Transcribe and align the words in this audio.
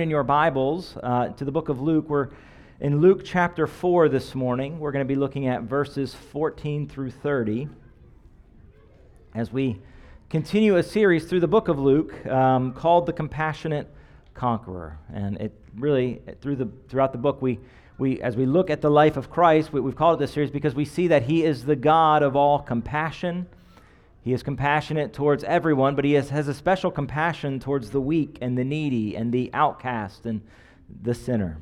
turn 0.00 0.04
in 0.04 0.10
your 0.10 0.24
Bibles 0.24 0.96
uh, 1.02 1.28
to 1.28 1.44
the 1.44 1.52
book 1.52 1.68
of 1.68 1.82
Luke, 1.82 2.08
we're 2.08 2.30
in 2.80 3.02
Luke 3.02 3.20
chapter 3.22 3.66
4 3.66 4.08
this 4.08 4.34
morning. 4.34 4.78
We're 4.78 4.92
going 4.92 5.06
to 5.06 5.08
be 5.08 5.14
looking 5.14 5.46
at 5.46 5.64
verses 5.64 6.14
14 6.14 6.88
through 6.88 7.10
30 7.10 7.68
as 9.34 9.52
we 9.52 9.78
continue 10.30 10.76
a 10.76 10.82
series 10.82 11.26
through 11.26 11.40
the 11.40 11.48
book 11.48 11.68
of 11.68 11.78
Luke 11.78 12.24
um, 12.24 12.72
called 12.72 13.04
The 13.04 13.12
Compassionate 13.12 13.94
Conqueror. 14.32 14.98
And 15.12 15.36
it 15.36 15.52
really, 15.76 16.22
through 16.40 16.56
the, 16.56 16.70
throughout 16.88 17.12
the 17.12 17.18
book, 17.18 17.42
we, 17.42 17.60
we, 17.98 18.22
as 18.22 18.36
we 18.36 18.46
look 18.46 18.70
at 18.70 18.80
the 18.80 18.90
life 18.90 19.18
of 19.18 19.28
Christ, 19.28 19.70
we, 19.70 19.82
we've 19.82 19.96
called 19.96 20.18
it 20.18 20.24
this 20.24 20.32
series 20.32 20.50
because 20.50 20.74
we 20.74 20.86
see 20.86 21.08
that 21.08 21.24
he 21.24 21.44
is 21.44 21.66
the 21.66 21.76
God 21.76 22.22
of 22.22 22.36
all 22.36 22.58
compassion 22.58 23.46
he 24.22 24.32
is 24.32 24.42
compassionate 24.42 25.12
towards 25.12 25.44
everyone, 25.44 25.94
but 25.94 26.04
he 26.04 26.12
has, 26.12 26.30
has 26.30 26.48
a 26.48 26.54
special 26.54 26.90
compassion 26.90 27.58
towards 27.58 27.90
the 27.90 28.00
weak 28.00 28.38
and 28.40 28.56
the 28.56 28.64
needy 28.64 29.16
and 29.16 29.32
the 29.32 29.50
outcast 29.54 30.26
and 30.26 30.42
the 31.02 31.14
sinner. 31.14 31.58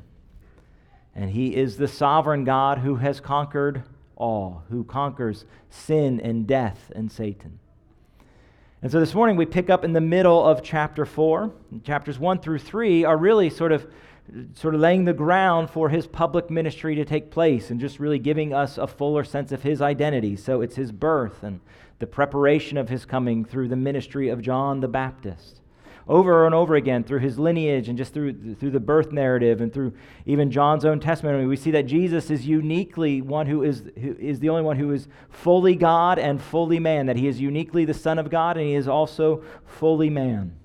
And 1.15 1.31
he 1.31 1.55
is 1.55 1.77
the 1.77 1.87
sovereign 1.87 2.43
God 2.43 2.79
who 2.79 2.97
has 2.97 3.19
conquered 3.19 3.83
all, 4.15 4.63
who 4.69 4.83
conquers 4.83 5.45
sin 5.69 6.19
and 6.19 6.45
death 6.45 6.91
and 6.93 7.11
Satan. 7.11 7.59
And 8.81 8.91
so 8.91 8.99
this 8.99 9.13
morning 9.13 9.35
we 9.35 9.45
pick 9.45 9.69
up 9.69 9.83
in 9.83 9.93
the 9.93 10.01
middle 10.01 10.45
of 10.45 10.63
chapter 10.63 11.05
4. 11.05 11.51
Chapters 11.83 12.19
1 12.19 12.39
through 12.39 12.59
3 12.59 13.05
are 13.05 13.17
really 13.17 13.49
sort 13.49 13.71
of 13.71 13.87
sort 14.53 14.75
of 14.75 14.81
laying 14.81 15.05
the 15.05 15.13
ground 15.13 15.69
for 15.69 15.89
his 15.89 16.07
public 16.07 16.49
ministry 16.49 16.95
to 16.95 17.05
take 17.05 17.31
place 17.31 17.69
and 17.69 17.79
just 17.79 17.99
really 17.99 18.19
giving 18.19 18.53
us 18.53 18.77
a 18.77 18.87
fuller 18.87 19.23
sense 19.23 19.51
of 19.51 19.63
his 19.63 19.81
identity. 19.81 20.35
So 20.35 20.61
it's 20.61 20.75
his 20.75 20.91
birth 20.91 21.43
and 21.43 21.59
the 21.99 22.07
preparation 22.07 22.77
of 22.77 22.89
his 22.89 23.05
coming 23.05 23.45
through 23.45 23.67
the 23.67 23.75
ministry 23.75 24.29
of 24.29 24.41
John 24.41 24.79
the 24.79 24.87
Baptist. 24.87 25.61
Over 26.07 26.47
and 26.47 26.55
over 26.55 26.75
again, 26.75 27.03
through 27.03 27.19
his 27.19 27.37
lineage 27.37 27.87
and 27.87 27.97
just 27.97 28.13
through, 28.13 28.55
through 28.55 28.71
the 28.71 28.79
birth 28.79 29.11
narrative 29.11 29.61
and 29.61 29.71
through 29.71 29.93
even 30.25 30.49
John's 30.49 30.83
own 30.83 30.99
testimony, 30.99 31.45
we 31.45 31.55
see 31.55 31.71
that 31.71 31.85
Jesus 31.85 32.31
is 32.31 32.47
uniquely 32.47 33.21
one 33.21 33.45
who 33.45 33.61
is, 33.61 33.83
who 33.99 34.15
is 34.19 34.39
the 34.39 34.49
only 34.49 34.63
one 34.63 34.77
who 34.77 34.91
is 34.91 35.07
fully 35.29 35.75
God 35.75 36.17
and 36.17 36.41
fully 36.41 36.79
man, 36.79 37.05
that 37.05 37.15
he 37.15 37.27
is 37.27 37.39
uniquely 37.39 37.85
the 37.85 37.93
Son 37.93 38.17
of 38.17 38.31
God 38.31 38.57
and 38.57 38.65
he 38.65 38.73
is 38.73 38.87
also 38.87 39.43
fully 39.65 40.09
man. 40.09 40.58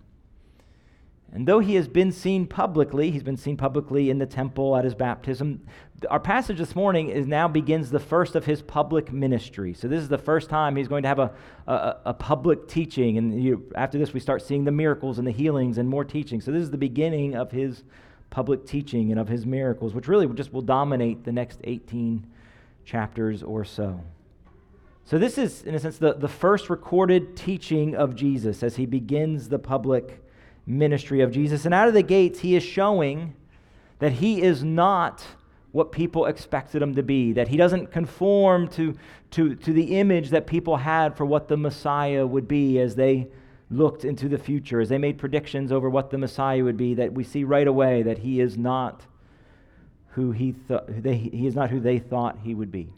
And 1.34 1.48
though 1.48 1.58
he 1.58 1.74
has 1.74 1.88
been 1.88 2.12
seen 2.12 2.46
publicly, 2.46 3.10
he's 3.10 3.24
been 3.24 3.36
seen 3.36 3.56
publicly 3.56 4.08
in 4.08 4.18
the 4.18 4.26
temple 4.26 4.76
at 4.76 4.84
his 4.84 4.94
baptism. 4.94 5.66
Our 6.08 6.20
passage 6.20 6.58
this 6.58 6.76
morning 6.76 7.08
is 7.08 7.26
now 7.26 7.48
begins 7.48 7.90
the 7.90 7.98
first 7.98 8.36
of 8.36 8.44
his 8.44 8.62
public 8.62 9.12
ministry. 9.12 9.74
So 9.74 9.88
this 9.88 10.00
is 10.00 10.08
the 10.08 10.16
first 10.16 10.48
time 10.48 10.76
he's 10.76 10.86
going 10.86 11.02
to 11.02 11.08
have 11.08 11.18
a, 11.18 11.32
a, 11.66 11.96
a 12.06 12.14
public 12.14 12.68
teaching. 12.68 13.18
And 13.18 13.42
you, 13.42 13.68
after 13.74 13.98
this, 13.98 14.14
we 14.14 14.20
start 14.20 14.42
seeing 14.42 14.64
the 14.64 14.70
miracles 14.70 15.18
and 15.18 15.26
the 15.26 15.32
healings 15.32 15.76
and 15.76 15.88
more 15.88 16.04
teaching. 16.04 16.40
So 16.40 16.52
this 16.52 16.62
is 16.62 16.70
the 16.70 16.78
beginning 16.78 17.34
of 17.34 17.50
his 17.50 17.82
public 18.30 18.64
teaching 18.64 19.10
and 19.10 19.18
of 19.18 19.26
his 19.26 19.44
miracles, 19.44 19.92
which 19.92 20.06
really 20.06 20.28
just 20.28 20.52
will 20.52 20.62
dominate 20.62 21.24
the 21.24 21.32
next 21.32 21.58
18 21.64 22.24
chapters 22.84 23.42
or 23.42 23.64
so. 23.64 24.00
So 25.04 25.18
this 25.18 25.36
is, 25.36 25.64
in 25.64 25.74
a 25.74 25.80
sense, 25.80 25.98
the, 25.98 26.14
the 26.14 26.28
first 26.28 26.70
recorded 26.70 27.36
teaching 27.36 27.96
of 27.96 28.14
Jesus 28.14 28.62
as 28.62 28.76
he 28.76 28.86
begins 28.86 29.48
the 29.48 29.58
public 29.58 30.23
ministry 30.66 31.20
of 31.20 31.30
Jesus. 31.30 31.64
And 31.64 31.74
out 31.74 31.88
of 31.88 31.94
the 31.94 32.02
gates, 32.02 32.40
he 32.40 32.56
is 32.56 32.62
showing 32.62 33.34
that 33.98 34.12
he 34.12 34.42
is 34.42 34.64
not 34.64 35.24
what 35.72 35.90
people 35.92 36.26
expected 36.26 36.80
him 36.80 36.94
to 36.94 37.02
be, 37.02 37.32
that 37.32 37.48
he 37.48 37.56
doesn't 37.56 37.90
conform 37.90 38.68
to, 38.68 38.94
to, 39.32 39.54
to 39.56 39.72
the 39.72 39.98
image 39.98 40.30
that 40.30 40.46
people 40.46 40.76
had 40.76 41.16
for 41.16 41.24
what 41.24 41.48
the 41.48 41.56
Messiah 41.56 42.26
would 42.26 42.46
be 42.46 42.78
as 42.78 42.94
they 42.94 43.26
looked 43.70 44.04
into 44.04 44.28
the 44.28 44.38
future, 44.38 44.80
as 44.80 44.88
they 44.88 44.98
made 44.98 45.18
predictions 45.18 45.72
over 45.72 45.90
what 45.90 46.10
the 46.10 46.18
Messiah 46.18 46.62
would 46.62 46.76
be, 46.76 46.94
that 46.94 47.12
we 47.12 47.24
see 47.24 47.42
right 47.42 47.66
away 47.66 48.02
that 48.02 48.18
he 48.18 48.40
is 48.40 48.56
not 48.56 49.02
who 50.10 50.30
he, 50.30 50.54
th- 50.68 50.82
they, 50.88 51.16
he 51.16 51.46
is 51.46 51.56
not 51.56 51.70
who 51.70 51.80
they 51.80 51.98
thought 51.98 52.38
he 52.44 52.54
would 52.54 52.70
be 52.70 52.88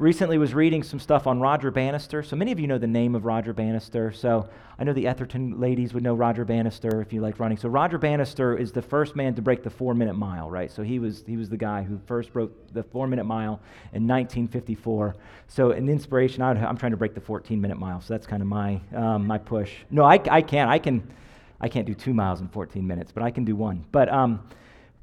recently 0.00 0.38
was 0.38 0.54
reading 0.54 0.82
some 0.82 0.98
stuff 0.98 1.26
on 1.26 1.40
Roger 1.40 1.70
Bannister. 1.70 2.22
So 2.22 2.34
many 2.34 2.52
of 2.52 2.58
you 2.58 2.66
know 2.66 2.78
the 2.78 2.86
name 2.86 3.14
of 3.14 3.26
Roger 3.26 3.52
Bannister. 3.52 4.10
So 4.10 4.48
I 4.78 4.84
know 4.84 4.94
the 4.94 5.04
Etherton 5.04 5.60
ladies 5.60 5.92
would 5.92 6.02
know 6.02 6.14
Roger 6.14 6.46
Bannister 6.46 7.02
if 7.02 7.12
you 7.12 7.20
like 7.20 7.38
running. 7.38 7.58
So 7.58 7.68
Roger 7.68 7.98
Bannister 7.98 8.56
is 8.56 8.72
the 8.72 8.80
first 8.80 9.14
man 9.14 9.34
to 9.34 9.42
break 9.42 9.62
the 9.62 9.68
four-minute 9.68 10.14
mile, 10.14 10.50
right? 10.50 10.72
So 10.72 10.82
he 10.82 10.98
was 10.98 11.22
he 11.26 11.36
was 11.36 11.50
the 11.50 11.58
guy 11.58 11.82
who 11.82 12.00
first 12.06 12.32
broke 12.32 12.50
the 12.72 12.82
four-minute 12.82 13.24
mile 13.24 13.60
in 13.92 14.08
1954. 14.08 15.16
So 15.48 15.72
an 15.72 15.90
inspiration. 15.90 16.42
I'm 16.42 16.78
trying 16.78 16.92
to 16.92 16.96
break 16.96 17.14
the 17.14 17.20
14-minute 17.20 17.76
mile. 17.78 18.00
So 18.00 18.14
that's 18.14 18.26
kind 18.26 18.40
of 18.40 18.48
my 18.48 18.80
um, 18.94 19.26
my 19.26 19.36
push. 19.36 19.74
No, 19.90 20.04
I, 20.04 20.18
I 20.30 20.40
can't. 20.40 20.70
I 20.70 20.78
can 20.78 21.06
I 21.60 21.68
can't 21.68 21.86
do 21.86 21.92
two 21.92 22.14
miles 22.14 22.40
in 22.40 22.48
14 22.48 22.86
minutes, 22.86 23.12
but 23.12 23.22
I 23.22 23.30
can 23.30 23.44
do 23.44 23.54
one. 23.54 23.84
But 23.92 24.08
um, 24.08 24.40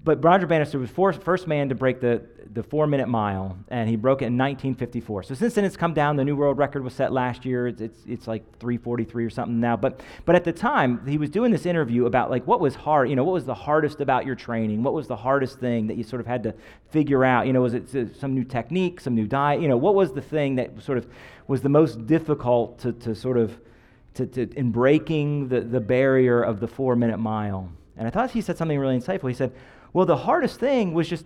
but 0.08 0.24
Roger 0.24 0.48
Bannister 0.48 0.80
was 0.80 0.90
the 0.90 1.20
first 1.22 1.48
man 1.48 1.68
to 1.68 1.76
break 1.76 2.00
the, 2.00 2.22
the 2.54 2.64
four 2.64 2.88
minute 2.88 3.10
mile, 3.10 3.58
and 3.68 3.90
he 3.90 3.98
broke 3.98 4.22
it 4.22 4.28
in 4.28 4.38
1954. 4.38 5.24
So 5.24 5.36
since 5.36 5.54
then, 5.54 5.66
it's 5.66 5.76
come 5.76 5.94
down. 5.94 6.16
The 6.16 6.24
new 6.24 6.38
world 6.38 6.58
record 6.58 6.82
was 6.82 6.94
set 6.94 7.12
last 7.12 7.44
year. 7.44 7.68
It's, 7.68 7.82
it's, 7.82 8.00
it's 8.08 8.26
like 8.26 8.42
343 8.60 9.26
or 9.26 9.30
something 9.30 9.60
now. 9.60 9.76
But, 9.76 10.00
but 10.24 10.38
at 10.38 10.46
the 10.46 10.54
time, 10.54 11.06
he 11.06 11.18
was 11.18 11.30
doing 11.30 11.52
this 11.52 11.66
interview 11.66 12.06
about 12.06 12.32
like 12.32 12.48
what 12.48 12.62
was 12.62 12.74
hard, 12.74 13.10
you 13.10 13.18
know, 13.18 13.26
what 13.26 13.34
was 13.34 13.44
the 13.44 13.54
hardest 13.54 14.00
about 14.00 14.26
your 14.26 14.36
training? 14.36 14.82
What 14.82 14.94
was 14.94 15.08
the 15.08 15.16
hardest 15.18 15.60
thing 15.60 15.88
that 15.88 15.98
you 15.98 16.06
sort 16.06 16.22
of 16.22 16.26
had 16.26 16.42
to 16.44 16.56
figure 16.90 17.26
out? 17.26 17.46
You 17.46 17.52
know, 17.52 17.64
was 17.64 17.74
it 17.74 18.16
some 18.18 18.34
new 18.34 18.46
technique, 18.46 19.02
some 19.02 19.14
new 19.14 19.28
diet? 19.28 19.62
You 19.62 19.68
know, 19.68 19.76
what 19.76 19.94
was 19.94 20.14
the 20.14 20.22
thing 20.22 20.56
that 20.56 20.82
sort 20.82 21.00
of 21.00 21.06
was 21.48 21.62
the 21.62 21.70
most 21.70 22.08
difficult 22.08 22.80
to, 22.80 22.94
to 22.94 23.14
sort 23.14 23.38
of, 23.38 23.60
to, 24.14 24.26
to, 24.26 24.50
in 24.58 24.72
breaking 24.72 25.50
the, 25.50 25.60
the 25.60 25.82
barrier 25.82 26.42
of 26.42 26.62
the 26.62 26.68
four 26.70 26.96
minute 26.96 27.18
mile? 27.18 27.70
And 27.98 28.08
I 28.08 28.10
thought 28.10 28.32
he 28.32 28.40
said 28.40 28.58
something 28.58 28.80
really 28.80 28.98
insightful. 28.98 29.28
He 29.28 29.36
said, 29.36 29.52
well, 29.94 30.06
the 30.06 30.18
hardest 30.18 30.60
thing 30.60 30.94
was 30.94 31.08
just 31.08 31.26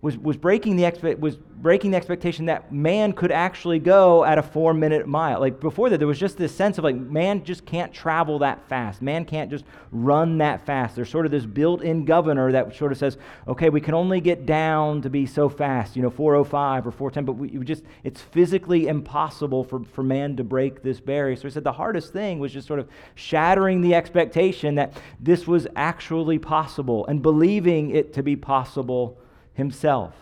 was, 0.00 0.16
was, 0.16 0.36
breaking 0.36 0.76
the 0.76 0.84
expe- 0.84 1.18
was 1.18 1.36
breaking 1.36 1.90
the 1.90 1.96
expectation 1.96 2.46
that 2.46 2.70
man 2.72 3.12
could 3.12 3.32
actually 3.32 3.80
go 3.80 4.24
at 4.24 4.38
a 4.38 4.42
four 4.42 4.72
minute 4.72 5.08
mile. 5.08 5.40
Like 5.40 5.58
before 5.58 5.90
that, 5.90 5.98
there 5.98 6.06
was 6.06 6.20
just 6.20 6.36
this 6.36 6.54
sense 6.54 6.78
of 6.78 6.84
like, 6.84 6.94
man 6.94 7.42
just 7.42 7.66
can't 7.66 7.92
travel 7.92 8.38
that 8.38 8.68
fast. 8.68 9.02
Man 9.02 9.24
can't 9.24 9.50
just 9.50 9.64
run 9.90 10.38
that 10.38 10.64
fast. 10.64 10.94
There's 10.94 11.08
sort 11.08 11.26
of 11.26 11.32
this 11.32 11.44
built 11.44 11.82
in 11.82 12.04
governor 12.04 12.52
that 12.52 12.76
sort 12.76 12.92
of 12.92 12.98
says, 12.98 13.18
okay, 13.48 13.70
we 13.70 13.80
can 13.80 13.94
only 13.94 14.20
get 14.20 14.46
down 14.46 15.02
to 15.02 15.10
be 15.10 15.26
so 15.26 15.48
fast, 15.48 15.96
you 15.96 16.02
know, 16.02 16.10
405 16.10 16.86
or 16.86 16.92
410, 16.92 17.24
but 17.24 17.32
we, 17.32 17.58
we 17.58 17.64
just, 17.64 17.82
it's 18.04 18.20
physically 18.20 18.86
impossible 18.86 19.64
for, 19.64 19.82
for 19.82 20.04
man 20.04 20.36
to 20.36 20.44
break 20.44 20.82
this 20.82 21.00
barrier. 21.00 21.34
So 21.34 21.42
he 21.42 21.50
said 21.50 21.64
the 21.64 21.72
hardest 21.72 22.12
thing 22.12 22.38
was 22.38 22.52
just 22.52 22.68
sort 22.68 22.78
of 22.78 22.88
shattering 23.16 23.80
the 23.80 23.96
expectation 23.96 24.76
that 24.76 24.92
this 25.18 25.48
was 25.48 25.66
actually 25.74 26.38
possible 26.38 27.04
and 27.06 27.20
believing 27.20 27.90
it 27.90 28.12
to 28.12 28.22
be 28.22 28.36
possible 28.36 29.18
himself. 29.58 30.14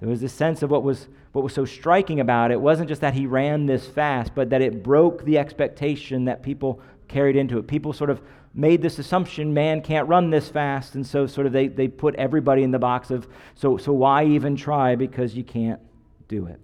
There 0.00 0.08
was 0.08 0.22
a 0.22 0.28
sense 0.28 0.62
of 0.62 0.70
what 0.70 0.82
was, 0.82 1.08
what 1.32 1.42
was 1.42 1.54
so 1.54 1.64
striking 1.64 2.20
about 2.20 2.50
it. 2.50 2.54
it 2.54 2.60
wasn't 2.60 2.88
just 2.88 3.00
that 3.00 3.14
he 3.14 3.26
ran 3.26 3.64
this 3.64 3.86
fast, 3.86 4.34
but 4.34 4.50
that 4.50 4.60
it 4.60 4.82
broke 4.82 5.24
the 5.24 5.38
expectation 5.38 6.26
that 6.26 6.42
people 6.42 6.80
carried 7.08 7.36
into 7.36 7.58
it. 7.58 7.66
People 7.66 7.92
sort 7.92 8.10
of 8.10 8.20
made 8.52 8.82
this 8.82 8.98
assumption 8.98 9.54
man 9.54 9.80
can't 9.80 10.08
run 10.08 10.30
this 10.30 10.48
fast, 10.48 10.94
and 10.94 11.06
so 11.06 11.26
sort 11.26 11.46
of 11.46 11.52
they, 11.52 11.68
they 11.68 11.88
put 11.88 12.14
everybody 12.16 12.62
in 12.64 12.70
the 12.70 12.78
box 12.78 13.10
of, 13.10 13.26
so, 13.54 13.76
so 13.76 13.92
why 13.92 14.24
even 14.24 14.56
try 14.56 14.94
because 14.94 15.34
you 15.34 15.44
can't 15.44 15.80
do 16.28 16.46
it. 16.46 16.60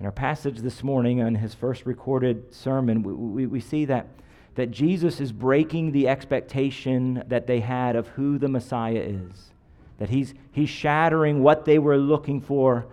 In 0.00 0.06
our 0.06 0.12
passage 0.12 0.58
this 0.58 0.82
morning, 0.82 1.22
on 1.22 1.34
his 1.34 1.54
first 1.54 1.84
recorded 1.84 2.54
sermon, 2.54 3.02
we, 3.02 3.12
we, 3.12 3.46
we 3.46 3.60
see 3.60 3.84
that, 3.84 4.06
that 4.54 4.70
Jesus 4.70 5.20
is 5.20 5.32
breaking 5.32 5.92
the 5.92 6.08
expectation 6.08 7.22
that 7.28 7.46
they 7.46 7.60
had 7.60 7.94
of 7.94 8.08
who 8.08 8.38
the 8.38 8.48
Messiah 8.48 9.04
is 9.04 9.52
that 9.98 10.08
he's, 10.08 10.34
he's 10.52 10.68
shattering 10.70 11.42
what 11.42 11.64
they 11.64 11.78
were 11.78 11.96
looking 11.96 12.40
for. 12.40 12.86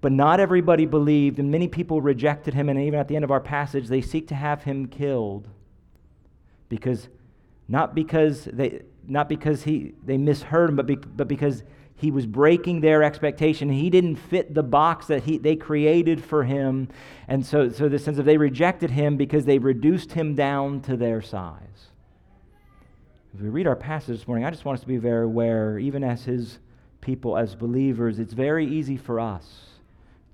But 0.00 0.12
not 0.12 0.40
everybody 0.40 0.86
believed, 0.86 1.38
and 1.38 1.50
many 1.50 1.68
people 1.68 2.00
rejected 2.00 2.54
him. 2.54 2.68
And 2.68 2.78
even 2.80 2.98
at 2.98 3.08
the 3.08 3.16
end 3.16 3.24
of 3.24 3.30
our 3.30 3.40
passage, 3.40 3.88
they 3.88 4.00
seek 4.00 4.28
to 4.28 4.34
have 4.34 4.62
him 4.62 4.86
killed. 4.86 5.48
Because, 6.68 7.08
not 7.68 7.94
because 7.94 8.44
they, 8.44 8.82
not 9.06 9.28
because 9.28 9.62
he, 9.62 9.94
they 10.04 10.16
misheard 10.16 10.70
him, 10.70 10.76
but, 10.76 10.86
be, 10.86 10.96
but 10.96 11.28
because 11.28 11.62
he 11.96 12.10
was 12.10 12.26
breaking 12.26 12.80
their 12.80 13.02
expectation. 13.02 13.70
He 13.70 13.88
didn't 13.88 14.16
fit 14.16 14.52
the 14.52 14.62
box 14.62 15.06
that 15.06 15.22
he, 15.24 15.38
they 15.38 15.56
created 15.56 16.22
for 16.22 16.44
him. 16.44 16.88
And 17.28 17.44
so, 17.44 17.70
so 17.70 17.88
the 17.88 17.98
sense 17.98 18.18
of 18.18 18.24
they 18.24 18.36
rejected 18.36 18.90
him 18.90 19.16
because 19.16 19.44
they 19.44 19.58
reduced 19.58 20.12
him 20.12 20.34
down 20.34 20.80
to 20.82 20.96
their 20.96 21.22
size. 21.22 21.90
As 23.34 23.40
we 23.40 23.48
read 23.48 23.66
our 23.66 23.74
passage 23.74 24.18
this 24.18 24.28
morning, 24.28 24.44
I 24.44 24.50
just 24.50 24.64
want 24.64 24.78
us 24.78 24.82
to 24.82 24.86
be 24.86 24.96
very 24.96 25.24
aware, 25.24 25.76
even 25.76 26.04
as 26.04 26.22
his 26.22 26.60
people, 27.00 27.36
as 27.36 27.56
believers, 27.56 28.20
it's 28.20 28.32
very 28.32 28.64
easy 28.64 28.96
for 28.96 29.18
us 29.18 29.70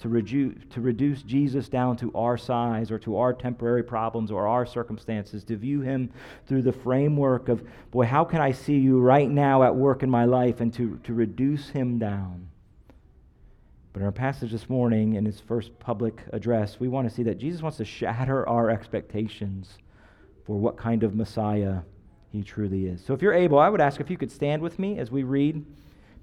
to, 0.00 0.08
redu- 0.08 0.68
to 0.68 0.82
reduce 0.82 1.22
Jesus 1.22 1.70
down 1.70 1.96
to 1.96 2.12
our 2.14 2.36
size 2.36 2.90
or 2.90 2.98
to 2.98 3.16
our 3.16 3.32
temporary 3.32 3.82
problems 3.82 4.30
or 4.30 4.46
our 4.46 4.66
circumstances, 4.66 5.44
to 5.44 5.56
view 5.56 5.80
him 5.80 6.10
through 6.46 6.60
the 6.60 6.74
framework 6.74 7.48
of, 7.48 7.66
boy, 7.90 8.04
how 8.04 8.22
can 8.22 8.42
I 8.42 8.52
see 8.52 8.76
you 8.76 9.00
right 9.00 9.30
now 9.30 9.62
at 9.62 9.74
work 9.74 10.02
in 10.02 10.10
my 10.10 10.26
life, 10.26 10.60
and 10.60 10.72
to, 10.74 11.00
to 11.04 11.14
reduce 11.14 11.70
him 11.70 11.98
down. 11.98 12.48
But 13.94 14.00
in 14.00 14.06
our 14.06 14.12
passage 14.12 14.52
this 14.52 14.68
morning, 14.68 15.14
in 15.14 15.24
his 15.24 15.40
first 15.40 15.78
public 15.78 16.22
address, 16.34 16.78
we 16.78 16.88
want 16.88 17.08
to 17.08 17.14
see 17.14 17.22
that 17.22 17.38
Jesus 17.38 17.62
wants 17.62 17.78
to 17.78 17.84
shatter 17.86 18.46
our 18.46 18.68
expectations 18.68 19.78
for 20.44 20.58
what 20.58 20.76
kind 20.76 21.02
of 21.02 21.14
Messiah 21.14 21.78
he 22.32 22.42
truly 22.42 22.86
is. 22.86 23.04
So 23.04 23.14
if 23.14 23.22
you're 23.22 23.34
able, 23.34 23.58
I 23.58 23.68
would 23.68 23.80
ask 23.80 24.00
if 24.00 24.10
you 24.10 24.16
could 24.16 24.30
stand 24.30 24.62
with 24.62 24.78
me 24.78 24.98
as 24.98 25.10
we 25.10 25.22
read, 25.22 25.64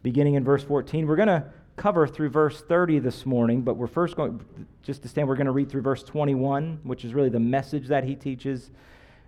beginning 0.04 0.36
in 0.36 0.44
verse 0.44 0.63
14. 0.63 1.06
We're 1.06 1.15
going 1.15 1.27
to 1.27 1.45
cover 1.75 2.07
through 2.07 2.30
verse 2.30 2.62
30 2.62 3.00
this 3.00 3.25
morning, 3.25 3.62
but 3.62 3.75
we're 3.75 3.88
first 3.88 4.15
going, 4.15 4.44
just 4.83 5.04
to 5.04 5.07
stand, 5.07 5.27
we're 5.27 5.36
going 5.36 5.45
to 5.45 5.51
read 5.51 5.69
through 5.69 5.81
verse 5.81 6.04
21, 6.04 6.80
which 6.83 7.06
is 7.06 7.13
really 7.13 7.30
the 7.30 7.39
message 7.39 7.88
that 7.88 8.04
he 8.04 8.15
teaches. 8.15 8.71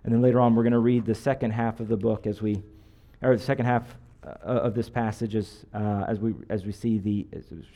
And 0.04 0.12
then 0.12 0.22
later 0.22 0.40
on, 0.40 0.54
we're 0.54 0.62
going 0.62 0.72
to 0.72 0.78
read 0.78 1.04
the 1.04 1.14
second 1.14 1.52
half 1.52 1.80
of 1.80 1.88
the 1.88 1.96
book 1.96 2.26
as 2.26 2.40
we, 2.40 2.62
or 3.22 3.36
the 3.36 3.42
second 3.42 3.66
half 3.66 3.96
uh, 4.22 4.30
of 4.42 4.74
this 4.74 4.90
passage 4.90 5.34
as, 5.34 5.64
uh, 5.74 6.04
as, 6.08 6.18
we, 6.18 6.34
as 6.48 6.66
we 6.66 6.72
see 6.72 6.98
the, 6.98 7.26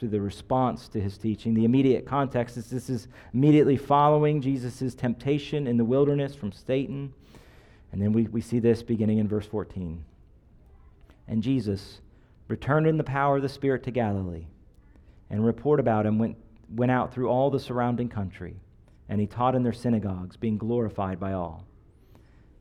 the 0.02 0.20
response 0.20 0.88
to 0.88 1.00
his 1.00 1.16
teaching. 1.18 1.54
The 1.54 1.64
immediate 1.64 2.06
context 2.06 2.56
is 2.56 2.68
this 2.68 2.90
is 2.90 3.08
immediately 3.32 3.76
following 3.76 4.40
Jesus' 4.40 4.94
temptation 4.94 5.66
in 5.66 5.76
the 5.76 5.84
wilderness 5.84 6.34
from 6.34 6.52
Satan. 6.52 7.12
And 7.94 8.02
then 8.02 8.12
we, 8.12 8.25
we 8.25 8.41
see 8.41 8.58
this 8.58 8.82
beginning 8.82 9.19
in 9.19 9.29
verse 9.29 9.46
14. 9.46 10.05
And 11.29 11.44
Jesus 11.44 12.00
returned 12.49 12.88
in 12.88 12.96
the 12.96 13.05
power 13.05 13.37
of 13.37 13.43
the 13.43 13.49
Spirit 13.49 13.85
to 13.85 13.93
Galilee, 13.93 14.49
and 15.31 15.46
report 15.46 15.79
about 15.79 16.05
him 16.05 16.19
went, 16.19 16.37
went 16.69 16.91
out 16.91 17.14
through 17.14 17.29
all 17.29 17.50
the 17.50 17.61
surrounding 17.61 18.08
country, 18.08 18.56
and 19.08 19.20
he 19.20 19.29
taught 19.29 19.55
in 19.55 19.62
their 19.62 19.73
synagogues, 19.73 20.37
being 20.37 20.58
glorified 20.58 21.20
by 21.20 21.35
all. 21.35 21.67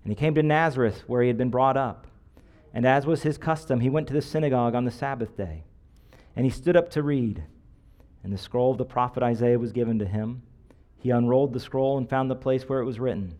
And 0.04 0.12
he 0.12 0.16
came 0.16 0.36
to 0.36 0.44
Nazareth, 0.44 1.04
where 1.08 1.24
he 1.24 1.30
had 1.30 1.38
been 1.40 1.50
brought 1.50 1.78
up. 1.78 2.06
And 2.72 2.86
as 2.86 3.08
was 3.08 3.24
his 3.24 3.40
custom, 3.40 3.80
he 3.80 3.90
went 3.90 4.06
to 4.10 4.14
the 4.14 4.22
synagogue 4.22 4.76
on 4.76 4.86
the 4.86 4.92
Sabbath 4.92 5.36
day. 5.36 5.64
And 6.36 6.46
he 6.46 6.52
stood 6.52 6.78
up 6.78 6.92
to 6.92 7.02
read. 7.02 7.42
And 8.24 8.32
the 8.32 8.38
scroll 8.38 8.70
of 8.70 8.78
the 8.78 8.86
prophet 8.86 9.24
Isaiah 9.24 9.58
was 9.58 9.72
given 9.72 9.98
to 9.98 10.06
him. 10.06 10.44
He 10.96 11.10
unrolled 11.10 11.54
the 11.54 11.60
scroll 11.60 11.98
and 11.98 12.08
found 12.08 12.30
the 12.30 12.36
place 12.36 12.70
where 12.70 12.82
it 12.82 12.86
was 12.86 13.00
written 13.00 13.40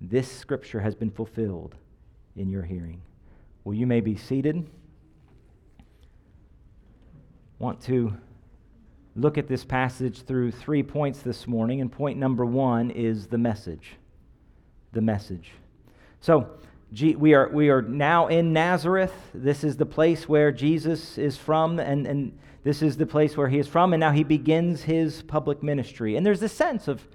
this 0.00 0.30
scripture 0.30 0.80
has 0.80 0.94
been 0.94 1.10
fulfilled 1.10 1.74
in 2.36 2.48
your 2.48 2.62
hearing. 2.62 3.02
Well, 3.64 3.74
you 3.74 3.86
may 3.86 4.00
be 4.00 4.16
seated. 4.16 4.68
Want 7.58 7.80
to 7.82 8.14
look 9.16 9.36
at 9.36 9.48
this 9.48 9.64
passage 9.64 10.22
through 10.22 10.52
three 10.52 10.82
points 10.82 11.20
this 11.20 11.46
morning, 11.46 11.80
and 11.80 11.90
point 11.90 12.18
number 12.18 12.44
one 12.44 12.90
is 12.90 13.26
the 13.26 13.38
message. 13.38 13.96
The 14.92 15.00
message. 15.00 15.50
So, 16.20 16.48
we 16.92 17.34
are, 17.34 17.48
we 17.50 17.68
are 17.68 17.82
now 17.82 18.28
in 18.28 18.52
Nazareth. 18.52 19.12
This 19.34 19.64
is 19.64 19.76
the 19.76 19.86
place 19.86 20.28
where 20.28 20.52
Jesus 20.52 21.18
is 21.18 21.36
from, 21.36 21.78
and, 21.80 22.06
and 22.06 22.38
this 22.62 22.80
is 22.80 22.96
the 22.96 23.06
place 23.06 23.36
where 23.36 23.48
he 23.48 23.58
is 23.58 23.68
from, 23.68 23.92
and 23.92 24.00
now 24.00 24.12
he 24.12 24.24
begins 24.24 24.82
his 24.82 25.22
public 25.22 25.62
ministry. 25.62 26.16
And 26.16 26.24
there's 26.24 26.40
this 26.40 26.52
sense 26.52 26.88
of 26.88 27.06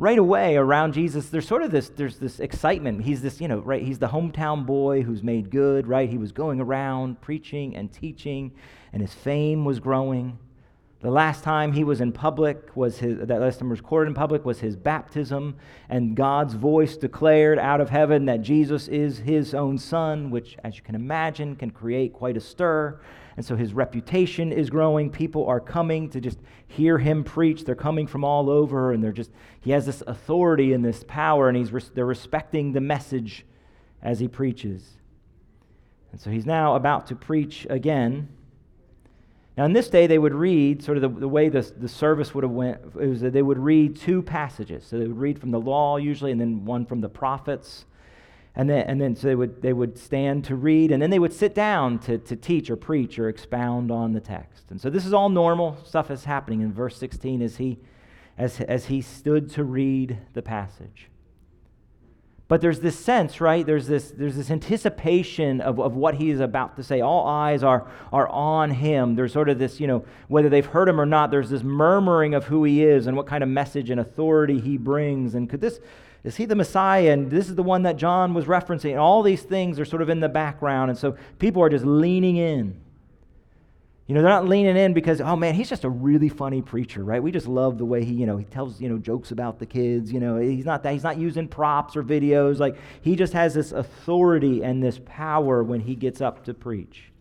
right 0.00 0.18
away 0.18 0.56
around 0.56 0.94
Jesus, 0.94 1.28
there's 1.28 1.46
sort 1.46 1.62
of 1.62 1.70
this, 1.70 1.90
there's 1.90 2.18
this 2.18 2.40
excitement. 2.40 3.02
He's 3.02 3.20
this, 3.20 3.38
you 3.38 3.48
know, 3.48 3.58
right, 3.58 3.82
he's 3.82 3.98
the 3.98 4.08
hometown 4.08 4.64
boy 4.64 5.02
who's 5.02 5.22
made 5.22 5.50
good, 5.50 5.86
right? 5.86 6.08
He 6.08 6.16
was 6.16 6.32
going 6.32 6.58
around 6.58 7.20
preaching 7.20 7.76
and 7.76 7.92
teaching, 7.92 8.50
and 8.94 9.02
his 9.02 9.12
fame 9.12 9.66
was 9.66 9.78
growing. 9.78 10.38
The 11.02 11.10
last 11.10 11.44
time 11.44 11.72
he 11.72 11.84
was 11.84 12.00
in 12.00 12.12
public 12.12 12.74
was 12.74 12.98
his, 12.98 13.18
that 13.26 13.40
last 13.40 13.58
time 13.58 13.70
recorded 13.70 14.08
in 14.08 14.14
public 14.14 14.46
was 14.46 14.60
his 14.60 14.74
baptism, 14.74 15.56
and 15.90 16.16
God's 16.16 16.54
voice 16.54 16.96
declared 16.96 17.58
out 17.58 17.82
of 17.82 17.90
heaven 17.90 18.24
that 18.24 18.40
Jesus 18.40 18.88
is 18.88 19.18
his 19.18 19.54
own 19.54 19.76
son, 19.76 20.30
which, 20.30 20.56
as 20.64 20.76
you 20.76 20.82
can 20.82 20.94
imagine, 20.94 21.56
can 21.56 21.70
create 21.70 22.14
quite 22.14 22.38
a 22.38 22.40
stir. 22.40 23.00
And 23.36 23.46
so 23.46 23.56
his 23.56 23.72
reputation 23.72 24.52
is 24.52 24.70
growing. 24.70 25.10
People 25.10 25.46
are 25.46 25.60
coming 25.60 26.10
to 26.10 26.20
just 26.20 26.38
hear 26.66 26.98
him 26.98 27.24
preach. 27.24 27.64
They're 27.64 27.74
coming 27.74 28.06
from 28.06 28.24
all 28.24 28.50
over, 28.50 28.92
and 28.92 29.02
they're 29.02 29.12
just, 29.12 29.30
he 29.60 29.70
has 29.70 29.86
this 29.86 30.02
authority 30.06 30.72
and 30.72 30.84
this 30.84 31.04
power, 31.06 31.48
and 31.48 31.56
he's, 31.56 31.70
they're 31.90 32.04
respecting 32.04 32.72
the 32.72 32.80
message 32.80 33.46
as 34.02 34.18
he 34.18 34.28
preaches. 34.28 34.98
And 36.12 36.20
so 36.20 36.30
he's 36.30 36.46
now 36.46 36.74
about 36.74 37.06
to 37.08 37.14
preach 37.14 37.66
again. 37.70 38.28
Now, 39.56 39.64
in 39.64 39.72
this 39.72 39.88
day, 39.88 40.06
they 40.06 40.18
would 40.18 40.34
read, 40.34 40.82
sort 40.82 40.96
of 40.96 41.02
the, 41.02 41.20
the 41.20 41.28
way 41.28 41.48
the, 41.48 41.60
the 41.60 41.88
service 41.88 42.34
would 42.34 42.44
have 42.44 42.52
went, 42.52 42.80
it 43.00 43.06
was 43.06 43.20
that 43.20 43.32
they 43.32 43.42
would 43.42 43.58
read 43.58 43.96
two 43.96 44.22
passages. 44.22 44.86
So 44.86 44.98
they 44.98 45.06
would 45.06 45.18
read 45.18 45.38
from 45.38 45.50
the 45.50 45.60
law 45.60 45.98
usually, 45.98 46.32
and 46.32 46.40
then 46.40 46.64
one 46.64 46.86
from 46.86 47.00
the 47.00 47.08
prophets. 47.08 47.84
And 48.56 48.68
then, 48.68 48.84
and 48.86 49.00
then 49.00 49.14
so 49.14 49.28
they 49.28 49.34
would, 49.34 49.62
they 49.62 49.72
would 49.72 49.96
stand 49.96 50.44
to 50.46 50.56
read, 50.56 50.90
and 50.90 51.00
then 51.00 51.10
they 51.10 51.18
would 51.18 51.32
sit 51.32 51.54
down 51.54 51.98
to, 52.00 52.18
to 52.18 52.34
teach 52.34 52.68
or 52.68 52.76
preach 52.76 53.18
or 53.18 53.28
expound 53.28 53.90
on 53.90 54.12
the 54.12 54.20
text. 54.20 54.70
And 54.70 54.80
so 54.80 54.90
this 54.90 55.06
is 55.06 55.12
all 55.12 55.28
normal 55.28 55.78
stuff 55.84 56.08
that's 56.08 56.24
happening 56.24 56.60
in 56.60 56.72
verse 56.72 56.96
16 56.96 57.42
as 57.42 57.56
he, 57.56 57.78
as, 58.36 58.60
as 58.60 58.86
he 58.86 59.02
stood 59.02 59.50
to 59.50 59.64
read 59.64 60.18
the 60.34 60.42
passage. 60.42 61.10
But 62.50 62.60
there's 62.60 62.80
this 62.80 62.98
sense, 62.98 63.40
right? 63.40 63.64
There's 63.64 63.86
this, 63.86 64.10
there's 64.10 64.34
this 64.34 64.50
anticipation 64.50 65.60
of, 65.60 65.78
of 65.78 65.94
what 65.94 66.16
he 66.16 66.30
is 66.30 66.40
about 66.40 66.74
to 66.78 66.82
say. 66.82 67.00
All 67.00 67.24
eyes 67.24 67.62
are, 67.62 67.88
are 68.12 68.28
on 68.28 68.72
him. 68.72 69.14
There's 69.14 69.32
sort 69.32 69.48
of 69.48 69.60
this, 69.60 69.78
you 69.78 69.86
know, 69.86 70.04
whether 70.26 70.48
they've 70.48 70.66
heard 70.66 70.88
him 70.88 71.00
or 71.00 71.06
not, 71.06 71.30
there's 71.30 71.50
this 71.50 71.62
murmuring 71.62 72.34
of 72.34 72.46
who 72.46 72.64
he 72.64 72.82
is 72.82 73.06
and 73.06 73.16
what 73.16 73.28
kind 73.28 73.44
of 73.44 73.48
message 73.48 73.88
and 73.88 74.00
authority 74.00 74.58
he 74.58 74.76
brings. 74.76 75.36
And 75.36 75.48
could 75.48 75.60
this, 75.60 75.78
is 76.22 76.36
he 76.36 76.44
the 76.44 76.54
Messiah? 76.54 77.12
And 77.12 77.30
this 77.30 77.48
is 77.48 77.54
the 77.54 77.62
one 77.62 77.82
that 77.84 77.96
John 77.96 78.34
was 78.34 78.44
referencing. 78.44 78.90
And 78.90 78.98
all 78.98 79.22
these 79.22 79.42
things 79.42 79.80
are 79.80 79.84
sort 79.84 80.02
of 80.02 80.10
in 80.10 80.20
the 80.20 80.28
background. 80.28 80.90
And 80.90 80.98
so 80.98 81.16
people 81.38 81.62
are 81.62 81.68
just 81.70 81.84
leaning 81.84 82.36
in. 82.36 82.80
You 84.06 84.14
know, 84.14 84.22
they're 84.22 84.30
not 84.30 84.48
leaning 84.48 84.76
in 84.76 84.92
because, 84.92 85.20
oh 85.20 85.36
man, 85.36 85.54
he's 85.54 85.68
just 85.68 85.84
a 85.84 85.88
really 85.88 86.28
funny 86.28 86.62
preacher, 86.62 87.04
right? 87.04 87.22
We 87.22 87.30
just 87.30 87.46
love 87.46 87.78
the 87.78 87.84
way 87.84 88.04
he, 88.04 88.12
you 88.12 88.26
know, 88.26 88.36
he 88.36 88.44
tells, 88.44 88.80
you 88.80 88.88
know, 88.88 88.98
jokes 88.98 89.30
about 89.30 89.60
the 89.60 89.66
kids. 89.66 90.12
You 90.12 90.18
know, 90.18 90.36
he's 90.36 90.64
not 90.64 90.82
that, 90.82 90.92
he's 90.92 91.04
not 91.04 91.16
using 91.16 91.46
props 91.46 91.96
or 91.96 92.02
videos. 92.02 92.58
Like, 92.58 92.76
he 93.02 93.14
just 93.14 93.32
has 93.34 93.54
this 93.54 93.70
authority 93.70 94.64
and 94.64 94.82
this 94.82 95.00
power 95.06 95.62
when 95.62 95.78
he 95.78 95.94
gets 95.94 96.20
up 96.20 96.44
to 96.46 96.54
preach. 96.54 97.12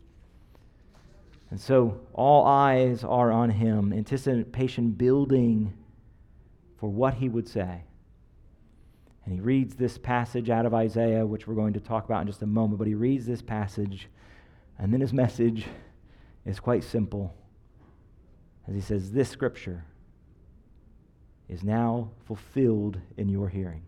And 1.52 1.62
so 1.62 2.00
all 2.14 2.46
eyes 2.46 3.04
are 3.04 3.32
on 3.32 3.52
him, 3.52 3.94
anticipation 3.94 4.90
building 4.90 5.74
for 6.80 6.90
what 6.90 7.14
he 7.14 7.30
would 7.30 7.48
say. 7.48 7.84
And 9.26 9.34
he 9.34 9.40
reads 9.40 9.76
this 9.76 9.98
passage 9.98 10.50
out 10.50 10.66
of 10.66 10.74
Isaiah, 10.74 11.26
which 11.26 11.48
we're 11.48 11.56
going 11.56 11.74
to 11.74 11.80
talk 11.80 12.06
about 12.06 12.22
in 12.22 12.28
just 12.28 12.42
a 12.42 12.48
moment. 12.48 12.80
But 12.80 12.88
he 12.88 12.96
reads 12.96 13.26
this 13.26 13.42
passage, 13.42 14.08
and 14.78 14.92
then 14.92 15.02
his 15.02 15.14
message 15.14 15.66
is 16.46 16.60
quite 16.60 16.84
simple. 16.84 17.36
As 18.68 18.76
he 18.76 18.82
says, 18.82 19.12
This 19.12 19.30
scripture 19.30 19.84
is 21.48 21.64
now 21.64 22.12
fulfilled 22.26 23.00
in 23.18 23.28
your 23.30 23.50
hearing. 23.50 23.84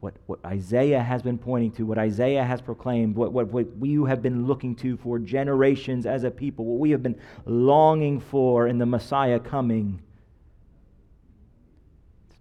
What, 0.00 0.14
what 0.26 0.38
Isaiah 0.44 1.02
has 1.02 1.22
been 1.22 1.38
pointing 1.38 1.72
to, 1.72 1.86
what 1.86 1.98
Isaiah 1.98 2.44
has 2.44 2.60
proclaimed, 2.60 3.16
what, 3.16 3.32
what, 3.32 3.48
what 3.48 3.76
we 3.76 3.94
have 4.08 4.22
been 4.22 4.46
looking 4.46 4.76
to 4.76 4.96
for 4.96 5.18
generations 5.18 6.06
as 6.06 6.22
a 6.22 6.30
people, 6.30 6.64
what 6.64 6.78
we 6.78 6.90
have 6.90 7.02
been 7.02 7.18
longing 7.44 8.20
for 8.20 8.68
in 8.68 8.78
the 8.78 8.86
Messiah 8.86 9.40
coming, 9.40 10.00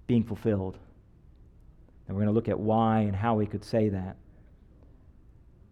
being 0.05 0.23
fulfilled. 0.23 0.77
And 2.07 2.15
we're 2.15 2.23
going 2.23 2.33
to 2.33 2.35
look 2.35 2.49
at 2.49 2.59
why 2.59 2.99
and 2.99 3.15
how 3.15 3.39
he 3.39 3.47
could 3.47 3.63
say 3.63 3.89
that. 3.89 4.17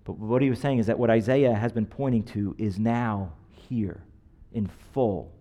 But 0.06 0.18
what 0.18 0.42
he 0.42 0.50
was 0.50 0.60
saying 0.60 0.80
is 0.80 0.88
that 0.88 1.00
what 1.00 1.10
Isaiah 1.10 1.54
has 1.54 1.72
been 1.72 1.86
pointing 1.86 2.24
to 2.26 2.56
is 2.58 2.80
now 2.80 3.34
here 3.52 4.04
in 4.52 4.70
full. 4.94 5.32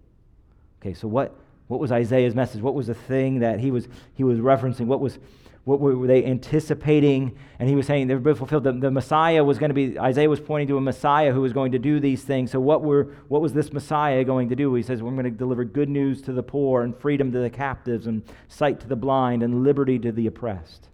Okay, 0.80 0.94
so 0.94 1.08
what, 1.08 1.36
what 1.68 1.80
was 1.80 1.90
Isaiah's 1.90 2.34
message? 2.34 2.60
What 2.60 2.74
was 2.74 2.86
the 2.86 2.94
thing 2.94 3.40
that 3.40 3.58
he 3.58 3.70
was, 3.70 3.88
he 4.14 4.24
was 4.24 4.38
referencing? 4.38 4.86
What, 4.86 5.00
was, 5.00 5.18
what 5.64 5.78
were 5.78 6.08
they 6.08 6.24
anticipating? 6.24 7.38
And 7.60 7.68
he 7.68 7.76
was 7.76 7.86
saying 7.86 8.08
they 8.08 8.16
were 8.16 8.34
fulfilled. 8.34 8.64
The, 8.64 8.72
the 8.72 8.90
Messiah 8.90 9.44
was 9.44 9.58
going 9.58 9.70
to 9.70 9.74
be, 9.74 9.96
Isaiah 9.96 10.28
was 10.28 10.40
pointing 10.40 10.66
to 10.68 10.76
a 10.76 10.80
Messiah 10.80 11.32
who 11.32 11.40
was 11.40 11.52
going 11.52 11.70
to 11.72 11.78
do 11.78 12.00
these 12.00 12.24
things. 12.24 12.50
So 12.50 12.58
what, 12.58 12.82
were, 12.82 13.14
what 13.28 13.40
was 13.40 13.52
this 13.52 13.72
Messiah 13.72 14.24
going 14.24 14.48
to 14.48 14.56
do? 14.56 14.74
He 14.74 14.82
says, 14.82 15.02
We're 15.02 15.12
going 15.12 15.24
to 15.24 15.30
deliver 15.30 15.64
good 15.64 15.88
news 15.88 16.20
to 16.22 16.32
the 16.32 16.42
poor 16.42 16.82
and 16.82 16.96
freedom 16.96 17.30
to 17.30 17.38
the 17.38 17.50
captives 17.50 18.08
and 18.08 18.24
sight 18.48 18.80
to 18.80 18.88
the 18.88 18.96
blind 18.96 19.44
and 19.44 19.62
liberty 19.62 20.00
to 20.00 20.10
the 20.10 20.26
oppressed. 20.26 20.88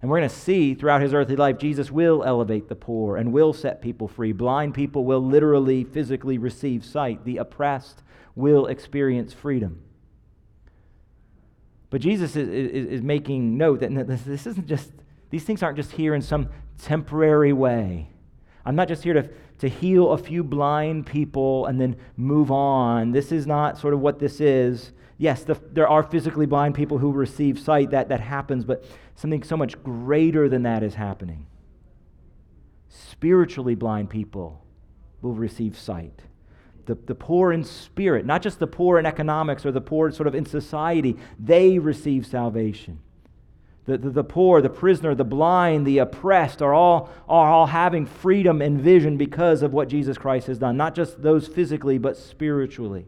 And 0.00 0.10
we're 0.10 0.18
going 0.18 0.30
to 0.30 0.34
see 0.34 0.74
throughout 0.74 1.00
his 1.00 1.14
earthly 1.14 1.36
life, 1.36 1.58
Jesus 1.58 1.90
will 1.90 2.22
elevate 2.24 2.68
the 2.68 2.76
poor 2.76 3.16
and 3.16 3.32
will 3.32 3.52
set 3.52 3.82
people 3.82 4.06
free. 4.06 4.32
Blind 4.32 4.74
people 4.74 5.04
will 5.04 5.24
literally, 5.24 5.82
physically 5.82 6.38
receive 6.38 6.84
sight. 6.84 7.24
The 7.24 7.38
oppressed 7.38 8.02
will 8.36 8.66
experience 8.66 9.32
freedom. 9.32 9.80
But 11.92 12.00
Jesus 12.00 12.36
is, 12.36 12.48
is, 12.48 12.86
is 12.86 13.02
making 13.02 13.58
note 13.58 13.80
that 13.80 14.06
this 14.06 14.46
isn't 14.46 14.66
just 14.66 14.90
These 15.32 15.44
things 15.44 15.62
aren't 15.62 15.78
just 15.78 15.92
here 15.92 16.14
in 16.14 16.20
some 16.20 16.50
temporary 16.78 17.54
way. 17.54 18.10
I'm 18.66 18.76
not 18.76 18.86
just 18.86 19.02
here 19.02 19.14
to, 19.14 19.30
to 19.58 19.68
heal 19.68 20.12
a 20.12 20.18
few 20.18 20.44
blind 20.44 21.06
people 21.06 21.64
and 21.66 21.80
then 21.80 21.96
move 22.18 22.50
on. 22.50 23.12
This 23.12 23.32
is 23.32 23.46
not 23.46 23.78
sort 23.78 23.94
of 23.94 24.00
what 24.00 24.18
this 24.18 24.42
is. 24.42 24.92
Yes, 25.16 25.42
the, 25.44 25.58
there 25.72 25.88
are 25.88 26.02
physically 26.02 26.44
blind 26.44 26.74
people 26.74 26.98
who 26.98 27.12
receive 27.12 27.58
sight, 27.58 27.90
that, 27.92 28.10
that 28.10 28.20
happens, 28.20 28.64
but 28.64 28.84
something 29.14 29.42
so 29.42 29.56
much 29.56 29.82
greater 29.82 30.50
than 30.50 30.64
that 30.64 30.82
is 30.82 30.94
happening. 30.94 31.46
Spiritually 32.88 33.74
blind 33.74 34.10
people 34.10 34.62
will 35.22 35.34
receive 35.34 35.78
sight. 35.78 36.20
The, 36.86 36.94
the 36.94 37.14
poor 37.14 37.52
in 37.52 37.64
spirit, 37.64 38.26
not 38.26 38.42
just 38.42 38.58
the 38.58 38.66
poor 38.66 38.98
in 38.98 39.06
economics 39.06 39.64
or 39.64 39.70
the 39.70 39.80
poor 39.80 40.10
sort 40.10 40.26
of 40.26 40.34
in 40.34 40.44
society, 40.44 41.16
they 41.38 41.78
receive 41.78 42.26
salvation. 42.26 42.98
The, 43.84 43.98
the, 43.98 44.10
the, 44.10 44.24
poor, 44.24 44.62
the 44.62 44.70
prisoner, 44.70 45.14
the 45.14 45.24
blind, 45.24 45.86
the 45.86 45.98
oppressed 45.98 46.62
are 46.62 46.72
all, 46.72 47.10
are 47.28 47.50
all 47.50 47.66
having 47.66 48.06
freedom 48.06 48.62
and 48.62 48.80
vision 48.80 49.16
because 49.16 49.62
of 49.62 49.72
what 49.72 49.88
Jesus 49.88 50.16
Christ 50.16 50.46
has 50.46 50.58
done. 50.58 50.76
Not 50.76 50.94
just 50.94 51.22
those 51.22 51.48
physically, 51.48 51.98
but 51.98 52.16
spiritually. 52.16 53.06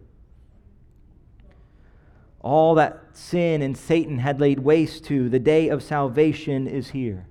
All 2.41 2.75
that 2.75 3.01
sin 3.13 3.63
and 3.63 3.77
Satan 3.77 4.19
had 4.19 4.41
laid 4.41 4.59
waste 4.59 5.05
to, 5.07 5.29
the 5.29 5.39
day 5.39 5.69
of 5.69 5.83
salvation 5.83 6.67
is 6.67 6.91
here. 6.91 7.29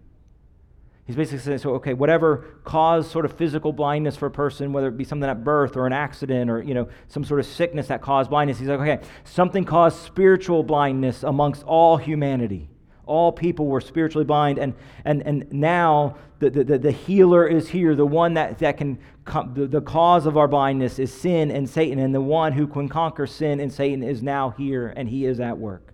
He's 1.06 1.18
basically 1.18 1.40
saying, 1.40 1.58
so, 1.58 1.72
okay, 1.72 1.94
whatever 1.94 2.46
caused 2.64 3.12
sort 3.12 3.26
of 3.26 3.34
physical 3.34 3.74
blindness 3.74 4.16
for 4.16 4.28
a 4.28 4.32
person, 4.32 4.72
whether 4.72 4.88
it 4.88 4.98
be 4.98 5.04
something 5.04 5.30
at 5.30 5.44
birth 5.44 5.76
or 5.76 5.86
an 5.86 5.92
accident 5.92 6.50
or, 6.50 6.62
you 6.62 6.74
know, 6.74 6.88
some 7.10 7.26
sort 7.26 7.42
of 7.42 7.46
sickness 7.46 7.88
that 7.88 8.02
caused 8.02 8.30
blindness, 8.30 8.58
he's 8.58 8.70
like, 8.70 8.80
okay, 8.80 9.06
something 9.26 9.66
caused 9.66 10.00
spiritual 10.00 10.64
blindness 10.64 11.24
amongst 11.24 11.64
all 11.64 11.98
humanity. 11.98 12.70
All 13.06 13.34
people 13.34 13.68
were 13.68 13.82
spiritually 13.82 14.24
blind, 14.24 14.58
and, 14.58 14.74
and, 15.04 15.22
and 15.24 15.52
now 15.52 16.16
the, 16.40 16.50
the, 16.50 16.78
the 16.78 16.92
healer 16.92 17.46
is 17.46 17.68
here. 17.68 17.96
The 17.96 18.06
one 18.06 18.36
that, 18.36 18.60
that 18.60 18.78
can, 18.78 18.98
come, 19.26 19.54
the, 19.54 19.68
the 19.68 19.82
cause 19.82 20.26
of 20.26 20.38
our 20.38 20.48
blindness 20.48 21.00
is 21.00 21.14
sin 21.14 21.52
and 21.52 21.70
Satan, 21.70 22.00
and 22.00 22.16
the 22.16 22.22
one 22.22 22.54
who 22.54 22.66
can 22.66 22.88
conquer 22.88 23.28
sin 23.28 23.60
and 23.60 23.70
Satan 23.70 24.04
is 24.04 24.24
now 24.24 24.52
here, 24.52 24.94
and 24.96 25.10
he 25.10 25.26
is 25.26 25.42
at 25.42 25.58
work. 25.58 25.93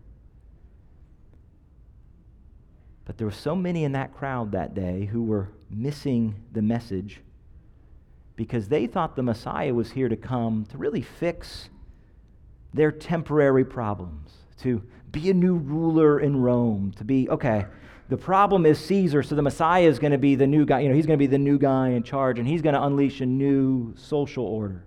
But 3.09 3.17
there 3.17 3.25
were 3.25 3.31
so 3.31 3.55
many 3.55 3.85
in 3.85 3.93
that 3.93 4.13
crowd 4.13 4.51
that 4.51 4.75
day 4.75 5.05
who 5.05 5.23
were 5.23 5.49
missing 5.67 6.35
the 6.51 6.61
message 6.61 7.21
because 8.35 8.67
they 8.67 8.85
thought 8.85 9.15
the 9.15 9.23
Messiah 9.23 9.73
was 9.73 9.89
here 9.89 10.07
to 10.07 10.15
come 10.15 10.67
to 10.69 10.77
really 10.77 11.01
fix 11.01 11.69
their 12.71 12.91
temporary 12.91 13.65
problems, 13.65 14.33
to 14.59 14.83
be 15.11 15.31
a 15.31 15.33
new 15.33 15.55
ruler 15.55 16.19
in 16.19 16.39
Rome, 16.39 16.93
to 16.97 17.03
be, 17.03 17.27
okay, 17.31 17.65
the 18.09 18.17
problem 18.17 18.67
is 18.67 18.79
Caesar, 18.81 19.23
so 19.23 19.33
the 19.33 19.41
Messiah 19.41 19.87
is 19.87 19.97
going 19.97 20.11
to 20.11 20.19
be 20.19 20.35
the 20.35 20.45
new 20.45 20.63
guy. 20.63 20.81
You 20.81 20.89
know, 20.89 20.95
he's 20.95 21.07
going 21.07 21.17
to 21.17 21.23
be 21.23 21.25
the 21.25 21.39
new 21.39 21.57
guy 21.57 21.87
in 21.89 22.03
charge, 22.03 22.37
and 22.37 22.47
he's 22.47 22.61
going 22.61 22.75
to 22.75 22.83
unleash 22.83 23.21
a 23.21 23.25
new 23.25 23.91
social 23.97 24.45
order. 24.45 24.85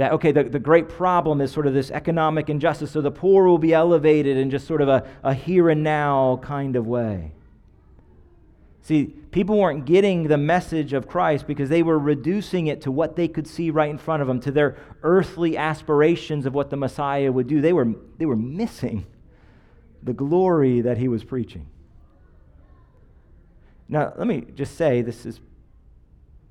That, 0.00 0.12
okay, 0.12 0.32
the, 0.32 0.44
the 0.44 0.58
great 0.58 0.88
problem 0.88 1.42
is 1.42 1.52
sort 1.52 1.66
of 1.66 1.74
this 1.74 1.90
economic 1.90 2.48
injustice, 2.48 2.90
so 2.90 3.02
the 3.02 3.10
poor 3.10 3.44
will 3.44 3.58
be 3.58 3.74
elevated 3.74 4.38
in 4.38 4.48
just 4.48 4.66
sort 4.66 4.80
of 4.80 4.88
a, 4.88 5.06
a 5.22 5.34
here 5.34 5.68
and 5.68 5.82
now 5.82 6.40
kind 6.42 6.74
of 6.74 6.86
way. 6.86 7.32
See, 8.80 9.04
people 9.30 9.58
weren't 9.58 9.84
getting 9.84 10.26
the 10.26 10.38
message 10.38 10.94
of 10.94 11.06
Christ 11.06 11.46
because 11.46 11.68
they 11.68 11.82
were 11.82 11.98
reducing 11.98 12.68
it 12.68 12.80
to 12.80 12.90
what 12.90 13.14
they 13.14 13.28
could 13.28 13.46
see 13.46 13.70
right 13.70 13.90
in 13.90 13.98
front 13.98 14.22
of 14.22 14.28
them, 14.28 14.40
to 14.40 14.50
their 14.50 14.78
earthly 15.02 15.58
aspirations 15.58 16.46
of 16.46 16.54
what 16.54 16.70
the 16.70 16.78
Messiah 16.78 17.30
would 17.30 17.46
do. 17.46 17.60
They 17.60 17.74
were, 17.74 17.92
they 18.16 18.24
were 18.24 18.36
missing 18.36 19.04
the 20.02 20.14
glory 20.14 20.80
that 20.80 20.96
he 20.96 21.08
was 21.08 21.24
preaching. 21.24 21.66
Now, 23.86 24.14
let 24.16 24.26
me 24.26 24.46
just 24.54 24.78
say 24.78 25.02
this 25.02 25.26
is 25.26 25.40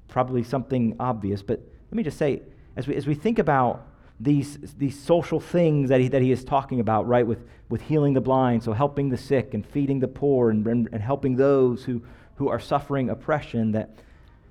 probably 0.08 0.44
something 0.44 0.98
obvious, 1.00 1.42
but 1.42 1.60
let 1.90 1.96
me 1.96 2.04
just 2.04 2.20
say, 2.20 2.44
as 2.76 2.88
we, 2.88 2.96
as 2.96 3.08
we 3.08 3.16
think 3.16 3.40
about 3.40 3.86
these, 4.20 4.58
these 4.78 5.00
social 5.00 5.40
things 5.40 5.90
that 5.90 6.02
he, 6.02 6.08
that 6.10 6.22
he 6.22 6.32
is 6.32 6.44
talking 6.44 6.80
about, 6.80 7.08
right, 7.08 7.26
with, 7.26 7.48
with 7.70 7.82
healing 7.82 8.14
the 8.14 8.22
blind, 8.22 8.64
so 8.64 8.74
helping 8.74 9.10
the 9.10 9.18
sick 9.18 9.54
and 9.54 9.66
feeding 9.66 10.00
the 10.00 10.08
poor 10.08 10.50
and, 10.50 10.66
and, 10.68 10.90
and 10.92 11.02
helping 11.02 11.36
those 11.36 11.84
who, 11.84 12.02
who 12.36 12.50
are 12.50 12.60
suffering 12.60 13.10
oppression, 13.10 13.72
that, 13.72 13.96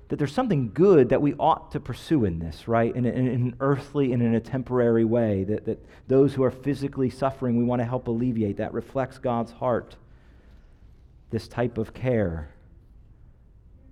that 0.09 0.17
there's 0.17 0.33
something 0.33 0.71
good 0.73 1.09
that 1.09 1.21
we 1.21 1.35
ought 1.35 1.71
to 1.71 1.79
pursue 1.79 2.25
in 2.25 2.39
this, 2.39 2.67
right? 2.67 2.95
In, 2.95 3.05
in, 3.05 3.27
in, 3.27 3.27
an 3.27 3.55
earthly 3.59 4.11
and 4.11 4.23
in 4.23 4.33
a 4.33 4.39
temporary 4.39 5.05
way. 5.05 5.43
That, 5.43 5.65
that 5.65 5.85
those 6.07 6.33
who 6.33 6.43
are 6.43 6.51
physically 6.51 7.11
suffering, 7.11 7.57
we 7.57 7.63
want 7.63 7.79
to 7.79 7.85
help 7.85 8.07
alleviate. 8.07 8.57
That 8.57 8.73
reflects 8.73 9.19
God's 9.19 9.51
heart, 9.51 9.95
this 11.29 11.47
type 11.47 11.77
of 11.77 11.93
care. 11.93 12.49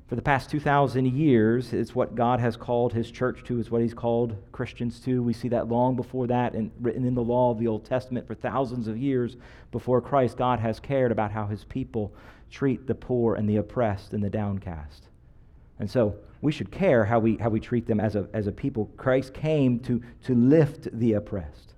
For 0.07 0.15
the 0.15 0.21
past 0.21 0.49
2,000 0.49 1.05
years, 1.05 1.73
it's 1.73 1.93
what 1.93 2.15
God 2.15 2.39
has 2.39 2.55
called 2.55 2.93
his 2.93 3.11
church 3.11 3.43
to, 3.45 3.59
is 3.59 3.69
what 3.69 3.81
he's 3.81 3.93
called 3.93 4.37
Christians 4.53 5.01
to. 5.01 5.21
We 5.21 5.33
see 5.33 5.49
that 5.49 5.67
long 5.67 5.97
before 5.97 6.27
that 6.27 6.53
and 6.53 6.71
written 6.79 7.05
in 7.05 7.13
the 7.13 7.23
law 7.23 7.51
of 7.51 7.59
the 7.59 7.67
Old 7.67 7.83
Testament 7.83 8.25
for 8.25 8.33
thousands 8.33 8.87
of 8.87 8.97
years 8.97 9.35
before 9.71 9.99
Christ. 9.99 10.37
God 10.37 10.59
has 10.59 10.79
cared 10.79 11.11
about 11.11 11.31
how 11.31 11.45
his 11.47 11.65
people 11.65 12.13
treat 12.49 12.87
the 12.87 12.95
poor 12.95 13.35
and 13.35 13.49
the 13.49 13.57
oppressed 13.57 14.13
and 14.13 14.23
the 14.23 14.29
downcast. 14.29 15.07
And 15.79 15.91
so 15.91 16.15
we 16.41 16.53
should 16.53 16.71
care 16.71 17.03
how 17.03 17.19
we, 17.19 17.35
how 17.35 17.49
we 17.49 17.59
treat 17.59 17.85
them 17.85 17.99
as 17.99 18.15
a, 18.15 18.29
as 18.33 18.47
a 18.47 18.51
people. 18.51 18.89
Christ 18.95 19.33
came 19.33 19.79
to, 19.81 20.01
to 20.23 20.35
lift 20.35 20.87
the 20.97 21.13
oppressed. 21.13 21.73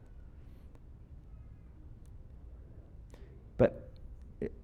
But, 3.58 3.90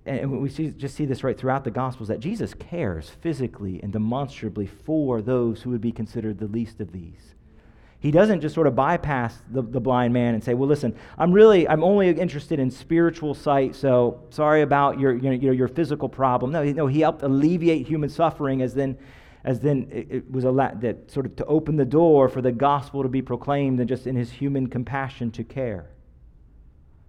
and 0.05 0.41
we 0.41 0.49
see, 0.49 0.69
just 0.69 0.95
see 0.95 1.05
this 1.05 1.23
right 1.23 1.37
throughout 1.37 1.63
the 1.63 1.71
Gospels, 1.71 2.09
that 2.09 2.19
Jesus 2.19 2.53
cares 2.53 3.09
physically 3.21 3.79
and 3.81 3.91
demonstrably 3.91 4.67
for 4.67 5.21
those 5.21 5.61
who 5.61 5.71
would 5.71 5.81
be 5.81 5.91
considered 5.91 6.37
the 6.37 6.47
least 6.47 6.79
of 6.79 6.91
these. 6.91 7.33
He 7.99 8.11
doesn't 8.11 8.41
just 8.41 8.53
sort 8.53 8.67
of 8.67 8.75
bypass 8.75 9.35
the, 9.49 9.63
the 9.63 9.79
blind 9.79 10.13
man 10.13 10.35
and 10.35 10.43
say, 10.43 10.53
well, 10.53 10.69
listen, 10.69 10.95
I'm 11.17 11.31
really, 11.31 11.67
I'm 11.67 11.83
only 11.83 12.09
interested 12.09 12.59
in 12.59 12.69
spiritual 12.69 13.33
sight, 13.33 13.75
so 13.75 14.21
sorry 14.29 14.61
about 14.61 14.99
your, 14.99 15.15
your, 15.15 15.33
your, 15.33 15.53
your 15.53 15.67
physical 15.67 16.07
problem. 16.07 16.51
No, 16.51 16.63
no, 16.63 16.85
he 16.85 16.99
helped 16.99 17.23
alleviate 17.23 17.87
human 17.87 18.09
suffering 18.09 18.61
as 18.61 18.75
then, 18.75 18.95
as 19.43 19.59
then 19.59 19.87
it, 19.91 20.07
it 20.11 20.31
was 20.31 20.43
a 20.43 20.51
la- 20.51 20.75
that 20.75 21.09
sort 21.09 21.25
of 21.25 21.35
to 21.37 21.45
open 21.45 21.77
the 21.77 21.85
door 21.85 22.29
for 22.29 22.43
the 22.43 22.51
gospel 22.51 23.01
to 23.01 23.09
be 23.09 23.23
proclaimed 23.23 23.79
and 23.79 23.89
just 23.89 24.05
in 24.05 24.15
his 24.15 24.31
human 24.31 24.67
compassion 24.67 25.31
to 25.31 25.43
care. 25.43 25.89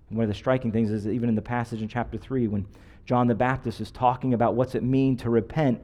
And 0.08 0.16
one 0.16 0.24
of 0.24 0.28
the 0.28 0.34
striking 0.34 0.72
things 0.72 0.90
is 0.90 1.06
even 1.06 1.28
in 1.28 1.34
the 1.34 1.42
passage 1.42 1.82
in 1.82 1.88
chapter 1.88 2.16
3 2.16 2.48
when 2.48 2.66
John 3.06 3.28
the 3.28 3.34
Baptist 3.34 3.80
is 3.80 3.90
talking 3.90 4.34
about 4.34 4.54
what's 4.54 4.74
it 4.74 4.82
mean 4.82 5.16
to 5.18 5.30
repent, 5.30 5.80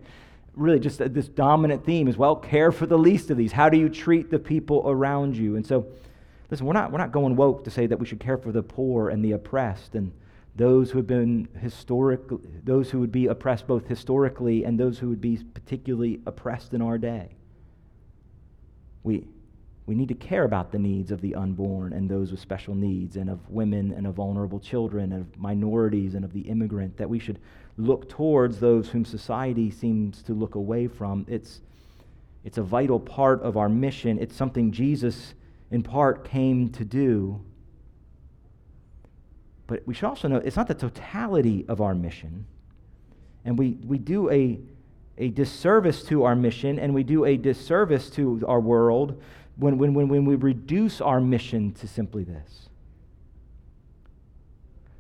really 0.55 0.81
just 0.81 0.99
this 0.99 1.29
dominant 1.29 1.85
theme 1.87 2.09
is 2.09 2.19
well 2.19 2.37
care 2.37 2.73
for 2.73 2.85
the 2.85 2.99
least 2.99 3.31
of 3.31 3.37
these. 3.37 3.53
How 3.53 3.69
do 3.69 3.79
you 3.79 3.89
treat 3.89 4.31
the 4.31 4.39
people 4.39 4.83
around 4.87 5.37
you? 5.37 5.57
And 5.57 5.65
so 5.65 5.87
listen 6.51 6.67
we're 6.67 6.75
not 6.75 6.93
we're 6.93 6.99
not 6.99 7.13
going 7.13 7.37
woke 7.37 7.65
to 7.65 7.71
say 7.71 7.87
that 7.87 7.99
we 7.99 8.05
should 8.05 8.21
care 8.21 8.37
for 8.37 8.53
the 8.53 8.63
poor 8.63 9.09
and 9.09 9.25
the 9.25 9.33
oppressed 9.33 9.95
and 9.95 10.13
those 10.55 10.91
who 10.91 10.99
have 10.99 11.07
been 11.07 11.49
historic 11.61 12.21
those 12.65 12.91
who 12.91 13.01
would 13.01 13.13
be 13.13 13.27
oppressed 13.27 13.67
both 13.67 13.87
historically 13.87 14.65
and 14.65 14.79
those 14.79 14.99
who 14.99 15.09
would 15.09 15.21
be 15.21 15.39
particularly 15.55 16.21
oppressed 16.27 16.75
in 16.75 16.83
our 16.83 16.99
day. 16.99 17.31
We 19.03 19.25
we 19.87 19.95
need 19.95 20.09
to 20.09 20.15
care 20.15 20.45
about 20.45 20.71
the 20.71 20.79
needs 20.79 21.11
of 21.11 21.21
the 21.21 21.35
unborn 21.35 21.93
and 21.93 22.09
those 22.09 22.31
with 22.31 22.41
special 22.41 22.75
needs 22.75 23.17
and 23.17 23.29
of 23.29 23.49
women 23.51 23.93
and 23.93 24.07
of 24.07 24.15
vulnerable 24.15 24.61
children 24.61 25.13
and 25.13 25.23
of 25.23 25.39
minorities 25.39 26.15
and 26.15 26.25
of 26.25 26.33
the 26.33 26.43
immigrant 26.43 26.97
that 26.97 27.09
we 27.09 27.19
should 27.19 27.41
look 27.77 28.09
towards 28.09 28.61
those 28.61 28.89
whom 28.89 29.05
society 29.05 29.71
seems 29.71 30.23
to 30.23 30.35
look 30.35 30.55
away 30.55 30.87
from. 30.87 31.27
It's, 31.29 31.61
it's 32.45 32.59
a 32.59 32.63
vital 32.63 33.01
part 33.01 33.43
of 33.43 33.57
our 33.57 33.69
mission. 33.69 34.19
It's 34.21 34.37
something 34.37 34.71
Jesus, 34.71 35.35
in 35.73 35.83
part, 35.83 36.25
came 36.25 36.69
to 36.71 36.85
do. 36.85 37.41
But 39.67 39.83
we 39.87 39.95
should 39.95 40.07
also 40.07 40.29
know 40.29 40.37
it's 40.37 40.57
not 40.57 40.69
the 40.69 40.75
totality 40.75 41.65
of 41.67 41.81
our 41.81 41.95
mission. 41.95 42.47
And 43.45 43.59
we, 43.59 43.79
we 43.85 43.99
do 43.99 44.31
a, 44.31 44.61
a 45.19 45.31
disservice 45.31 46.05
to 46.05 46.23
our 46.23 46.37
mission 46.37 46.79
and 46.79 46.95
we 46.95 47.03
do 47.03 47.25
a 47.25 47.37
disservice 47.37 48.11
to 48.11 48.45
our 48.47 48.61
world 48.61 49.21
when, 49.57 49.79
when, 49.79 49.95
when, 49.95 50.09
when 50.09 50.25
we 50.25 50.35
reduce 50.35 51.01
our 51.01 51.21
mission 51.21 51.73
to 51.75 51.87
simply 51.87 52.25
this. 52.25 52.69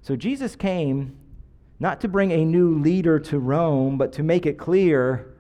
So 0.03 0.17
Jesus 0.17 0.57
came 0.57 1.17
not 1.79 2.01
to 2.01 2.09
bring 2.09 2.33
a 2.33 2.45
new 2.45 2.79
leader 2.79 3.19
to 3.19 3.39
Rome, 3.39 3.99
but 3.99 4.13
to 4.15 4.23
make 4.23 4.47
it 4.47 4.59
clear 4.59 5.35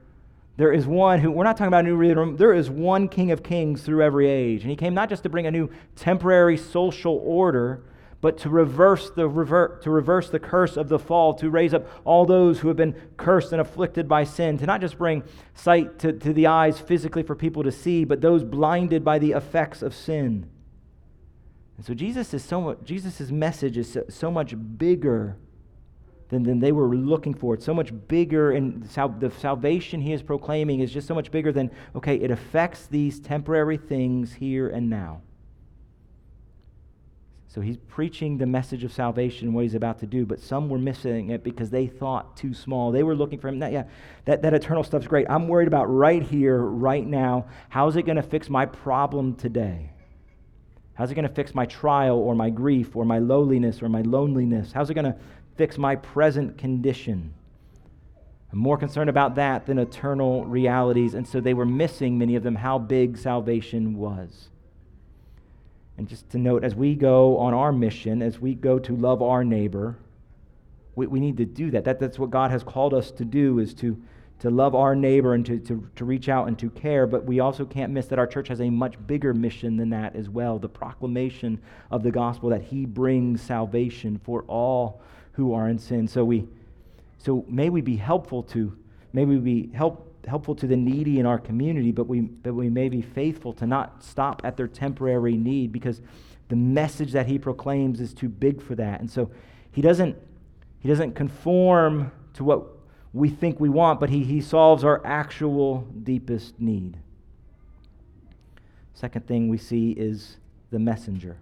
there 0.56 0.72
is 0.72 0.86
one 0.86 1.20
who, 1.20 1.30
we're 1.30 1.44
not 1.44 1.56
talking 1.56 1.68
about 1.68 1.84
a 1.84 1.88
new 1.88 2.00
leader, 2.00 2.30
there 2.36 2.52
is 2.52 2.68
one 2.68 3.08
King 3.08 3.30
of 3.30 3.42
Kings 3.42 3.82
through 3.82 4.02
every 4.02 4.28
age. 4.28 4.62
And 4.62 4.70
he 4.70 4.76
came 4.76 4.94
not 4.94 5.08
just 5.08 5.22
to 5.22 5.28
bring 5.28 5.46
a 5.46 5.50
new 5.50 5.70
temporary 5.96 6.56
social 6.56 7.20
order, 7.24 7.82
but 8.22 8.38
to 8.38 8.48
reverse 8.48 9.10
the 9.10 9.28
revert, 9.28 9.82
to 9.82 9.90
reverse 9.90 10.30
the 10.30 10.38
curse 10.38 10.76
of 10.76 10.88
the 10.88 10.98
fall, 10.98 11.34
to 11.34 11.50
raise 11.50 11.74
up 11.74 11.86
all 12.04 12.24
those 12.24 12.60
who 12.60 12.68
have 12.68 12.76
been 12.76 12.94
cursed 13.16 13.50
and 13.50 13.60
afflicted 13.60 14.08
by 14.08 14.22
sin, 14.22 14.56
to 14.56 14.64
not 14.64 14.80
just 14.80 14.96
bring 14.96 15.24
sight 15.54 15.98
to, 15.98 16.12
to 16.12 16.32
the 16.32 16.46
eyes 16.46 16.78
physically 16.78 17.24
for 17.24 17.34
people 17.34 17.64
to 17.64 17.72
see, 17.72 18.04
but 18.04 18.20
those 18.20 18.44
blinded 18.44 19.04
by 19.04 19.18
the 19.18 19.32
effects 19.32 19.82
of 19.82 19.92
sin. 19.92 20.48
And 21.76 21.84
so 21.84 21.94
Jesus 21.94 22.32
is 22.32 22.44
so 22.44 22.60
much, 22.60 22.78
Jesus' 22.84 23.32
message 23.32 23.76
is 23.76 23.92
so, 23.92 24.04
so 24.08 24.30
much 24.30 24.54
bigger 24.78 25.36
than, 26.28 26.44
than 26.44 26.60
they 26.60 26.70
were 26.70 26.94
looking 26.94 27.34
for. 27.34 27.54
It's 27.54 27.64
so 27.64 27.74
much 27.74 27.92
bigger, 28.06 28.52
and 28.52 28.88
sal- 28.88 29.08
the 29.18 29.32
salvation 29.32 30.00
he 30.00 30.12
is 30.12 30.22
proclaiming 30.22 30.78
is 30.78 30.92
just 30.92 31.08
so 31.08 31.14
much 31.16 31.32
bigger 31.32 31.50
than, 31.50 31.72
okay, 31.96 32.14
it 32.14 32.30
affects 32.30 32.86
these 32.86 33.18
temporary 33.18 33.78
things 33.78 34.34
here 34.34 34.68
and 34.68 34.88
now. 34.88 35.22
So 37.52 37.60
he's 37.60 37.76
preaching 37.76 38.38
the 38.38 38.46
message 38.46 38.82
of 38.82 38.94
salvation 38.94 39.52
what 39.52 39.60
he's 39.60 39.74
about 39.74 39.98
to 39.98 40.06
do, 40.06 40.24
but 40.24 40.40
some 40.40 40.70
were 40.70 40.78
missing 40.78 41.28
it 41.28 41.44
because 41.44 41.68
they 41.68 41.86
thought 41.86 42.34
too 42.34 42.54
small. 42.54 42.90
They 42.90 43.02
were 43.02 43.14
looking 43.14 43.38
for 43.38 43.48
him. 43.48 43.58
That, 43.58 43.72
yeah, 43.72 43.84
that, 44.24 44.40
that 44.40 44.54
eternal 44.54 44.82
stuff's 44.82 45.06
great. 45.06 45.26
I'm 45.28 45.48
worried 45.48 45.68
about 45.68 45.84
right 45.84 46.22
here, 46.22 46.56
right 46.62 47.06
now. 47.06 47.44
How's 47.68 47.96
it 47.96 48.06
going 48.06 48.16
to 48.16 48.22
fix 48.22 48.48
my 48.48 48.64
problem 48.64 49.34
today? 49.34 49.90
How's 50.94 51.10
it 51.10 51.14
going 51.14 51.28
to 51.28 51.34
fix 51.34 51.54
my 51.54 51.66
trial 51.66 52.16
or 52.16 52.34
my 52.34 52.48
grief 52.48 52.96
or 52.96 53.04
my 53.04 53.18
lowliness 53.18 53.82
or 53.82 53.90
my 53.90 54.00
loneliness? 54.00 54.72
How's 54.72 54.88
it 54.88 54.94
going 54.94 55.12
to 55.12 55.16
fix 55.58 55.76
my 55.76 55.96
present 55.96 56.56
condition? 56.56 57.34
I'm 58.50 58.60
more 58.60 58.78
concerned 58.78 59.10
about 59.10 59.34
that 59.34 59.66
than 59.66 59.78
eternal 59.78 60.46
realities. 60.46 61.12
And 61.12 61.28
so 61.28 61.38
they 61.38 61.52
were 61.52 61.66
missing, 61.66 62.16
many 62.16 62.34
of 62.34 62.44
them, 62.44 62.54
how 62.54 62.78
big 62.78 63.18
salvation 63.18 63.98
was. 63.98 64.48
And 65.98 66.08
just 66.08 66.30
to 66.30 66.38
note, 66.38 66.64
as 66.64 66.74
we 66.74 66.94
go 66.94 67.38
on 67.38 67.54
our 67.54 67.72
mission, 67.72 68.22
as 68.22 68.38
we 68.40 68.54
go 68.54 68.78
to 68.78 68.96
love 68.96 69.22
our 69.22 69.44
neighbor, 69.44 69.96
we, 70.94 71.06
we 71.06 71.20
need 71.20 71.36
to 71.36 71.44
do 71.44 71.70
that. 71.70 71.84
that. 71.84 72.00
That's 72.00 72.18
what 72.18 72.30
God 72.30 72.50
has 72.50 72.62
called 72.62 72.94
us 72.94 73.10
to 73.12 73.24
do, 73.24 73.58
is 73.58 73.74
to, 73.74 74.00
to 74.40 74.50
love 74.50 74.74
our 74.74 74.94
neighbor 74.94 75.34
and 75.34 75.44
to, 75.46 75.58
to, 75.60 75.88
to 75.96 76.04
reach 76.04 76.28
out 76.28 76.48
and 76.48 76.58
to 76.58 76.70
care. 76.70 77.06
But 77.06 77.24
we 77.24 77.40
also 77.40 77.64
can't 77.64 77.92
miss 77.92 78.06
that 78.06 78.18
our 78.18 78.26
church 78.26 78.48
has 78.48 78.60
a 78.60 78.70
much 78.70 78.94
bigger 79.06 79.34
mission 79.34 79.76
than 79.76 79.90
that 79.90 80.16
as 80.16 80.28
well 80.28 80.58
the 80.58 80.68
proclamation 80.68 81.60
of 81.90 82.02
the 82.02 82.10
gospel 82.10 82.48
that 82.50 82.62
He 82.62 82.86
brings 82.86 83.42
salvation 83.42 84.20
for 84.24 84.42
all 84.48 85.02
who 85.32 85.54
are 85.54 85.68
in 85.68 85.78
sin. 85.78 86.08
So, 86.08 86.24
we, 86.24 86.46
so 87.18 87.44
may 87.48 87.68
we 87.68 87.80
be 87.80 87.96
helpful 87.96 88.42
to, 88.44 88.76
may 89.12 89.24
we 89.24 89.36
be 89.36 89.70
help, 89.74 90.26
helpful 90.26 90.54
to 90.56 90.66
the 90.66 90.76
needy 90.76 91.18
in 91.18 91.26
our 91.26 91.38
community, 91.38 91.92
but 91.92 92.06
we, 92.06 92.20
but 92.20 92.54
we 92.54 92.68
may 92.68 92.88
be 92.88 93.02
faithful 93.02 93.52
to 93.54 93.66
not 93.66 94.02
stop 94.02 94.42
at 94.44 94.56
their 94.56 94.68
temporary 94.68 95.36
need 95.36 95.72
because 95.72 96.00
the 96.48 96.56
message 96.56 97.12
that 97.12 97.26
he 97.26 97.38
proclaims 97.38 98.00
is 98.00 98.12
too 98.12 98.28
big 98.28 98.62
for 98.62 98.74
that. 98.74 99.00
And 99.00 99.10
so 99.10 99.30
he 99.70 99.82
doesn't, 99.82 100.16
he 100.80 100.88
doesn't 100.88 101.14
conform 101.14 102.12
to 102.34 102.44
what 102.44 102.66
we 103.12 103.28
think 103.28 103.60
we 103.60 103.68
want, 103.68 104.00
but 104.00 104.10
he, 104.10 104.24
he 104.24 104.40
solves 104.40 104.84
our 104.84 105.04
actual 105.04 105.86
deepest 106.02 106.60
need. 106.60 106.96
Second 108.94 109.26
thing 109.26 109.48
we 109.48 109.58
see 109.58 109.92
is 109.92 110.38
the 110.70 110.78
messenger. 110.78 111.38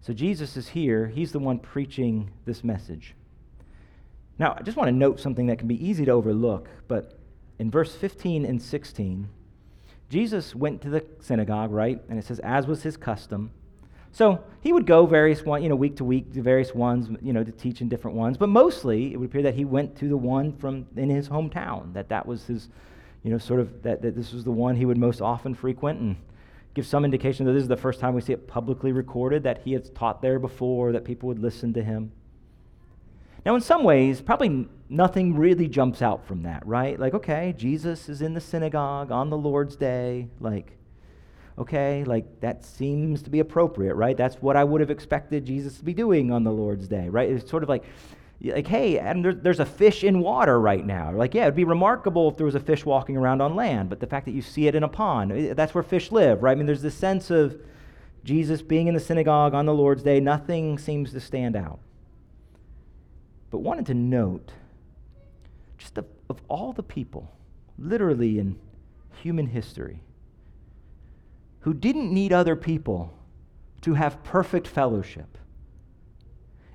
So 0.00 0.12
Jesus 0.12 0.56
is 0.56 0.68
here, 0.68 1.06
he's 1.06 1.32
the 1.32 1.38
one 1.38 1.58
preaching 1.58 2.30
this 2.44 2.64
message. 2.64 3.14
Now, 4.38 4.56
I 4.58 4.62
just 4.62 4.76
want 4.76 4.88
to 4.88 4.92
note 4.92 5.20
something 5.20 5.46
that 5.46 5.58
can 5.58 5.68
be 5.68 5.86
easy 5.86 6.04
to 6.04 6.10
overlook, 6.10 6.68
but 6.88 7.18
in 7.58 7.70
verse 7.70 7.94
15 7.94 8.44
and 8.44 8.60
16, 8.60 9.28
Jesus 10.08 10.54
went 10.54 10.82
to 10.82 10.90
the 10.90 11.04
synagogue, 11.20 11.70
right? 11.70 12.00
And 12.08 12.18
it 12.18 12.24
says, 12.24 12.38
as 12.40 12.66
was 12.66 12.82
his 12.82 12.96
custom. 12.96 13.50
So 14.12 14.44
he 14.60 14.72
would 14.72 14.86
go 14.86 15.06
various 15.06 15.42
one, 15.42 15.62
you 15.62 15.70
know, 15.70 15.74
week 15.74 15.96
to 15.96 16.04
week 16.04 16.34
to 16.34 16.42
various 16.42 16.74
ones, 16.74 17.08
you 17.22 17.32
know, 17.32 17.42
to 17.42 17.50
teach 17.50 17.80
in 17.80 17.88
different 17.88 18.16
ones. 18.16 18.36
But 18.36 18.50
mostly, 18.50 19.14
it 19.14 19.16
would 19.16 19.30
appear 19.30 19.42
that 19.42 19.54
he 19.54 19.64
went 19.64 19.96
to 19.96 20.08
the 20.08 20.16
one 20.18 20.52
from 20.52 20.86
in 20.96 21.08
his 21.08 21.30
hometown. 21.30 21.94
That 21.94 22.10
that 22.10 22.26
was 22.26 22.46
his, 22.46 22.68
you 23.22 23.30
know, 23.30 23.38
sort 23.38 23.60
of 23.60 23.82
that, 23.82 24.02
that 24.02 24.14
this 24.14 24.34
was 24.34 24.44
the 24.44 24.50
one 24.50 24.76
he 24.76 24.84
would 24.84 24.98
most 24.98 25.22
often 25.22 25.54
frequent, 25.54 25.98
and 26.00 26.16
give 26.74 26.86
some 26.86 27.06
indication 27.06 27.46
that 27.46 27.52
this 27.52 27.62
is 27.62 27.68
the 27.68 27.76
first 27.76 28.00
time 28.00 28.12
we 28.12 28.20
see 28.20 28.34
it 28.34 28.46
publicly 28.46 28.92
recorded 28.92 29.42
that 29.44 29.62
he 29.64 29.72
had 29.72 29.94
taught 29.94 30.20
there 30.20 30.38
before, 30.38 30.92
that 30.92 31.04
people 31.04 31.26
would 31.26 31.38
listen 31.38 31.72
to 31.72 31.82
him. 31.82 32.12
Now, 33.44 33.56
in 33.56 33.60
some 33.60 33.82
ways, 33.82 34.20
probably 34.20 34.68
nothing 34.88 35.36
really 35.36 35.66
jumps 35.66 36.00
out 36.00 36.24
from 36.26 36.42
that, 36.44 36.64
right? 36.66 36.98
Like, 36.98 37.14
okay, 37.14 37.54
Jesus 37.56 38.08
is 38.08 38.22
in 38.22 38.34
the 38.34 38.40
synagogue 38.40 39.10
on 39.10 39.30
the 39.30 39.36
Lord's 39.36 39.74
day. 39.74 40.28
Like, 40.38 40.76
okay, 41.58 42.04
like 42.04 42.40
that 42.40 42.64
seems 42.64 43.22
to 43.22 43.30
be 43.30 43.40
appropriate, 43.40 43.94
right? 43.94 44.16
That's 44.16 44.36
what 44.36 44.56
I 44.56 44.62
would 44.62 44.80
have 44.80 44.90
expected 44.90 45.44
Jesus 45.44 45.78
to 45.78 45.84
be 45.84 45.92
doing 45.94 46.30
on 46.30 46.44
the 46.44 46.52
Lord's 46.52 46.86
day, 46.86 47.08
right? 47.08 47.28
It's 47.28 47.50
sort 47.50 47.64
of 47.64 47.68
like, 47.68 47.84
like, 48.40 48.66
hey, 48.66 48.98
Adam, 48.98 49.22
there, 49.22 49.34
there's 49.34 49.60
a 49.60 49.66
fish 49.66 50.04
in 50.04 50.20
water 50.20 50.60
right 50.60 50.84
now. 50.84 51.12
Like, 51.12 51.34
yeah, 51.34 51.42
it'd 51.42 51.56
be 51.56 51.64
remarkable 51.64 52.28
if 52.28 52.36
there 52.36 52.46
was 52.46 52.54
a 52.54 52.60
fish 52.60 52.84
walking 52.84 53.16
around 53.16 53.40
on 53.40 53.56
land, 53.56 53.88
but 53.88 53.98
the 53.98 54.06
fact 54.06 54.26
that 54.26 54.32
you 54.32 54.42
see 54.42 54.68
it 54.68 54.74
in 54.74 54.82
a 54.82 54.88
pond, 54.88 55.56
that's 55.56 55.74
where 55.74 55.82
fish 55.82 56.12
live, 56.12 56.42
right? 56.42 56.52
I 56.52 56.54
mean, 56.54 56.66
there's 56.66 56.82
this 56.82 56.94
sense 56.94 57.30
of 57.30 57.60
Jesus 58.24 58.62
being 58.62 58.86
in 58.86 58.94
the 58.94 59.00
synagogue 59.00 59.52
on 59.52 59.66
the 59.66 59.74
Lord's 59.74 60.02
day. 60.04 60.20
Nothing 60.20 60.78
seems 60.78 61.12
to 61.12 61.20
stand 61.20 61.56
out 61.56 61.80
but 63.52 63.58
wanted 63.58 63.84
to 63.84 63.94
note 63.94 64.50
just 65.76 65.98
of, 65.98 66.06
of 66.30 66.40
all 66.48 66.72
the 66.72 66.82
people, 66.82 67.30
literally 67.78 68.38
in 68.38 68.58
human 69.22 69.46
history, 69.46 70.00
who 71.60 71.74
didn't 71.74 72.12
need 72.12 72.32
other 72.32 72.56
people 72.56 73.12
to 73.82 73.92
have 73.94 74.24
perfect 74.24 74.66
fellowship. 74.66 75.36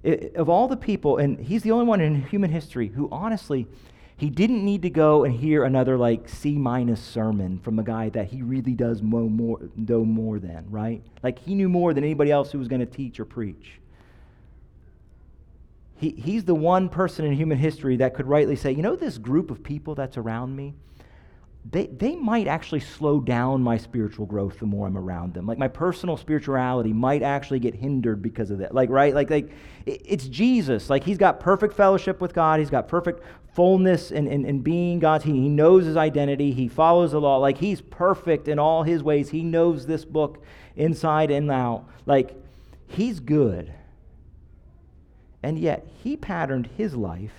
It, 0.03 0.35
of 0.35 0.49
all 0.49 0.67
the 0.67 0.77
people, 0.77 1.17
and 1.17 1.39
he's 1.39 1.63
the 1.63 1.71
only 1.71 1.85
one 1.85 1.99
in 1.99 2.21
human 2.21 2.51
history 2.51 2.89
who 2.89 3.09
honestly, 3.11 3.67
he 4.15 4.29
didn't 4.29 4.63
need 4.63 4.83
to 4.83 4.91
go 4.91 5.23
and 5.23 5.33
hear 5.33 5.63
another 5.63 5.97
like 5.97 6.29
C 6.29 6.57
minus 6.57 7.01
sermon 7.01 7.59
from 7.59 7.79
a 7.79 7.83
guy 7.83 8.09
that 8.09 8.27
he 8.27 8.43
really 8.43 8.73
does 8.73 9.01
know 9.01 9.27
more, 9.27 9.59
know 9.75 10.05
more 10.05 10.37
than, 10.37 10.69
right? 10.69 11.01
Like 11.23 11.39
he 11.39 11.55
knew 11.55 11.69
more 11.69 11.95
than 11.95 12.03
anybody 12.03 12.29
else 12.29 12.51
who 12.51 12.59
was 12.59 12.67
going 12.67 12.81
to 12.81 12.85
teach 12.85 13.19
or 13.19 13.25
preach 13.25 13.79
he, 15.97 16.12
he's 16.12 16.45
the 16.45 16.55
one 16.55 16.89
person 16.89 17.25
in 17.25 17.33
human 17.33 17.57
history 17.57 17.97
that 17.97 18.13
could 18.13 18.27
rightly 18.27 18.55
say, 18.55 18.71
you 18.71 18.83
know, 18.83 18.95
this 18.95 19.17
group 19.17 19.49
of 19.49 19.63
people 19.63 19.95
that's 19.95 20.15
around 20.15 20.55
me, 20.55 20.75
they, 21.69 21.88
they 21.88 22.15
might 22.15 22.47
actually 22.47 22.79
slow 22.79 23.19
down 23.19 23.62
my 23.62 23.77
spiritual 23.77 24.25
growth 24.25 24.60
the 24.60 24.65
more 24.65 24.88
I'm 24.88 24.95
around 24.95 25.33
them. 25.33 25.47
Like 25.47 25.57
my 25.57 25.67
personal 25.67 26.15
spirituality 26.15 26.93
might 26.93 27.23
actually 27.23 27.60
get 27.60 27.75
hindered 27.75 28.21
because 28.21 28.51
of 28.51 28.60
that. 28.60 28.73
Like, 28.73 28.89
right? 28.89 29.13
Like, 29.13 29.29
like 29.29 29.49
it's 29.86 30.27
Jesus. 30.27 30.89
Like 30.89 31.03
he's 31.03 31.17
got 31.17 31.39
perfect 31.39 31.73
fellowship 31.73 32.21
with 32.21 32.33
God. 32.33 32.60
He's 32.60 32.69
got 32.69 32.88
perfect 32.88 33.23
fullness 33.53 34.12
in, 34.12 34.27
in, 34.27 34.45
in 34.45 34.60
being 34.60 34.99
God. 34.99 35.23
He, 35.23 35.31
he 35.31 35.49
knows 35.49 35.86
his 35.86 35.97
identity. 35.97 36.51
He 36.51 36.67
follows 36.67 37.12
the 37.12 37.19
law. 37.19 37.38
Like 37.38 37.57
he's 37.57 37.81
perfect 37.81 38.47
in 38.47 38.60
all 38.60 38.83
his 38.83 39.01
ways. 39.01 39.31
He 39.31 39.41
knows 39.41 39.88
this 39.88 40.05
book 40.05 40.43
inside 40.75 41.31
and 41.31 41.51
out. 41.51 41.86
Like 42.05 42.36
he's 42.88 43.19
good. 43.19 43.73
And 45.47 45.57
yet, 45.57 45.88
he 46.03 46.17
patterned 46.17 46.67
his 46.75 46.93
life 46.93 47.31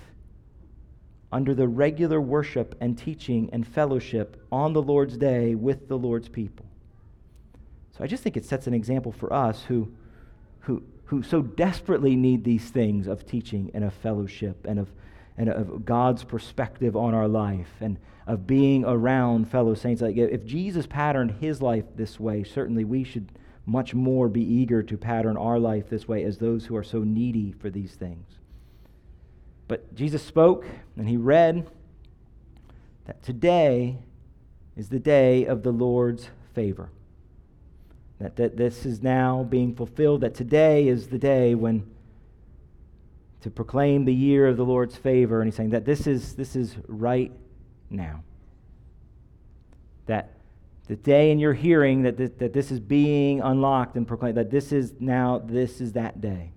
under 1.31 1.53
the 1.53 1.67
regular 1.67 2.19
worship 2.19 2.73
and 2.81 2.97
teaching 2.97 3.51
and 3.53 3.67
fellowship 3.67 4.43
on 4.51 4.73
the 4.73 4.81
Lord's 4.81 5.15
day 5.15 5.53
with 5.53 5.87
the 5.87 5.95
Lord's 5.95 6.27
people. 6.27 6.65
So 7.95 8.03
I 8.03 8.07
just 8.07 8.23
think 8.23 8.35
it 8.35 8.45
sets 8.45 8.65
an 8.65 8.73
example 8.73 9.11
for 9.11 9.31
us 9.31 9.61
who, 9.61 9.91
who, 10.61 10.81
who 11.05 11.21
so 11.21 11.43
desperately 11.43 12.15
need 12.15 12.43
these 12.43 12.71
things 12.71 13.05
of 13.05 13.27
teaching 13.27 13.69
and 13.75 13.83
of 13.83 13.93
fellowship 13.93 14.65
and 14.65 14.79
of, 14.79 14.89
and 15.37 15.47
of 15.47 15.85
God's 15.85 16.23
perspective 16.23 16.95
on 16.95 17.13
our 17.13 17.27
life 17.27 17.75
and 17.79 17.99
of 18.25 18.47
being 18.47 18.85
around 18.85 19.51
fellow 19.51 19.75
saints. 19.75 20.01
Like 20.01 20.17
if 20.17 20.45
Jesus 20.45 20.87
patterned 20.87 21.35
his 21.39 21.61
life 21.61 21.85
this 21.95 22.19
way, 22.19 22.43
certainly 22.43 22.85
we 22.85 23.03
should 23.03 23.29
much 23.69 23.93
more 23.93 24.27
be 24.27 24.41
eager 24.41 24.81
to 24.81 24.97
pattern 24.97 25.37
our 25.37 25.59
life 25.59 25.89
this 25.89 26.07
way 26.07 26.23
as 26.23 26.39
those 26.39 26.65
who 26.65 26.75
are 26.75 26.83
so 26.83 26.99
needy 27.03 27.51
for 27.51 27.69
these 27.69 27.93
things. 27.93 28.25
But 29.67 29.93
Jesus 29.93 30.23
spoke 30.23 30.65
and 30.97 31.07
he 31.07 31.17
read 31.17 31.69
that 33.05 33.21
today 33.21 33.99
is 34.75 34.89
the 34.89 34.99
day 34.99 35.45
of 35.45 35.61
the 35.61 35.71
Lord's 35.71 36.29
favor. 36.55 36.89
That, 38.19 38.35
that 38.37 38.57
this 38.57 38.85
is 38.85 39.03
now 39.03 39.43
being 39.43 39.75
fulfilled, 39.75 40.21
that 40.21 40.33
today 40.33 40.87
is 40.87 41.07
the 41.07 41.19
day 41.19 41.53
when 41.53 41.89
to 43.41 43.51
proclaim 43.51 44.03
the 44.03 44.13
year 44.13 44.47
of 44.47 44.57
the 44.57 44.65
Lord's 44.65 44.95
favor. 44.95 45.41
And 45.41 45.47
he's 45.47 45.55
saying 45.55 45.69
that 45.69 45.85
this 45.85 46.07
is, 46.07 46.35
this 46.35 46.55
is 46.55 46.75
right 46.87 47.31
now. 47.89 48.23
That 50.07 50.31
the 50.89 50.95
day 50.95 51.29
in 51.29 51.37
your 51.37 51.53
hearing 51.53 52.01
that 52.01 52.17
this, 52.17 52.31
that 52.39 52.51
this 52.51 52.71
is 52.71 52.79
being 52.79 53.41
unlocked 53.41 53.95
and 53.95 54.07
proclaimed, 54.07 54.35
that 54.37 54.49
this 54.49 54.71
is 54.71 54.93
now, 54.99 55.39
this 55.45 55.81
is 55.81 55.93
that 55.93 56.19
day. 56.19 56.51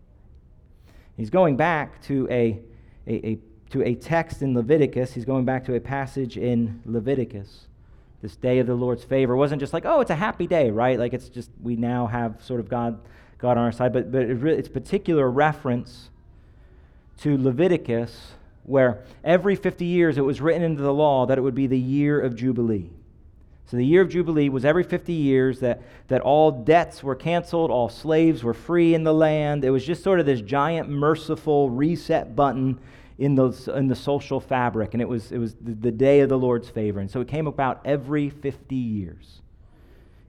He's 1.18 1.28
going 1.28 1.58
back 1.58 2.00
to 2.04 2.26
a, 2.30 2.58
a, 3.06 3.26
a, 3.26 3.38
to 3.70 3.82
a 3.82 3.94
text 3.94 4.40
in 4.40 4.54
Leviticus. 4.54 5.12
He's 5.12 5.26
going 5.26 5.44
back 5.44 5.66
to 5.66 5.74
a 5.74 5.80
passage 5.80 6.38
in 6.38 6.80
Leviticus. 6.86 7.66
This 8.22 8.34
day 8.36 8.58
of 8.58 8.66
the 8.66 8.74
Lord's 8.74 9.04
favor 9.04 9.36
wasn't 9.36 9.60
just 9.60 9.74
like, 9.74 9.84
oh, 9.84 10.00
it's 10.00 10.10
a 10.10 10.16
happy 10.16 10.46
day, 10.46 10.70
right? 10.70 10.98
Like 10.98 11.12
it's 11.12 11.28
just, 11.28 11.50
we 11.62 11.76
now 11.76 12.06
have 12.06 12.42
sort 12.42 12.60
of 12.60 12.70
God, 12.70 12.98
God 13.36 13.58
on 13.58 13.64
our 13.64 13.72
side. 13.72 13.92
But, 13.92 14.10
but 14.10 14.22
it 14.22 14.42
it's 14.42 14.68
particular 14.68 15.30
reference 15.30 16.08
to 17.18 17.36
Leviticus, 17.36 18.32
where 18.62 19.04
every 19.22 19.56
50 19.56 19.84
years 19.84 20.16
it 20.16 20.22
was 20.22 20.40
written 20.40 20.62
into 20.62 20.80
the 20.80 20.94
law 20.94 21.26
that 21.26 21.36
it 21.36 21.42
would 21.42 21.54
be 21.54 21.66
the 21.66 21.78
year 21.78 22.18
of 22.18 22.34
Jubilee 22.34 22.92
So 23.66 23.76
the 23.76 23.86
year 23.86 24.02
of 24.02 24.10
Jubilee 24.10 24.48
was 24.48 24.64
every 24.64 24.82
50 24.82 25.12
years 25.12 25.60
that, 25.60 25.82
that 26.08 26.20
all 26.20 26.50
debts 26.50 27.02
were 27.02 27.14
canceled, 27.14 27.70
all 27.70 27.88
slaves 27.88 28.44
were 28.44 28.54
free 28.54 28.94
in 28.94 29.02
the 29.04 29.14
land. 29.14 29.64
It 29.64 29.70
was 29.70 29.84
just 29.84 30.02
sort 30.02 30.20
of 30.20 30.26
this 30.26 30.40
giant, 30.40 30.90
merciful 30.90 31.70
reset 31.70 32.36
button 32.36 32.78
in 33.18 33.34
the, 33.34 33.52
in 33.74 33.88
the 33.88 33.96
social 33.96 34.40
fabric. 34.40 34.94
And 34.94 35.00
it 35.00 35.08
was, 35.08 35.32
it 35.32 35.38
was 35.38 35.54
the, 35.54 35.72
the 35.72 35.90
day 35.90 36.20
of 36.20 36.28
the 36.28 36.38
Lord's 36.38 36.68
favor. 36.68 37.00
And 37.00 37.10
so 37.10 37.20
it 37.20 37.28
came 37.28 37.46
about 37.46 37.80
every 37.84 38.28
50 38.30 38.74
years. 38.74 39.40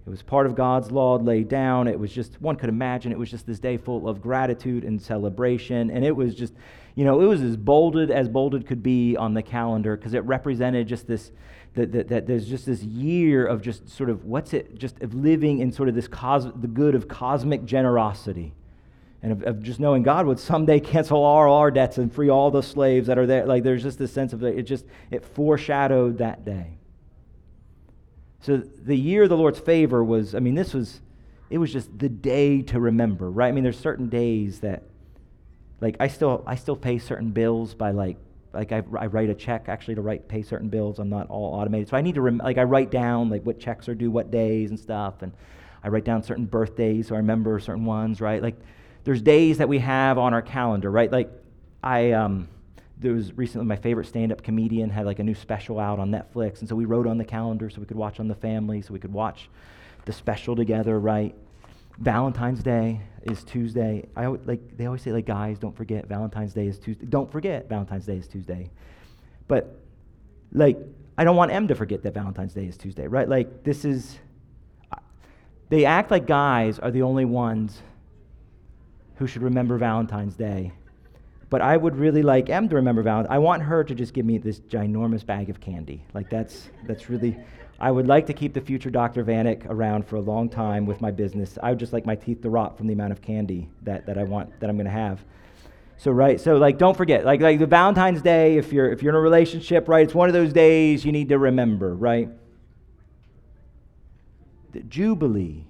It 0.05 0.09
was 0.09 0.21
part 0.21 0.45
of 0.45 0.55
God's 0.55 0.91
law 0.91 1.15
laid 1.15 1.47
down. 1.47 1.87
It 1.87 1.97
was 1.97 2.11
just, 2.11 2.41
one 2.41 2.57
could 2.57 2.69
imagine, 2.69 3.11
it 3.13 3.17
was 3.17 3.31
just 3.31 3.47
this 3.47 3.59
day 3.59 3.77
full 3.77 4.07
of 4.07 4.21
gratitude 4.21 4.83
and 4.83 5.01
celebration. 5.01 5.89
And 5.89 6.03
it 6.03 6.13
was 6.13 6.35
just, 6.35 6.53
you 6.95 7.05
know, 7.05 7.21
it 7.21 7.25
was 7.25 7.41
as 7.41 7.55
bolded 7.55 8.11
as 8.11 8.27
bolded 8.27 8.67
could 8.67 8.83
be 8.83 9.15
on 9.15 9.33
the 9.33 9.41
calendar 9.41 9.95
because 9.95 10.13
it 10.13 10.23
represented 10.25 10.87
just 10.87 11.07
this, 11.07 11.31
that, 11.75 11.91
that, 11.91 12.07
that, 12.09 12.27
there's 12.27 12.47
just 12.47 12.65
this 12.65 12.83
year 12.83 13.45
of 13.45 13.61
just 13.61 13.89
sort 13.89 14.09
of, 14.09 14.25
what's 14.25 14.53
it, 14.53 14.77
just 14.77 15.01
of 15.01 15.13
living 15.13 15.59
in 15.59 15.71
sort 15.71 15.89
of 15.89 15.95
this, 15.95 16.07
cos- 16.07 16.51
the 16.55 16.67
good 16.67 16.95
of 16.95 17.07
cosmic 17.07 17.65
generosity. 17.65 18.53
And 19.23 19.31
of, 19.31 19.43
of, 19.43 19.63
just 19.63 19.79
knowing 19.79 20.03
God 20.03 20.25
would 20.25 20.39
someday 20.39 20.79
cancel 20.81 21.23
all 21.23 21.57
our 21.57 21.71
debts 21.71 21.97
and 21.97 22.13
free 22.13 22.29
all 22.29 22.51
the 22.51 22.61
slaves 22.61 23.07
that 23.07 23.17
are 23.17 23.25
there. 23.25 23.45
Like 23.45 23.63
there's 23.63 23.81
just 23.81 23.97
this 23.97 24.11
sense 24.11 24.33
of, 24.33 24.43
it 24.43 24.63
just, 24.63 24.85
it 25.09 25.23
foreshadowed 25.23 26.17
that 26.17 26.43
day. 26.43 26.77
So 28.41 28.57
the 28.57 28.97
year 28.97 29.23
of 29.23 29.29
the 29.29 29.37
Lord's 29.37 29.59
favor 29.59 30.03
was, 30.03 30.35
I 30.35 30.39
mean, 30.39 30.55
this 30.55 30.73
was, 30.73 30.99
it 31.49 31.57
was 31.57 31.71
just 31.71 31.97
the 31.97 32.09
day 32.09 32.61
to 32.63 32.79
remember, 32.79 33.31
right? 33.31 33.47
I 33.47 33.51
mean, 33.53 33.63
there's 33.63 33.79
certain 33.79 34.09
days 34.09 34.59
that, 34.59 34.83
like, 35.79 35.95
I 35.99 36.09
still, 36.09 36.43
I 36.45 36.55
still 36.55 36.75
pay 36.75 36.99
certain 36.99 37.31
bills 37.31 37.73
by 37.73 37.91
like, 37.91 38.17
like 38.53 38.71
I, 38.71 38.83
I 38.97 39.07
write 39.07 39.29
a 39.29 39.35
check 39.35 39.67
actually 39.67 39.95
to 39.95 40.01
write, 40.01 40.27
pay 40.27 40.43
certain 40.43 40.69
bills. 40.69 40.99
I'm 40.99 41.09
not 41.09 41.29
all 41.29 41.53
automated. 41.55 41.89
So 41.89 41.97
I 41.97 42.01
need 42.01 42.15
to, 42.15 42.21
rem- 42.21 42.41
like, 42.43 42.57
I 42.57 42.63
write 42.63 42.91
down 42.91 43.29
like 43.29 43.43
what 43.43 43.59
checks 43.59 43.89
are 43.89 43.95
due, 43.95 44.11
what 44.11 44.31
days 44.31 44.69
and 44.69 44.79
stuff. 44.79 45.21
And 45.21 45.31
I 45.83 45.89
write 45.89 46.05
down 46.05 46.23
certain 46.23 46.45
birthdays 46.45 47.07
so 47.07 47.15
I 47.15 47.17
remember 47.17 47.59
certain 47.59 47.85
ones, 47.85 48.21
right? 48.21 48.41
Like, 48.41 48.55
there's 49.03 49.21
days 49.21 49.57
that 49.57 49.67
we 49.67 49.79
have 49.79 50.17
on 50.17 50.33
our 50.33 50.41
calendar, 50.41 50.89
right? 50.89 51.11
Like, 51.11 51.29
I, 51.83 52.11
um, 52.11 52.47
there 52.97 53.13
was 53.13 53.35
recently 53.37 53.67
my 53.67 53.75
favorite 53.75 54.05
stand-up 54.05 54.41
comedian 54.43 54.89
had 54.89 55.05
like 55.05 55.19
a 55.19 55.23
new 55.23 55.35
special 55.35 55.79
out 55.79 55.99
on 55.99 56.09
Netflix, 56.09 56.61
and 56.61 56.69
so 56.69 56.75
we 56.75 56.85
wrote 56.85 57.05
on 57.05 57.17
the 57.17 57.25
calendar 57.25 57.69
so 57.69 57.81
we 57.81 57.85
could 57.85 57.97
watch 57.97 58.19
on 58.19 58.29
the 58.29 58.35
family, 58.35 58.81
so 58.81 58.93
we 58.93 58.99
could 58.99 59.11
watch 59.11 59.49
the 60.05 60.13
special 60.13 60.55
together, 60.55 60.97
right? 60.99 61.35
Valentine's 61.99 62.63
Day 62.63 63.01
is 63.23 63.43
Tuesday. 63.43 64.07
I 64.15 64.27
like 64.27 64.77
they 64.77 64.85
always 64.85 65.01
say 65.01 65.11
like 65.11 65.25
guys 65.25 65.59
don't 65.59 65.75
forget 65.75 66.07
Valentine's 66.07 66.53
Day 66.53 66.67
is 66.67 66.79
Tuesday. 66.79 67.05
Don't 67.05 67.31
forget 67.31 67.69
Valentine's 67.69 68.05
Day 68.05 68.17
is 68.17 68.27
Tuesday. 68.27 68.69
But 69.47 69.79
like 70.51 70.77
I 71.17 71.23
don't 71.23 71.35
want 71.35 71.51
M 71.51 71.67
to 71.67 71.75
forget 71.75 72.03
that 72.03 72.13
Valentine's 72.13 72.53
Day 72.53 72.65
is 72.65 72.77
Tuesday, 72.77 73.07
right? 73.07 73.27
Like 73.27 73.63
this 73.63 73.85
is 73.85 74.17
they 75.69 75.85
act 75.85 76.11
like 76.11 76.27
guys 76.27 76.79
are 76.79 76.91
the 76.91 77.01
only 77.01 77.25
ones 77.25 77.81
who 79.15 79.27
should 79.27 79.41
remember 79.41 79.77
Valentine's 79.77 80.35
Day 80.35 80.73
but 81.53 81.61
I 81.61 81.77
would 81.77 81.95
really 81.95 82.23
like 82.23 82.49
M 82.49 82.67
to 82.69 82.75
remember 82.77 83.03
Valentine's. 83.03 83.31
I 83.31 83.37
want 83.37 83.61
her 83.61 83.83
to 83.83 83.93
just 83.93 84.15
give 84.15 84.25
me 84.25 84.39
this 84.39 84.59
ginormous 84.61 85.23
bag 85.23 85.51
of 85.51 85.61
candy. 85.61 86.03
Like 86.15 86.27
that's 86.27 86.71
that's 86.87 87.11
really. 87.11 87.37
I 87.79 87.91
would 87.91 88.07
like 88.07 88.27
to 88.27 88.33
keep 88.33 88.53
the 88.53 88.61
future 88.61 88.89
Dr. 88.89 89.23
Vanek 89.23 89.65
around 89.69 90.07
for 90.07 90.15
a 90.15 90.21
long 90.21 90.49
time 90.49 90.85
with 90.85 91.01
my 91.01 91.11
business. 91.11 91.57
I 91.61 91.69
would 91.69 91.79
just 91.79 91.93
like 91.93 92.05
my 92.05 92.15
teeth 92.15 92.41
to 92.43 92.49
rot 92.49 92.77
from 92.77 92.87
the 92.87 92.93
amount 92.93 93.11
of 93.11 93.21
candy 93.21 93.69
that, 93.81 94.05
that 94.05 94.17
I 94.17 94.23
want 94.23 94.59
that 94.59 94.69
I'm 94.69 94.77
going 94.77 94.85
to 94.85 94.91
have. 94.91 95.23
So 95.97 96.11
right, 96.11 96.39
so 96.39 96.57
like 96.57 96.77
don't 96.77 96.97
forget, 96.97 97.23
like 97.25 97.39
like 97.41 97.59
the 97.59 97.67
Valentine's 97.67 98.21
Day, 98.21 98.57
if 98.57 98.73
you're 98.73 98.91
if 98.91 99.01
you're 99.01 99.11
in 99.11 99.15
a 99.15 99.21
relationship, 99.21 99.87
right, 99.87 100.03
it's 100.03 100.15
one 100.15 100.27
of 100.27 100.33
those 100.33 100.51
days 100.51 101.05
you 101.05 101.11
need 101.11 101.29
to 101.29 101.37
remember, 101.37 101.93
right? 101.93 102.29
The 104.71 104.81
Jubilee 104.81 105.63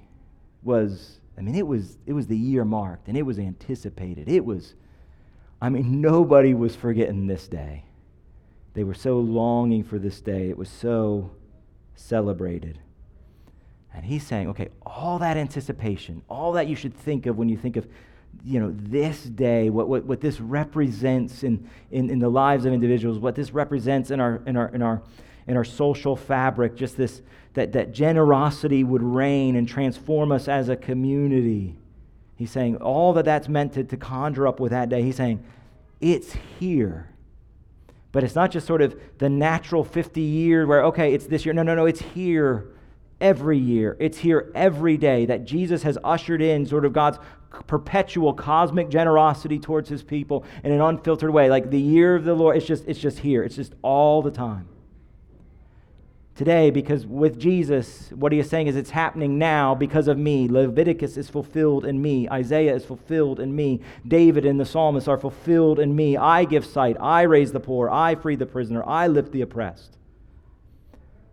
was, 0.64 1.20
I 1.38 1.42
mean, 1.42 1.56
it 1.56 1.68
was 1.68 1.98
it 2.06 2.14
was 2.14 2.28
the 2.28 2.38
year 2.38 2.66
marked 2.66 3.08
and 3.10 3.18
it 3.18 3.24
was 3.24 3.38
anticipated. 3.38 4.28
It 4.28 4.46
was 4.46 4.74
I 5.62 5.70
mean, 5.70 6.02
nobody 6.02 6.54
was 6.54 6.76
forgetting 6.76 7.28
this 7.28 7.48
day. 7.48 7.86
They 8.74 8.84
were 8.84 8.94
so 8.94 9.20
longing 9.20 9.84
for 9.84 9.98
this 9.98 10.20
day. 10.20 10.50
It 10.50 10.58
was 10.58 10.68
so 10.68 11.32
celebrated. 11.96 12.80
And 13.94 14.06
he's 14.06 14.26
saying, 14.26 14.50
okay, 14.50 14.70
all 14.86 15.20
that 15.20 15.38
anticipation, 15.38 16.24
all 16.30 16.54
that 16.54 16.68
you 16.68 16.76
should 16.76 16.96
think 16.96 17.26
of 17.26 17.38
when 17.38 17.48
you 17.50 17.58
think 17.58 17.76
of, 17.76 17.88
you 18.44 18.60
know, 18.60 18.74
this 18.76 19.24
day, 19.24 19.70
what, 19.70 19.88
what, 19.88 20.06
what 20.06 20.20
this 20.20 20.40
represents 20.40 21.44
in, 21.44 21.70
in, 21.92 22.10
in 22.10 22.20
the 22.20 22.30
lives 22.30 22.66
of 22.66 22.74
individuals, 22.74 23.20
what 23.20 23.36
this 23.36 23.52
represents 23.52 24.10
in 24.10 24.20
our, 24.20 24.42
in 24.48 24.58
our, 24.58 24.70
in 24.70 24.82
our, 24.82 25.04
in 25.46 25.58
our 25.58 25.64
social 25.64 26.16
fabric, 26.16 26.76
just 26.76 26.98
this, 26.98 27.22
that, 27.54 27.74
that 27.74 27.94
generosity 27.94 28.84
would 28.84 29.04
reign 29.04 29.56
and 29.56 29.68
transform 29.68 30.32
us 30.32 30.48
as 30.48 30.70
a 30.70 30.76
community. 30.76 31.76
He's 32.36 32.50
saying 32.50 32.78
all 32.78 33.14
that 33.14 33.26
that's 33.26 33.48
meant 33.48 33.74
to, 33.74 33.84
to 33.84 33.98
conjure 33.98 34.48
up 34.48 34.60
with 34.60 34.72
that 34.72 34.90
day. 34.90 35.04
He's 35.04 35.18
saying 35.18 35.44
it's 36.02 36.36
here. 36.60 37.10
But 38.14 38.24
it's 38.24 38.36
not 38.36 38.52
just 38.52 38.66
sort 38.66 38.82
of 38.82 38.98
the 39.18 39.28
natural 39.28 39.84
50 39.84 40.22
year 40.22 40.66
where, 40.66 40.86
okay, 40.86 41.14
it's 41.14 41.26
this 41.26 41.46
year. 41.46 41.54
No, 41.54 41.64
no, 41.64 41.76
no, 41.76 41.86
it's 41.86 42.02
here 42.02 42.70
every 43.20 43.58
year. 43.58 43.98
It's 44.00 44.20
here 44.20 44.52
every 44.56 44.96
day 44.96 45.26
that 45.26 45.44
Jesus 45.44 45.84
has 45.84 45.98
ushered 46.04 46.42
in 46.42 46.66
sort 46.66 46.86
of 46.86 46.94
God's 46.94 47.18
perpetual 47.68 48.34
cosmic 48.34 48.90
generosity 48.90 49.60
towards 49.60 49.90
his 49.90 50.04
people 50.04 50.46
in 50.64 50.72
an 50.72 50.80
unfiltered 50.80 51.32
way. 51.32 51.50
Like 51.50 51.70
the 51.70 51.80
year 51.80 52.16
of 52.16 52.24
the 52.24 52.34
Lord, 52.34 52.56
it's 52.56 52.66
just, 52.66 52.86
it's 52.88 53.00
just 53.00 53.20
here. 53.20 53.44
It's 53.44 53.56
just 53.56 53.74
all 53.82 54.22
the 54.22 54.32
time 54.32 54.68
today 56.36 56.72
because 56.72 57.06
with 57.06 57.40
Jesus, 57.40 58.12
what 58.12 58.32
he 58.32 58.40
is 58.40 58.50
saying 58.50 58.68
is 58.68 58.76
it's 58.76 58.90
happening 58.90 59.38
now 59.38 59.76
because 59.76 60.08
of 60.08 60.18
me. 60.18 60.48
Leviticus 60.48 61.18
is 61.18 61.30
fulfilled 61.30 61.86
in 61.86 62.02
me. 62.02 62.28
Isaiah 62.30 62.76
is 62.76 62.86
fulfilled 62.86 63.40
in 63.40 63.56
me. 63.56 63.82
David 64.08 64.46
and 64.46 64.60
the 64.60 64.66
psalmists 64.66 65.08
are 65.08 65.18
fulfilled 65.18 65.80
in 65.80 65.96
me. 65.96 66.18
I 66.18 66.46
give 66.46 66.66
sight. 66.66 66.98
I 67.00 67.24
raise 67.24 67.52
the 67.52 67.60
poor. 67.60 67.90
I 67.90 68.16
free 68.16 68.36
the 68.36 68.46
prisoner. 68.46 68.84
I 68.88 69.08
lift 69.08 69.32
the 69.32 69.42
oppressed. 69.42 69.98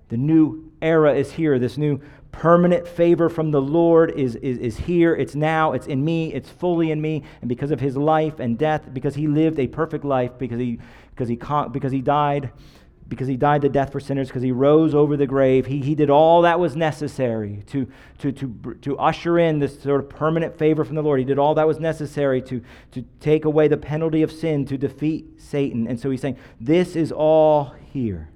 The 0.08 0.16
new 0.16 0.70
era 0.82 1.14
is 1.14 1.32
here. 1.32 1.58
This 1.58 1.78
new 1.78 2.00
permanent 2.32 2.86
favor 2.86 3.28
from 3.28 3.50
the 3.50 3.60
Lord 3.60 4.10
is, 4.12 4.36
is, 4.36 4.58
is 4.58 4.76
here. 4.76 5.14
It's 5.14 5.34
now. 5.34 5.72
It's 5.72 5.86
in 5.86 6.04
me. 6.04 6.32
It's 6.34 6.50
fully 6.50 6.90
in 6.90 7.00
me. 7.00 7.22
And 7.40 7.48
because 7.48 7.70
of 7.70 7.80
his 7.80 7.96
life 7.96 8.38
and 8.38 8.58
death, 8.58 8.92
because 8.92 9.14
he 9.14 9.26
lived 9.28 9.58
a 9.58 9.66
perfect 9.66 10.04
life, 10.04 10.32
because 10.38 10.60
he, 10.60 10.78
because 11.10 11.28
he, 11.28 11.36
because 11.72 11.92
he 11.92 12.00
died 12.00 12.50
because 13.10 13.26
he 13.26 13.36
died 13.36 13.60
the 13.60 13.68
death 13.68 13.90
for 13.90 13.98
sinners, 13.98 14.28
because 14.28 14.42
he 14.42 14.52
rose 14.52 14.94
over 14.94 15.16
the 15.16 15.26
grave. 15.26 15.66
He, 15.66 15.80
he 15.80 15.96
did 15.96 16.08
all 16.08 16.42
that 16.42 16.60
was 16.60 16.76
necessary 16.76 17.64
to, 17.66 17.86
to, 18.18 18.30
to, 18.30 18.78
to 18.82 18.98
usher 18.98 19.36
in 19.36 19.58
this 19.58 19.82
sort 19.82 20.00
of 20.00 20.08
permanent 20.08 20.56
favor 20.56 20.84
from 20.84 20.94
the 20.94 21.02
Lord. 21.02 21.18
He 21.18 21.26
did 21.26 21.38
all 21.38 21.56
that 21.56 21.66
was 21.66 21.80
necessary 21.80 22.40
to, 22.42 22.62
to 22.92 23.04
take 23.18 23.44
away 23.44 23.66
the 23.66 23.76
penalty 23.76 24.22
of 24.22 24.30
sin, 24.30 24.64
to 24.66 24.78
defeat 24.78 25.42
Satan. 25.42 25.88
And 25.88 25.98
so 25.98 26.08
he's 26.08 26.20
saying, 26.20 26.38
This 26.60 26.94
is 26.94 27.10
all 27.10 27.74
here. 27.92 28.30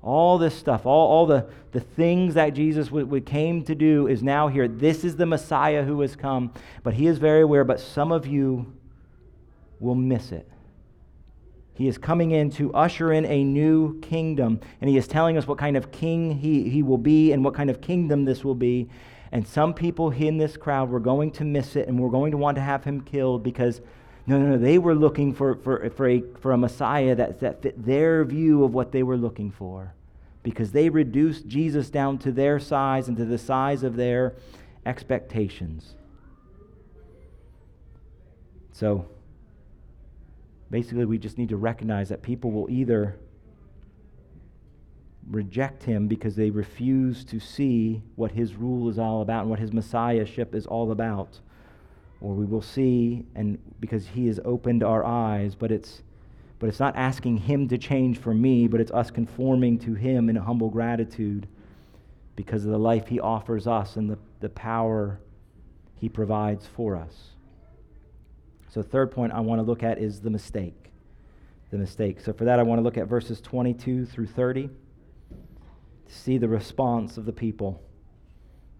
All 0.00 0.38
this 0.38 0.54
stuff, 0.54 0.86
all, 0.86 1.08
all 1.10 1.26
the, 1.26 1.50
the 1.72 1.80
things 1.80 2.34
that 2.34 2.50
Jesus 2.50 2.86
w- 2.86 3.04
w- 3.04 3.22
came 3.22 3.64
to 3.64 3.74
do 3.74 4.06
is 4.06 4.22
now 4.22 4.46
here. 4.48 4.68
This 4.68 5.04
is 5.04 5.16
the 5.16 5.26
Messiah 5.26 5.82
who 5.82 6.00
has 6.00 6.16
come. 6.16 6.54
But 6.84 6.94
he 6.94 7.08
is 7.08 7.18
very 7.18 7.42
aware, 7.42 7.64
but 7.64 7.80
some 7.80 8.12
of 8.12 8.26
you 8.26 8.72
will 9.80 9.96
miss 9.96 10.30
it. 10.30 10.48
He 11.80 11.88
is 11.88 11.96
coming 11.96 12.32
in 12.32 12.50
to 12.50 12.70
usher 12.74 13.10
in 13.10 13.24
a 13.24 13.42
new 13.42 13.98
kingdom, 14.00 14.60
and 14.82 14.90
he 14.90 14.98
is 14.98 15.08
telling 15.08 15.38
us 15.38 15.46
what 15.46 15.56
kind 15.56 15.78
of 15.78 15.90
king 15.90 16.30
he, 16.30 16.68
he 16.68 16.82
will 16.82 16.98
be 16.98 17.32
and 17.32 17.42
what 17.42 17.54
kind 17.54 17.70
of 17.70 17.80
kingdom 17.80 18.26
this 18.26 18.44
will 18.44 18.54
be. 18.54 18.90
And 19.32 19.48
some 19.48 19.72
people 19.72 20.10
in 20.10 20.36
this 20.36 20.58
crowd 20.58 20.90
were 20.90 21.00
going 21.00 21.30
to 21.30 21.44
miss 21.46 21.76
it 21.76 21.88
and 21.88 21.98
were 21.98 22.10
going 22.10 22.32
to 22.32 22.36
want 22.36 22.56
to 22.56 22.60
have 22.60 22.84
him 22.84 23.00
killed 23.00 23.42
because, 23.42 23.80
no, 24.26 24.38
no, 24.38 24.48
no, 24.48 24.58
they 24.58 24.76
were 24.76 24.94
looking 24.94 25.32
for, 25.32 25.54
for, 25.54 25.88
for, 25.88 26.06
a, 26.06 26.22
for 26.42 26.52
a 26.52 26.58
Messiah 26.58 27.14
that, 27.14 27.40
that 27.40 27.62
fit 27.62 27.82
their 27.82 28.26
view 28.26 28.62
of 28.62 28.74
what 28.74 28.92
they 28.92 29.02
were 29.02 29.16
looking 29.16 29.50
for 29.50 29.94
because 30.42 30.72
they 30.72 30.90
reduced 30.90 31.46
Jesus 31.46 31.88
down 31.88 32.18
to 32.18 32.30
their 32.30 32.58
size 32.58 33.08
and 33.08 33.16
to 33.16 33.24
the 33.24 33.38
size 33.38 33.84
of 33.84 33.96
their 33.96 34.34
expectations. 34.84 35.94
So, 38.70 39.08
Basically, 40.70 41.04
we 41.04 41.18
just 41.18 41.38
need 41.38 41.48
to 41.48 41.56
recognize 41.56 42.08
that 42.10 42.22
people 42.22 42.52
will 42.52 42.70
either 42.70 43.16
reject 45.30 45.84
him 45.84 46.08
because 46.08 46.36
they 46.36 46.50
refuse 46.50 47.24
to 47.24 47.38
see 47.38 48.02
what 48.16 48.32
his 48.32 48.54
rule 48.54 48.88
is 48.88 48.98
all 48.98 49.22
about 49.22 49.42
and 49.42 49.50
what 49.50 49.58
his 49.58 49.72
messiahship 49.72 50.54
is 50.54 50.66
all 50.66 50.92
about. 50.92 51.40
Or 52.20 52.34
we 52.34 52.44
will 52.44 52.62
see 52.62 53.24
and 53.34 53.58
because 53.80 54.06
he 54.08 54.26
has 54.26 54.38
opened 54.44 54.82
our 54.82 55.04
eyes, 55.04 55.54
but 55.54 55.72
it's 55.72 56.02
but 56.58 56.68
it's 56.68 56.78
not 56.78 56.94
asking 56.94 57.38
him 57.38 57.68
to 57.68 57.78
change 57.78 58.18
for 58.18 58.34
me, 58.34 58.68
but 58.68 58.82
it's 58.82 58.90
us 58.90 59.10
conforming 59.10 59.78
to 59.78 59.94
him 59.94 60.28
in 60.28 60.36
humble 60.36 60.68
gratitude 60.68 61.48
because 62.36 62.66
of 62.66 62.70
the 62.70 62.78
life 62.78 63.08
he 63.08 63.18
offers 63.18 63.66
us 63.66 63.96
and 63.96 64.10
the, 64.10 64.18
the 64.40 64.50
power 64.50 65.18
he 65.94 66.08
provides 66.08 66.66
for 66.66 66.96
us. 66.96 67.30
So, 68.70 68.82
third 68.82 69.10
point 69.10 69.32
I 69.32 69.40
want 69.40 69.58
to 69.58 69.62
look 69.64 69.82
at 69.82 69.98
is 69.98 70.20
the 70.20 70.30
mistake. 70.30 70.92
The 71.70 71.78
mistake. 71.78 72.20
So, 72.20 72.32
for 72.32 72.44
that, 72.44 72.58
I 72.58 72.62
want 72.62 72.78
to 72.78 72.82
look 72.82 72.96
at 72.96 73.08
verses 73.08 73.40
22 73.40 74.06
through 74.06 74.28
30. 74.28 74.68
to 76.06 76.14
see 76.14 76.38
the 76.38 76.48
response 76.48 77.16
of 77.16 77.24
the 77.24 77.32
people 77.32 77.82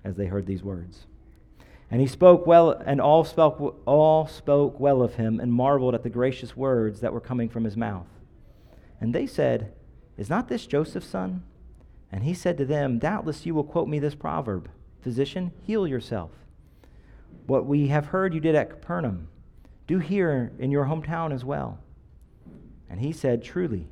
as 0.05 0.17
they 0.17 0.27
heard 0.27 0.47
these 0.47 0.63
words. 0.63 1.07
And 1.91 2.01
he 2.01 2.07
spoke 2.07 2.47
well, 2.47 2.71
and 2.71 3.01
all 3.01 3.25
spoke, 3.25 3.81
all 3.85 4.27
spoke 4.27 4.79
well 4.79 5.03
of 5.03 5.15
him 5.15 5.41
and 5.41 5.53
marveled 5.53 5.95
at 5.95 6.05
the 6.05 6.11
gracious 6.11 6.57
words 6.57 7.01
that 7.01 7.13
were 7.13 7.21
coming 7.21 7.49
from 7.49 7.65
his 7.65 7.77
mouth. 7.77 8.07
And 9.01 9.13
they 9.13 9.27
said, 9.27 9.73
Is 10.17 10.31
not 10.31 10.49
this 10.49 10.67
Joseph's 10.67 11.09
son? 11.09 11.43
And 12.13 12.23
he 12.23 12.35
said 12.35 12.57
to 12.59 12.65
them, 12.65 12.99
Doubtless 12.99 13.45
you 13.45 13.55
will 13.55 13.65
quote 13.65 13.89
me 13.89 13.99
this 13.99 14.15
proverb 14.15 14.71
Physician, 15.03 15.53
heal 15.65 15.87
yourself. 15.87 16.31
What 17.47 17.67
we 17.67 17.89
have 17.89 18.07
heard 18.07 18.35
you 18.35 18.41
did 18.41 18.55
at 18.55 18.71
Capernaum, 18.71 19.29
do 19.91 19.99
here 19.99 20.53
in 20.61 20.71
your 20.71 20.85
hometown 20.85 21.33
as 21.35 21.45
well. 21.45 21.81
And 22.89 23.01
he 23.01 23.11
said, 23.11 23.43
Truly, 23.43 23.89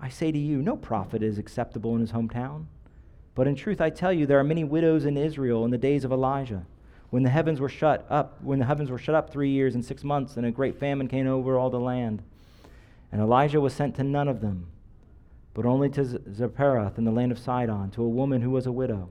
I 0.00 0.08
say 0.08 0.32
to 0.32 0.38
you, 0.38 0.62
no 0.62 0.74
prophet 0.74 1.22
is 1.22 1.36
acceptable 1.36 1.94
in 1.94 2.00
his 2.00 2.12
hometown. 2.12 2.64
But 3.34 3.46
in 3.46 3.54
truth, 3.54 3.78
I 3.78 3.90
tell 3.90 4.10
you, 4.10 4.24
there 4.24 4.38
are 4.38 4.44
many 4.44 4.64
widows 4.64 5.04
in 5.04 5.18
Israel 5.18 5.66
in 5.66 5.70
the 5.70 5.76
days 5.76 6.02
of 6.02 6.12
Elijah, 6.12 6.64
when 7.10 7.24
the 7.24 7.28
heavens 7.28 7.60
were 7.60 7.68
shut 7.68 8.06
up, 8.08 8.42
when 8.42 8.58
the 8.58 8.64
heavens 8.64 8.90
were 8.90 8.96
shut 8.96 9.14
up 9.14 9.28
three 9.28 9.50
years 9.50 9.74
and 9.74 9.84
six 9.84 10.02
months, 10.02 10.38
and 10.38 10.46
a 10.46 10.50
great 10.50 10.78
famine 10.78 11.08
came 11.08 11.26
over 11.26 11.58
all 11.58 11.68
the 11.68 11.78
land. 11.78 12.22
And 13.12 13.20
Elijah 13.20 13.60
was 13.60 13.74
sent 13.74 13.96
to 13.96 14.02
none 14.02 14.28
of 14.28 14.40
them, 14.40 14.68
but 15.52 15.66
only 15.66 15.90
to 15.90 16.04
Zarephath 16.34 16.96
in 16.96 17.04
the 17.04 17.12
land 17.12 17.32
of 17.32 17.38
Sidon, 17.38 17.90
to 17.90 18.02
a 18.02 18.08
woman 18.08 18.40
who 18.40 18.50
was 18.50 18.64
a 18.64 18.72
widow. 18.72 19.10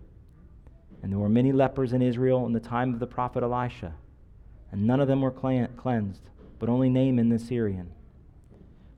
And 1.04 1.12
there 1.12 1.19
were 1.19 1.30
many 1.30 1.52
lepers 1.52 1.93
in 1.93 2.02
Israel 2.02 2.48
in 2.48 2.54
the 2.54 2.60
time 2.60 2.91
of 2.91 3.00
the 3.00 3.06
prophet 3.06 3.43
Elisha, 3.43 3.93
and 4.73 4.88
none 4.88 4.99
of 4.99 5.07
them 5.07 5.21
were 5.21 5.31
cleansed, 5.31 6.23
but 6.57 6.67
only 6.67 6.89
Naaman 6.89 7.29
the 7.29 7.38
Syrian. 7.38 7.91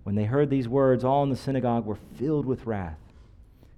When 0.04 0.16
they 0.16 0.24
heard 0.24 0.50
these 0.50 0.70
words, 0.70 1.04
all 1.04 1.22
in 1.22 1.30
the 1.30 1.36
synagogue 1.36 1.86
were 1.86 1.98
filled 2.18 2.46
with 2.46 2.66
wrath. 2.66 2.98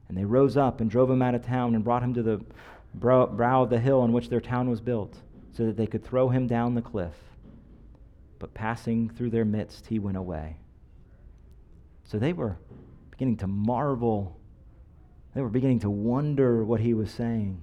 And 0.07 0.15
they 0.15 0.23
rose 0.23 0.55
up 0.55 0.79
and 0.79 0.91
drove 0.91 1.09
him 1.09 1.23
out 1.23 1.33
of 1.33 1.43
town 1.43 1.73
and 1.73 1.83
brought 1.83 2.03
him 2.03 2.13
to 2.13 2.21
the 2.21 2.39
brow 2.93 3.63
of 3.63 3.71
the 3.71 3.79
hill 3.79 3.99
on 4.01 4.13
which 4.13 4.29
their 4.29 4.39
town 4.39 4.69
was 4.69 4.79
built, 4.79 5.17
so 5.51 5.65
that 5.65 5.75
they 5.75 5.87
could 5.87 6.05
throw 6.05 6.29
him 6.29 6.45
down 6.45 6.75
the 6.75 6.83
cliff. 6.83 7.15
But 8.37 8.53
passing 8.53 9.09
through 9.09 9.31
their 9.31 9.43
midst, 9.43 9.87
he 9.87 9.97
went 9.97 10.17
away. 10.17 10.57
So 12.03 12.19
they 12.19 12.31
were 12.31 12.57
beginning 13.09 13.37
to 13.37 13.47
marvel. 13.47 14.39
They 15.33 15.41
were 15.41 15.49
beginning 15.49 15.79
to 15.79 15.89
wonder 15.89 16.63
what 16.63 16.79
he 16.79 16.93
was 16.93 17.09
saying. 17.09 17.59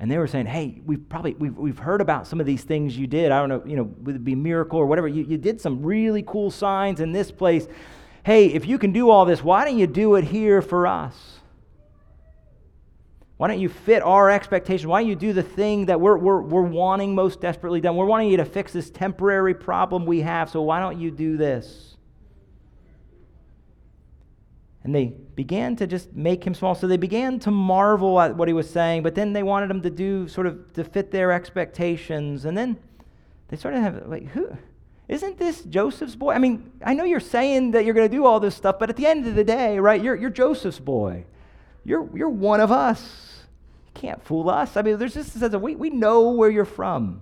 And 0.00 0.10
they 0.10 0.18
were 0.18 0.28
saying, 0.28 0.46
hey, 0.46 0.80
we've 0.84 1.08
probably, 1.08 1.34
we've, 1.34 1.56
we've 1.56 1.78
heard 1.78 2.00
about 2.00 2.26
some 2.26 2.38
of 2.40 2.46
these 2.46 2.62
things 2.62 2.96
you 2.96 3.06
did. 3.06 3.32
I 3.32 3.40
don't 3.40 3.48
know, 3.48 3.62
you 3.66 3.76
know, 3.76 3.82
would 3.82 4.16
it 4.16 4.24
be 4.24 4.34
miracle 4.36 4.78
or 4.78 4.86
whatever. 4.86 5.08
You, 5.08 5.24
you 5.24 5.36
did 5.36 5.60
some 5.60 5.82
really 5.82 6.22
cool 6.22 6.50
signs 6.50 7.00
in 7.00 7.12
this 7.12 7.32
place 7.32 7.66
hey, 8.28 8.48
if 8.48 8.66
you 8.66 8.76
can 8.76 8.92
do 8.92 9.08
all 9.08 9.24
this, 9.24 9.42
why 9.42 9.64
don't 9.64 9.78
you 9.78 9.86
do 9.86 10.16
it 10.16 10.22
here 10.24 10.60
for 10.60 10.86
us? 10.86 11.14
Why 13.38 13.48
don't 13.48 13.58
you 13.58 13.70
fit 13.70 14.02
our 14.02 14.30
expectation? 14.30 14.90
Why 14.90 15.00
don't 15.00 15.08
you 15.08 15.16
do 15.16 15.32
the 15.32 15.42
thing 15.42 15.86
that 15.86 15.98
we're, 15.98 16.18
we're, 16.18 16.42
we're 16.42 16.60
wanting 16.60 17.14
most 17.14 17.40
desperately 17.40 17.80
done? 17.80 17.96
We're 17.96 18.04
wanting 18.04 18.28
you 18.28 18.36
to 18.36 18.44
fix 18.44 18.70
this 18.70 18.90
temporary 18.90 19.54
problem 19.54 20.04
we 20.04 20.20
have, 20.20 20.50
so 20.50 20.60
why 20.60 20.78
don't 20.78 21.00
you 21.00 21.10
do 21.10 21.38
this? 21.38 21.96
And 24.88 24.94
they 24.94 25.12
began 25.34 25.76
to 25.76 25.86
just 25.86 26.14
make 26.14 26.42
him 26.42 26.54
small. 26.54 26.74
So 26.74 26.86
they 26.86 26.96
began 26.96 27.38
to 27.40 27.50
marvel 27.50 28.18
at 28.18 28.34
what 28.34 28.48
he 28.48 28.54
was 28.54 28.70
saying, 28.70 29.02
but 29.02 29.14
then 29.14 29.34
they 29.34 29.42
wanted 29.42 29.70
him 29.70 29.82
to 29.82 29.90
do 29.90 30.26
sort 30.28 30.46
of 30.46 30.72
to 30.72 30.82
fit 30.82 31.10
their 31.10 31.30
expectations. 31.30 32.46
And 32.46 32.56
then 32.56 32.78
they 33.48 33.58
started 33.58 33.80
have, 33.80 34.06
like, 34.06 34.28
who? 34.28 34.48
Isn't 35.06 35.36
this 35.38 35.62
Joseph's 35.64 36.16
boy? 36.16 36.32
I 36.32 36.38
mean, 36.38 36.72
I 36.82 36.94
know 36.94 37.04
you're 37.04 37.20
saying 37.20 37.72
that 37.72 37.84
you're 37.84 37.92
going 37.92 38.08
to 38.08 38.16
do 38.16 38.24
all 38.24 38.40
this 38.40 38.54
stuff, 38.54 38.78
but 38.78 38.88
at 38.88 38.96
the 38.96 39.04
end 39.04 39.26
of 39.26 39.34
the 39.34 39.44
day, 39.44 39.78
right, 39.78 40.02
you're, 40.02 40.16
you're 40.16 40.30
Joseph's 40.30 40.78
boy. 40.78 41.26
You're, 41.84 42.08
you're 42.16 42.30
one 42.30 42.60
of 42.60 42.72
us. 42.72 43.42
You 43.88 43.92
can't 43.92 44.24
fool 44.24 44.48
us. 44.48 44.74
I 44.78 44.80
mean, 44.80 44.96
there's 44.96 45.12
just 45.12 45.36
a 45.36 45.38
sense 45.38 45.52
of 45.52 45.60
we, 45.60 45.76
we 45.76 45.90
know 45.90 46.30
where 46.30 46.48
you're 46.48 46.64
from. 46.64 47.20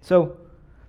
So, 0.00 0.38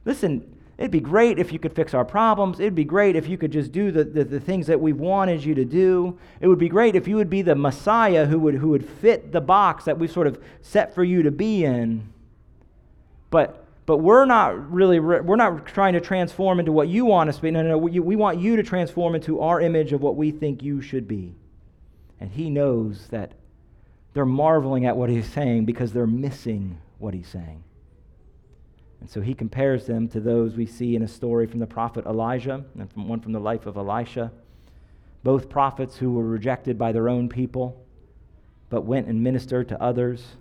listen, 0.03 0.57
it'd 0.79 0.91
be 0.91 1.01
great 1.01 1.37
if 1.37 1.51
you 1.51 1.59
could 1.59 1.75
fix 1.75 1.93
our 1.93 2.05
problems. 2.05 2.59
It'd 2.59 2.73
be 2.73 2.85
great 2.85 3.17
if 3.17 3.27
you 3.27 3.37
could 3.37 3.51
just 3.51 3.73
do 3.73 3.91
the, 3.91 4.05
the, 4.05 4.23
the 4.23 4.39
things 4.39 4.65
that 4.67 4.79
we've 4.79 4.97
wanted 4.97 5.43
you 5.43 5.53
to 5.55 5.65
do. 5.65 6.17
It 6.39 6.47
would 6.47 6.57
be 6.57 6.69
great 6.69 6.95
if 6.95 7.05
you 7.05 7.17
would 7.17 7.29
be 7.29 7.41
the 7.41 7.53
Messiah 7.53 8.25
who 8.25 8.39
would, 8.39 8.55
who 8.55 8.69
would 8.69 8.85
fit 8.85 9.33
the 9.33 9.41
box 9.41 9.83
that 9.83 9.99
we've 9.99 10.09
sort 10.09 10.25
of 10.25 10.41
set 10.61 10.95
for 10.95 11.03
you 11.03 11.21
to 11.23 11.31
be 11.31 11.65
in. 11.65 12.07
But 13.29 13.65
but 13.85 13.97
we're 13.97 14.25
not 14.25 14.71
really 14.71 14.99
we're 14.99 15.35
not 15.35 15.65
trying 15.65 15.93
to 15.93 15.99
transform 15.99 16.59
into 16.59 16.71
what 16.71 16.87
you 16.87 17.05
want 17.05 17.27
us 17.27 17.37
to 17.37 17.41
be 17.41 17.49
no 17.49 17.63
no, 17.63 17.69
no 17.69 17.77
we, 17.79 17.99
we 17.99 18.15
want 18.15 18.39
you 18.39 18.55
to 18.55 18.61
transform 18.61 19.15
into 19.15 19.41
our 19.41 19.59
image 19.59 19.93
of 19.93 20.01
what 20.01 20.15
we 20.15 20.29
think 20.29 20.61
you 20.61 20.79
should 20.79 21.07
be 21.07 21.33
and 22.19 22.29
he 22.29 22.51
knows 22.51 23.07
that 23.07 23.31
they're 24.13 24.27
marveling 24.27 24.85
at 24.85 24.95
what 24.95 25.09
he's 25.09 25.27
saying 25.27 25.65
because 25.65 25.91
they're 25.91 26.05
missing 26.05 26.77
what 26.99 27.15
he's 27.15 27.27
saying 27.27 27.63
and 29.01 29.09
so 29.09 29.21
he 29.21 29.33
compares 29.33 29.85
them 29.85 30.07
to 30.07 30.19
those 30.19 30.55
we 30.55 30.65
see 30.65 30.95
in 30.95 31.01
a 31.01 31.07
story 31.07 31.47
from 31.47 31.59
the 31.59 31.67
prophet 31.67 32.05
elijah 32.05 32.63
and 32.77 32.91
from 32.91 33.07
one 33.07 33.19
from 33.19 33.31
the 33.31 33.39
life 33.39 33.65
of 33.65 33.77
elisha 33.77 34.31
both 35.23 35.49
prophets 35.49 35.97
who 35.97 36.13
were 36.13 36.23
rejected 36.23 36.77
by 36.77 36.91
their 36.91 37.09
own 37.09 37.27
people 37.29 37.85
but 38.69 38.81
went 38.81 39.07
and 39.07 39.21
ministered 39.21 39.67
to 39.67 39.81
others 39.81 40.35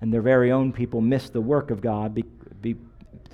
and 0.00 0.12
their 0.12 0.22
very 0.22 0.50
own 0.50 0.72
people 0.72 1.00
missed 1.00 1.32
the 1.32 1.40
work 1.40 1.70
of 1.70 1.80
god 1.80 2.14
be 2.14 2.24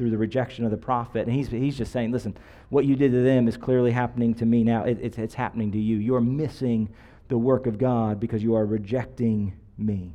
through 0.00 0.10
the 0.10 0.16
rejection 0.16 0.64
of 0.64 0.70
the 0.70 0.78
prophet. 0.78 1.26
And 1.26 1.36
he's, 1.36 1.48
he's 1.48 1.76
just 1.76 1.92
saying, 1.92 2.10
listen, 2.10 2.34
what 2.70 2.86
you 2.86 2.96
did 2.96 3.12
to 3.12 3.22
them 3.22 3.48
is 3.48 3.58
clearly 3.58 3.92
happening 3.92 4.34
to 4.36 4.46
me 4.46 4.64
now. 4.64 4.84
It, 4.84 4.98
it's, 5.02 5.18
it's 5.18 5.34
happening 5.34 5.70
to 5.72 5.78
you. 5.78 5.98
You're 5.98 6.22
missing 6.22 6.88
the 7.28 7.36
work 7.36 7.66
of 7.66 7.76
God 7.76 8.18
because 8.18 8.42
you 8.42 8.54
are 8.54 8.64
rejecting 8.64 9.52
me. 9.76 10.14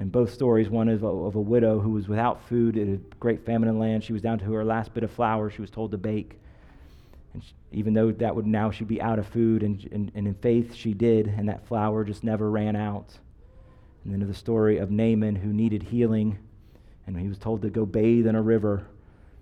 In 0.00 0.08
both 0.08 0.32
stories, 0.32 0.70
one 0.70 0.88
is 0.88 1.04
of 1.04 1.34
a 1.34 1.40
widow 1.40 1.78
who 1.78 1.90
was 1.90 2.08
without 2.08 2.42
food 2.48 2.76
in 2.78 2.94
a 2.94 3.14
great 3.16 3.44
famine 3.44 3.68
in 3.68 3.78
land. 3.78 4.02
She 4.02 4.14
was 4.14 4.22
down 4.22 4.38
to 4.38 4.52
her 4.52 4.64
last 4.64 4.94
bit 4.94 5.04
of 5.04 5.10
flour 5.10 5.50
she 5.50 5.60
was 5.60 5.70
told 5.70 5.90
to 5.90 5.98
bake. 5.98 6.40
And 7.34 7.44
she, 7.44 7.52
even 7.70 7.92
though 7.92 8.10
that 8.10 8.34
would 8.34 8.46
now 8.46 8.70
she'd 8.70 8.88
be 8.88 9.02
out 9.02 9.18
of 9.18 9.26
food, 9.26 9.62
and, 9.62 9.86
and, 9.92 10.10
and 10.14 10.26
in 10.26 10.34
faith 10.34 10.74
she 10.74 10.94
did, 10.94 11.26
and 11.26 11.48
that 11.50 11.66
flour 11.66 12.02
just 12.02 12.24
never 12.24 12.50
ran 12.50 12.76
out. 12.76 13.18
And 14.04 14.12
then 14.12 14.26
the 14.26 14.34
story 14.34 14.78
of 14.78 14.90
Naaman 14.90 15.36
who 15.36 15.52
needed 15.52 15.82
healing 15.82 16.38
and 17.06 17.20
he 17.20 17.28
was 17.28 17.38
told 17.38 17.62
to 17.62 17.70
go 17.70 17.84
bathe 17.84 18.26
in 18.26 18.34
a 18.34 18.42
river 18.42 18.86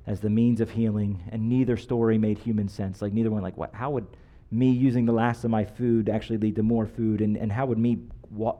as 0.06 0.20
the 0.20 0.30
means 0.30 0.60
of 0.60 0.70
healing, 0.70 1.22
and 1.30 1.48
neither 1.48 1.76
story 1.76 2.16
made 2.16 2.38
human 2.38 2.68
sense. 2.68 3.02
Like, 3.02 3.12
neither 3.12 3.30
one, 3.30 3.42
like, 3.42 3.58
what, 3.58 3.74
how 3.74 3.90
would 3.90 4.06
me 4.50 4.70
using 4.70 5.04
the 5.04 5.12
last 5.12 5.44
of 5.44 5.50
my 5.50 5.64
food 5.66 6.08
actually 6.08 6.38
lead 6.38 6.56
to 6.56 6.62
more 6.62 6.86
food? 6.86 7.20
And, 7.20 7.36
and 7.36 7.52
how 7.52 7.66
would 7.66 7.76
me 7.76 7.98
wa- 8.30 8.56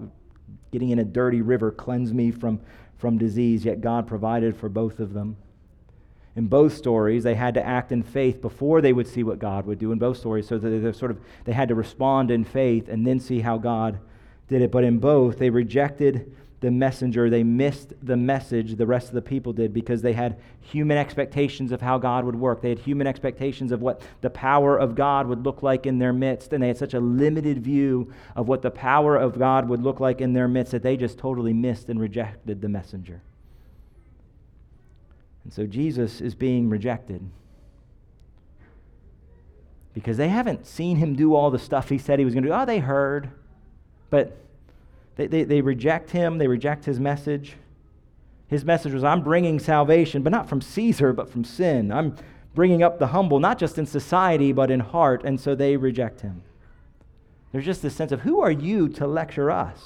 getting 0.71 0.91
in 0.91 0.99
a 0.99 1.05
dirty 1.05 1.43
river 1.43 1.71
cleanse 1.71 2.13
me 2.13 2.31
from, 2.31 2.61
from 2.97 3.19
disease? 3.19 3.65
Yet 3.65 3.81
God 3.81 4.07
provided 4.07 4.57
for 4.57 4.69
both 4.69 5.01
of 5.01 5.13
them. 5.13 5.37
In 6.37 6.47
both 6.47 6.77
stories, 6.77 7.25
they 7.25 7.35
had 7.35 7.55
to 7.55 7.67
act 7.67 7.91
in 7.91 8.03
faith 8.03 8.41
before 8.41 8.81
they 8.81 8.93
would 8.93 9.09
see 9.09 9.25
what 9.25 9.41
God 9.41 9.67
would 9.67 9.79
do. 9.79 9.91
In 9.91 9.99
both 9.99 10.19
stories, 10.19 10.47
so 10.47 10.57
they 10.57 10.93
sort 10.93 11.11
of 11.11 11.19
they 11.45 11.53
had 11.53 11.69
to 11.69 11.75
respond 11.75 12.31
in 12.31 12.45
faith 12.45 12.89
and 12.89 13.05
then 13.05 13.19
see 13.19 13.41
how 13.41 13.59
God 13.59 13.99
did 14.47 14.63
it. 14.63 14.71
But 14.71 14.85
in 14.85 14.99
both, 14.99 15.39
they 15.39 15.51
rejected 15.51 16.33
the 16.61 16.71
messenger. 16.71 17.31
They 17.31 17.45
missed 17.45 17.93
the 18.03 18.17
message, 18.17 18.77
the 18.77 18.87
rest 18.87 19.09
of 19.09 19.15
the 19.15 19.23
people 19.23 19.53
did, 19.53 19.73
because 19.73 20.03
they 20.03 20.13
had 20.13 20.39
human 20.61 20.99
expectations 20.99 21.73
of 21.73 21.81
how 21.81 21.99
God 21.99 22.25
would 22.25 22.37
work. 22.37 22.63
They 22.63 22.71
had 22.71 22.81
human 22.81 23.07
expectations 23.07 23.73
of 23.73 23.81
what 23.81 24.03
the 24.21 24.31
power 24.31 24.77
of 24.77 24.95
God 24.95 25.27
would 25.29 25.45
look 25.45 25.63
like 25.63 25.87
in 25.87 25.99
their 25.99 26.13
midst. 26.13 26.53
And 26.53 26.63
they 26.63 26.69
had 26.69 26.79
such 26.79 26.95
a 26.95 27.01
limited 27.01 27.63
view 27.63 28.13
of 28.35 28.49
what 28.49 28.63
the 28.63 28.71
power 28.71 29.17
of 29.17 29.39
God 29.39 29.69
would 29.69 29.83
look 29.83 30.01
like 30.01 30.21
in 30.21 30.33
their 30.33 30.49
midst 30.49 30.73
that 30.73 30.83
they 30.83 30.97
just 30.97 31.19
totally 31.19 31.53
missed 31.53 31.89
and 31.89 32.01
rejected 32.01 32.61
the 32.61 32.69
messenger. 32.69 33.23
And 35.45 35.53
so 35.53 35.67
Jesus 35.67 36.21
is 36.21 36.35
being 36.35 36.69
rejected 36.69 37.23
because 39.95 40.17
they 40.17 40.29
haven't 40.29 40.67
seen 40.67 40.97
him 40.99 41.17
do 41.17 41.35
all 41.35 41.51
the 41.51 41.59
stuff 41.59 41.89
he 41.89 41.99
said 41.99 42.19
he 42.19 42.25
was 42.25 42.35
going 42.35 42.45
to 42.45 42.51
do. 42.51 42.55
Oh, 42.55 42.67
they 42.67 42.79
heard. 42.79 43.31
But 44.11 44.37
they, 45.19 45.27
they, 45.27 45.43
they 45.45 45.61
reject 45.61 46.11
him, 46.13 46.39
they 46.39 46.47
reject 46.47 46.85
his 46.85 47.01
message. 47.01 47.57
His 48.47 48.65
message 48.65 48.95
was, 48.95 49.05
I'm 49.05 49.23
bringing 49.23 49.59
salvation, 49.59 50.23
but 50.23 50.31
not 50.31 50.49
from 50.49 50.61
Caesar, 50.63 51.13
but 51.13 51.29
from 51.29 51.45
sin. 51.45 51.93
I'm 51.93 52.15
bringing 52.55 52.85
up 52.85 52.99
the 52.99 53.09
humble, 53.09 53.41
not 53.41 53.59
just 53.59 53.79
in 53.79 53.85
society, 53.85 54.53
but 54.53 54.71
in 54.71 54.81
heart. 54.81 55.23
And 55.25 55.39
so 55.39 55.57
they 55.57 55.77
reject 55.77 56.21
him. 56.21 56.43
There's 57.51 57.65
just 57.65 57.83
this 57.83 57.97
sense 57.97 58.13
of, 58.13 58.21
who 58.21 58.41
are 58.41 58.51
you 58.51 58.89
to 58.91 59.09
lecture 59.09 59.51
us? 59.51 59.83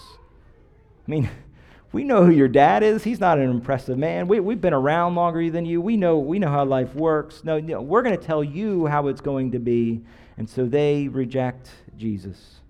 I 1.08 1.10
mean, 1.10 1.30
we 1.92 2.04
know 2.04 2.26
who 2.26 2.32
your 2.32 2.46
dad 2.46 2.82
is. 2.82 3.02
He's 3.02 3.18
not 3.18 3.38
an 3.38 3.48
impressive 3.48 3.96
man. 3.96 4.28
We, 4.28 4.38
we've 4.38 4.60
been 4.60 4.74
around 4.74 5.14
longer 5.14 5.50
than 5.50 5.64
you. 5.64 5.80
We 5.80 5.96
know, 5.96 6.18
we 6.18 6.38
know 6.38 6.50
how 6.50 6.66
life 6.66 6.94
works. 6.94 7.42
No, 7.42 7.58
no 7.58 7.80
we're 7.80 8.02
going 8.02 8.16
to 8.16 8.22
tell 8.22 8.44
you 8.44 8.84
how 8.86 9.08
it's 9.08 9.22
going 9.22 9.52
to 9.52 9.58
be. 9.58 10.02
And 10.36 10.48
so 10.48 10.66
they 10.66 11.08
reject 11.08 11.70
Jesus. 11.96 12.60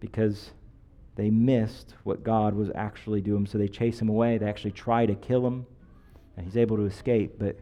Because 0.00 0.50
they 1.16 1.30
missed 1.30 1.94
what 2.04 2.24
God 2.24 2.54
was 2.54 2.70
actually 2.74 3.20
doing. 3.20 3.46
So 3.46 3.58
they 3.58 3.68
chase 3.68 4.00
him 4.00 4.08
away. 4.08 4.38
They 4.38 4.48
actually 4.48 4.72
try 4.72 5.06
to 5.06 5.14
kill 5.14 5.46
him, 5.46 5.66
and 6.36 6.46
he's 6.46 6.56
able 6.56 6.76
to 6.78 6.84
escape. 6.84 7.38
But 7.38 7.56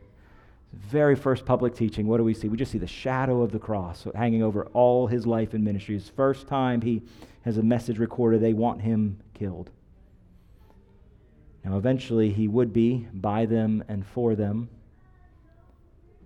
very 0.72 1.16
first 1.16 1.44
public 1.44 1.74
teaching, 1.74 2.06
what 2.06 2.18
do 2.18 2.24
we 2.24 2.34
see? 2.34 2.48
We 2.48 2.56
just 2.56 2.72
see 2.72 2.78
the 2.78 2.86
shadow 2.86 3.42
of 3.42 3.52
the 3.52 3.58
cross 3.58 4.06
hanging 4.14 4.42
over 4.42 4.66
all 4.66 5.06
his 5.06 5.26
life 5.26 5.54
and 5.54 5.64
ministry. 5.64 5.94
His 5.94 6.08
first 6.08 6.46
time 6.46 6.82
he 6.82 7.02
has 7.42 7.58
a 7.58 7.62
message 7.62 7.98
recorded, 7.98 8.40
they 8.40 8.52
want 8.52 8.82
him 8.82 9.18
killed. 9.34 9.70
Now, 11.64 11.76
eventually, 11.76 12.32
he 12.32 12.48
would 12.48 12.72
be 12.72 13.08
by 13.12 13.46
them 13.46 13.82
and 13.88 14.06
for 14.06 14.34
them, 14.34 14.68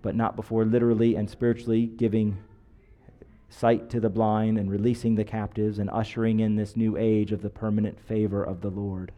but 0.03 0.15
not 0.15 0.37
before 0.37 0.65
literally 0.65 1.15
and 1.17 1.29
spiritually 1.29 1.87
giving 1.87 2.39
sight 3.53 3.91
to 3.91 4.01
the 4.01 4.09
blind 4.09 4.59
and 4.59 4.71
releasing 4.71 5.15
the 5.15 5.25
captives 5.25 5.79
and 5.79 5.91
ushering 5.91 6.41
in 6.41 6.57
this 6.57 6.77
new 6.77 6.97
age 6.97 7.33
of 7.33 7.43
the 7.43 7.51
permanent 7.51 8.01
favor 8.01 8.43
of 8.43 8.61
the 8.63 8.71
Lord. 8.71 9.13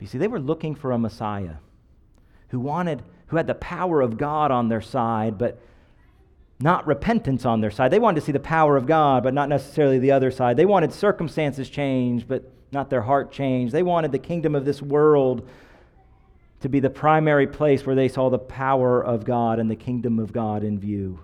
You 0.00 0.08
see, 0.08 0.18
they 0.18 0.28
were 0.28 0.40
looking 0.40 0.74
for 0.74 0.90
a 0.90 0.98
Messiah 0.98 1.54
who 2.48 2.58
wanted, 2.58 3.02
who 3.28 3.36
had 3.36 3.46
the 3.46 3.54
power 3.54 4.00
of 4.00 4.18
God 4.18 4.50
on 4.50 4.68
their 4.68 4.80
side, 4.80 5.38
but 5.38 5.60
not 6.58 6.86
repentance 6.86 7.46
on 7.46 7.60
their 7.60 7.70
side. 7.70 7.92
They 7.92 8.00
wanted 8.00 8.20
to 8.20 8.26
see 8.26 8.32
the 8.32 8.40
power 8.40 8.76
of 8.76 8.86
God, 8.86 9.22
but 9.22 9.34
not 9.34 9.48
necessarily 9.48 10.00
the 10.00 10.10
other 10.10 10.32
side. 10.32 10.56
They 10.56 10.66
wanted 10.66 10.92
circumstances 10.92 11.70
changed, 11.70 12.26
but 12.26 12.50
not 12.72 12.90
their 12.90 13.02
heart 13.02 13.30
changed. 13.30 13.72
They 13.72 13.82
wanted 13.84 14.10
the 14.10 14.18
kingdom 14.18 14.56
of 14.56 14.64
this 14.64 14.82
world 14.82 15.48
to 16.60 16.68
be 16.68 16.80
the 16.80 16.90
primary 16.90 17.46
place 17.46 17.86
where 17.86 17.96
they 17.96 18.08
saw 18.08 18.30
the 18.30 18.38
power 18.38 19.02
of 19.04 19.24
God 19.24 19.60
and 19.60 19.70
the 19.70 19.76
kingdom 19.76 20.18
of 20.18 20.32
God 20.32 20.64
in 20.64 20.78
view. 20.78 21.20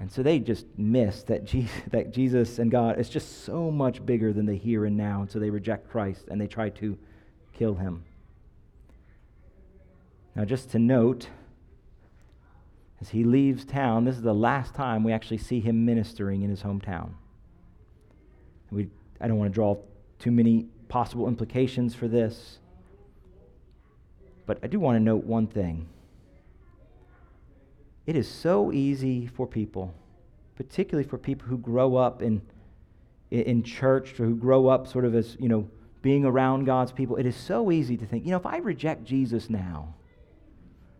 And 0.00 0.10
so 0.10 0.22
they 0.22 0.38
just 0.38 0.66
miss 0.76 1.22
that 1.24 1.44
Jesus, 1.44 1.72
that 1.90 2.12
Jesus 2.12 2.58
and 2.58 2.70
God 2.70 2.98
is 2.98 3.08
just 3.08 3.44
so 3.44 3.70
much 3.70 4.04
bigger 4.04 4.32
than 4.32 4.46
the 4.46 4.54
here 4.54 4.84
and 4.84 4.96
now. 4.96 5.22
And 5.22 5.30
so 5.30 5.38
they 5.38 5.50
reject 5.50 5.90
Christ 5.90 6.26
and 6.28 6.40
they 6.40 6.46
try 6.46 6.70
to 6.70 6.96
kill 7.52 7.74
him. 7.74 8.04
Now, 10.36 10.44
just 10.44 10.70
to 10.70 10.78
note, 10.78 11.28
as 13.00 13.08
he 13.08 13.24
leaves 13.24 13.64
town, 13.64 14.04
this 14.04 14.14
is 14.14 14.22
the 14.22 14.34
last 14.34 14.74
time 14.74 15.02
we 15.02 15.12
actually 15.12 15.38
see 15.38 15.58
him 15.58 15.84
ministering 15.84 16.42
in 16.42 16.50
his 16.50 16.62
hometown. 16.62 17.10
We, 18.70 18.88
I 19.20 19.26
don't 19.26 19.38
want 19.38 19.50
to 19.50 19.54
draw 19.54 19.78
too 20.20 20.30
many 20.30 20.66
possible 20.88 21.26
implications 21.26 21.94
for 21.94 22.06
this, 22.06 22.58
but 24.46 24.58
I 24.62 24.68
do 24.68 24.78
want 24.78 24.96
to 24.96 25.00
note 25.00 25.24
one 25.24 25.46
thing. 25.46 25.88
It 28.08 28.16
is 28.16 28.26
so 28.26 28.72
easy 28.72 29.26
for 29.26 29.46
people, 29.46 29.92
particularly 30.56 31.06
for 31.06 31.18
people 31.18 31.46
who 31.46 31.58
grow 31.58 31.96
up 31.96 32.22
in, 32.22 32.40
in 33.30 33.62
church 33.62 34.18
or 34.18 34.24
who 34.24 34.34
grow 34.34 34.66
up 34.66 34.86
sort 34.86 35.04
of 35.04 35.14
as, 35.14 35.36
you 35.38 35.46
know, 35.46 35.68
being 36.00 36.24
around 36.24 36.64
God's 36.64 36.90
people. 36.90 37.16
It 37.16 37.26
is 37.26 37.36
so 37.36 37.70
easy 37.70 37.98
to 37.98 38.06
think, 38.06 38.24
you 38.24 38.30
know, 38.30 38.38
if 38.38 38.46
I 38.46 38.56
reject 38.56 39.04
Jesus 39.04 39.50
now, 39.50 39.94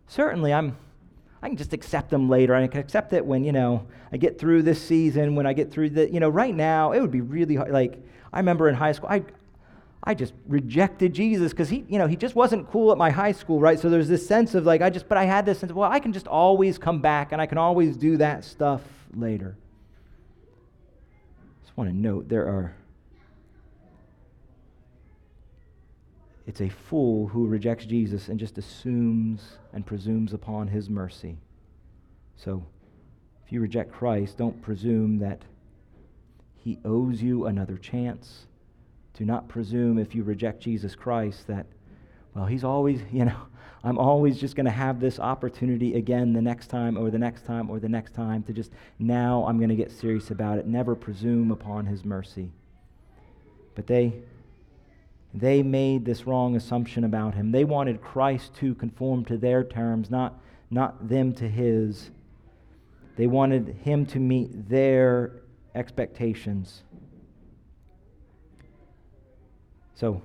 certainly 0.05 0.53
I'm, 0.53 0.77
I 1.41 1.47
can 1.47 1.57
just 1.57 1.73
accept 1.73 2.11
them 2.11 2.29
later. 2.29 2.53
I 2.53 2.67
can 2.67 2.79
accept 2.79 3.11
it 3.13 3.25
when, 3.25 3.43
you 3.43 3.53
know, 3.53 3.87
I 4.11 4.17
get 4.17 4.37
through 4.37 4.61
this 4.61 4.79
season, 4.79 5.33
when 5.33 5.47
I 5.47 5.53
get 5.53 5.71
through 5.71 5.89
the, 5.89 6.13
you 6.13 6.19
know, 6.19 6.29
right 6.29 6.53
now, 6.53 6.91
it 6.91 7.01
would 7.01 7.09
be 7.09 7.21
really 7.21 7.55
hard. 7.55 7.71
Like, 7.71 7.97
I 8.31 8.37
remember 8.37 8.69
in 8.69 8.75
high 8.75 8.91
school, 8.91 9.09
I, 9.09 9.23
I 10.03 10.13
just 10.13 10.33
rejected 10.47 11.13
Jesus 11.13 11.51
because 11.51 11.69
he, 11.69 11.85
you 11.89 11.97
know, 11.97 12.07
he 12.07 12.15
just 12.15 12.33
wasn't 12.33 12.69
cool 12.71 12.91
at 12.91 12.97
my 12.97 13.09
high 13.09 13.33
school, 13.33 13.59
right? 13.59 13.77
So 13.77 13.89
there's 13.89 14.07
this 14.07 14.25
sense 14.25 14.55
of 14.55 14.65
like, 14.65 14.81
I 14.81 14.89
just, 14.89 15.09
but 15.09 15.17
I 15.17 15.25
had 15.25 15.45
this 15.45 15.59
sense 15.59 15.71
of, 15.71 15.75
well, 15.75 15.91
I 15.91 15.99
can 15.99 16.13
just 16.13 16.27
always 16.27 16.77
come 16.77 17.01
back 17.01 17.31
and 17.31 17.41
I 17.41 17.45
can 17.45 17.57
always 17.57 17.97
do 17.97 18.17
that 18.17 18.45
stuff 18.45 18.81
later. 19.13 19.57
I 21.11 21.65
Just 21.65 21.77
want 21.77 21.89
to 21.89 21.95
note 21.95 22.29
there 22.29 22.47
are, 22.47 22.75
it's 26.47 26.61
a 26.61 26.69
fool 26.69 27.27
who 27.27 27.45
rejects 27.45 27.85
Jesus 27.85 28.29
and 28.29 28.39
just 28.39 28.57
assumes 28.57 29.57
and 29.73 29.85
presumes 29.85 30.33
upon 30.33 30.69
his 30.69 30.89
mercy. 30.89 31.37
So 32.37 32.65
if 33.45 33.51
you 33.51 33.59
reject 33.59 33.91
Christ, 33.91 34.37
don't 34.37 34.61
presume 34.61 35.19
that 35.19 35.41
he 36.55 36.79
owes 36.85 37.21
you 37.21 37.47
another 37.47 37.77
chance 37.77 38.45
do 39.19 39.25
not 39.25 39.49
presume 39.49 39.99
if 39.99 40.15
you 40.15 40.23
reject 40.23 40.61
Jesus 40.61 40.95
Christ 40.95 41.45
that, 41.47 41.65
well, 42.33 42.45
he's 42.45 42.63
always, 42.63 43.01
you 43.11 43.25
know, 43.25 43.35
I'm 43.83 43.97
always 43.97 44.39
just 44.39 44.55
going 44.55 44.65
to 44.65 44.71
have 44.71 44.99
this 45.01 45.19
opportunity 45.19 45.95
again 45.95 46.31
the 46.31 46.41
next 46.41 46.67
time 46.67 46.97
or 46.97 47.09
the 47.09 47.19
next 47.19 47.45
time 47.45 47.69
or 47.69 47.79
the 47.79 47.89
next 47.89 48.13
time 48.13 48.43
to 48.43 48.53
just, 48.53 48.71
now 48.97 49.45
I'm 49.45 49.57
going 49.57 49.69
to 49.69 49.75
get 49.75 49.91
serious 49.91 50.31
about 50.31 50.57
it. 50.57 50.67
Never 50.67 50.95
presume 50.95 51.51
upon 51.51 51.85
his 51.85 52.05
mercy. 52.05 52.49
But 53.75 53.87
they, 53.87 54.13
they 55.33 55.63
made 55.63 56.05
this 56.05 56.25
wrong 56.25 56.55
assumption 56.55 57.03
about 57.03 57.35
him. 57.35 57.51
They 57.51 57.65
wanted 57.65 58.01
Christ 58.01 58.55
to 58.55 58.73
conform 58.75 59.25
to 59.25 59.37
their 59.37 59.65
terms, 59.65 60.09
not, 60.09 60.39
not 60.71 61.09
them 61.09 61.33
to 61.33 61.47
his. 61.47 62.09
They 63.17 63.27
wanted 63.27 63.79
him 63.83 64.05
to 64.07 64.19
meet 64.19 64.69
their 64.69 65.41
expectations. 65.75 66.83
So 69.99 70.21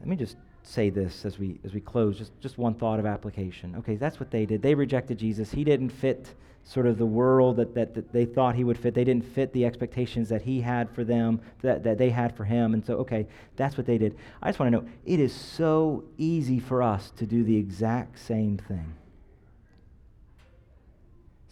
let 0.00 0.08
me 0.08 0.16
just 0.16 0.36
say 0.64 0.90
this 0.90 1.24
as 1.24 1.38
we 1.38 1.60
as 1.64 1.72
we 1.72 1.80
close 1.80 2.18
just 2.18 2.32
just 2.40 2.58
one 2.58 2.74
thought 2.74 2.98
of 2.98 3.06
application. 3.06 3.76
Okay 3.78 3.94
that's 3.94 4.18
what 4.18 4.32
they 4.32 4.44
did. 4.44 4.62
They 4.62 4.74
rejected 4.74 5.16
jesus. 5.16 5.52
He 5.52 5.62
didn't 5.62 5.90
fit 5.90 6.34
sort 6.64 6.88
of 6.88 6.98
the 6.98 7.06
world 7.06 7.54
that, 7.58 7.72
that, 7.76 7.94
that 7.94 8.12
they 8.12 8.24
thought 8.24 8.56
he 8.56 8.64
would 8.64 8.76
fit. 8.76 8.94
They 8.94 9.04
didn't 9.04 9.24
fit 9.24 9.52
the 9.52 9.64
expectations 9.64 10.28
that 10.30 10.42
he 10.42 10.60
had 10.60 10.90
for 10.90 11.04
them 11.04 11.40
that, 11.62 11.84
that 11.84 11.98
they 11.98 12.10
had 12.10 12.36
for 12.36 12.42
him. 12.42 12.74
And 12.74 12.84
so 12.84 12.94
okay 12.94 13.28
that's 13.54 13.76
what 13.76 13.86
they 13.86 13.96
did. 13.96 14.16
I 14.42 14.48
just 14.48 14.58
want 14.58 14.72
to 14.72 14.80
know 14.80 14.88
it 15.04 15.20
is 15.20 15.32
so 15.32 16.02
easy 16.18 16.58
for 16.58 16.82
us 16.82 17.12
to 17.18 17.26
do 17.26 17.44
the 17.44 17.56
exact 17.56 18.18
same 18.18 18.58
thing 18.58 18.92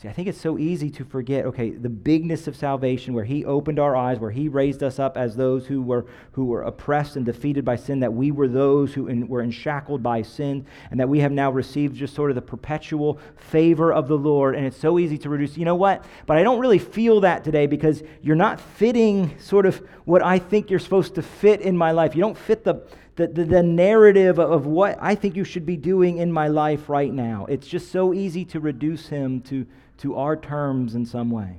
See, 0.05 0.11
I 0.11 0.13
think 0.13 0.29
it's 0.29 0.41
so 0.41 0.59
easy 0.59 0.91
to 0.91 1.05
forget, 1.07 1.47
okay, 1.47 1.71
the 1.71 1.89
bigness 1.89 2.47
of 2.47 2.55
salvation, 2.55 3.15
where 3.15 3.25
He 3.25 3.43
opened 3.47 3.79
our 3.79 3.97
eyes, 3.97 4.19
where 4.19 4.31
He 4.31 4.49
raised 4.49 4.83
us 4.83 4.99
up 4.99 5.17
as 5.17 5.35
those 5.35 5.67
who 5.67 5.81
were, 5.81 6.05
who 6.33 6.45
were 6.45 6.61
oppressed 6.61 7.17
and 7.17 7.25
defeated 7.25 7.65
by 7.65 7.77
sin, 7.77 8.01
that 8.01 8.13
we 8.13 8.31
were 8.31 8.47
those 8.47 8.93
who 8.93 9.07
in, 9.09 9.27
were 9.27 9.41
enshackled 9.41 10.03
by 10.03 10.21
sin, 10.21 10.67
and 10.91 11.01
that 11.01 11.09
we 11.09 11.21
have 11.21 11.33
now 11.33 11.51
received 11.51 11.97
just 11.97 12.15
sort 12.15 12.31
of 12.31 12.35
the 12.35 12.43
perpetual 12.43 13.19
favor 13.37 13.95
of 13.95 14.07
the 14.07 14.19
Lord. 14.19 14.57
And 14.57 14.67
it's 14.67 14.77
so 14.77 14.99
easy 14.99 15.17
to 15.17 15.31
reduce, 15.31 15.57
you 15.57 15.65
know 15.65 15.75
what? 15.75 16.05
But 16.27 16.37
I 16.37 16.43
don't 16.43 16.61
really 16.61 16.79
feel 16.79 17.23
that 17.23 17.43
today 17.43 17.67
because 17.67 18.03
you're 18.21 18.37
not 18.37 18.61
fitting 18.61 19.39
sort 19.39 19.65
of 19.65 19.83
what 20.05 20.23
I 20.23 20.39
think 20.39 20.69
you're 20.69 20.81
supposed 20.81 21.15
to 21.15 21.23
fit 21.23 21.63
in 21.63 21.79
my 21.79 21.93
life. 21.93 22.15
You 22.15 22.21
don't 22.21 22.37
fit 22.37 22.63
the 22.63 22.87
the, 23.17 23.29
the, 23.29 23.45
the, 23.45 23.63
narrative 23.63 24.41
of 24.41 24.67
what 24.67 24.99
I 25.01 25.15
think 25.15 25.37
you 25.37 25.45
should 25.45 25.65
be 25.65 25.77
doing 25.77 26.19
in 26.19 26.33
my 26.33 26.49
life 26.49 26.89
right 26.89 27.13
now. 27.13 27.47
It's 27.49 27.69
just 27.69 27.93
so 27.93 28.13
easy 28.13 28.45
to 28.47 28.59
reduce 28.59 29.07
him 29.07 29.41
to, 29.43 29.65
to 29.99 30.17
our 30.17 30.37
terms 30.37 30.95
in 30.95 31.07
some 31.07 31.31
way. 31.31 31.59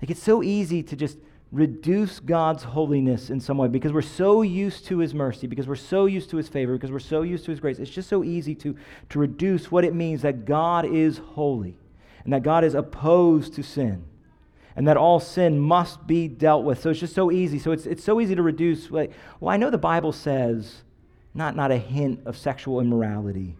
Like 0.00 0.10
it's 0.10 0.22
so 0.22 0.42
easy 0.42 0.82
to 0.82 0.96
just 0.96 1.18
reduce 1.52 2.18
God's 2.18 2.62
holiness 2.62 3.28
in 3.28 3.38
some 3.38 3.58
way 3.58 3.68
because 3.68 3.92
we're 3.92 4.02
so 4.02 4.42
used 4.42 4.86
to 4.86 4.98
his 4.98 5.14
mercy, 5.14 5.46
because 5.46 5.68
we're 5.68 5.76
so 5.76 6.06
used 6.06 6.30
to 6.30 6.38
his 6.38 6.48
favor, 6.48 6.72
because 6.72 6.90
we're 6.90 6.98
so 6.98 7.22
used 7.22 7.44
to 7.44 7.50
his 7.50 7.60
grace. 7.60 7.78
It's 7.78 7.90
just 7.90 8.08
so 8.08 8.24
easy 8.24 8.54
to, 8.56 8.74
to 9.10 9.18
reduce 9.18 9.70
what 9.70 9.84
it 9.84 9.94
means 9.94 10.22
that 10.22 10.44
God 10.46 10.86
is 10.86 11.18
holy 11.18 11.76
and 12.24 12.32
that 12.32 12.42
God 12.42 12.64
is 12.64 12.74
opposed 12.74 13.54
to 13.54 13.62
sin 13.62 14.04
and 14.74 14.88
that 14.88 14.96
all 14.96 15.20
sin 15.20 15.60
must 15.60 16.06
be 16.06 16.26
dealt 16.26 16.64
with. 16.64 16.80
So 16.80 16.90
it's 16.90 17.00
just 17.00 17.14
so 17.14 17.30
easy. 17.30 17.58
So 17.58 17.72
it's, 17.72 17.84
it's 17.84 18.02
so 18.02 18.20
easy 18.20 18.34
to 18.34 18.42
reduce. 18.42 18.90
Like, 18.90 19.12
well, 19.38 19.52
I 19.52 19.58
know 19.58 19.70
the 19.70 19.78
Bible 19.78 20.12
says 20.12 20.82
not, 21.34 21.54
not 21.54 21.70
a 21.70 21.76
hint 21.76 22.20
of 22.24 22.36
sexual 22.36 22.80
immorality. 22.80 23.56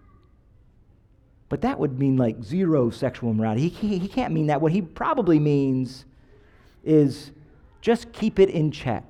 But 1.53 1.61
that 1.61 1.79
would 1.79 1.99
mean 1.99 2.17
like 2.17 2.43
zero 2.43 2.89
sexual 2.89 3.31
immorality. 3.31 3.69
He, 3.69 3.99
he, 3.99 4.09
can't 4.09 4.33
mean 4.33 4.47
that. 4.47 4.63
What 4.63 4.73
he 4.73 4.81
probably 4.81 5.39
means 5.39 6.07
is 6.83 7.31
just 7.83 8.11
keep 8.11 8.39
it 8.39 8.49
in 8.49 8.71
check. 8.71 9.05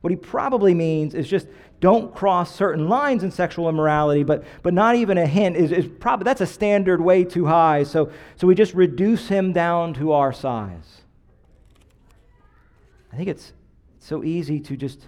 What 0.00 0.10
he 0.10 0.16
probably 0.16 0.74
means 0.74 1.14
is 1.14 1.28
just 1.28 1.46
don't 1.78 2.12
cross 2.12 2.52
certain 2.52 2.88
lines 2.88 3.22
in 3.22 3.30
sexual 3.30 3.68
immorality, 3.68 4.24
but, 4.24 4.42
but 4.64 4.74
not 4.74 4.96
even 4.96 5.18
a 5.18 5.24
hint 5.24 5.54
is, 5.54 5.70
is 5.70 5.86
probably 6.00 6.24
that's 6.24 6.40
a 6.40 6.48
standard 6.48 7.00
way 7.00 7.22
too 7.22 7.46
high. 7.46 7.84
So, 7.84 8.10
so 8.34 8.48
we 8.48 8.56
just 8.56 8.74
reduce 8.74 9.28
him 9.28 9.52
down 9.52 9.94
to 9.94 10.10
our 10.10 10.32
size. 10.32 11.02
I 13.12 13.16
think 13.16 13.28
it's 13.28 13.52
so 14.00 14.24
easy 14.24 14.58
to 14.58 14.76
just 14.76 15.06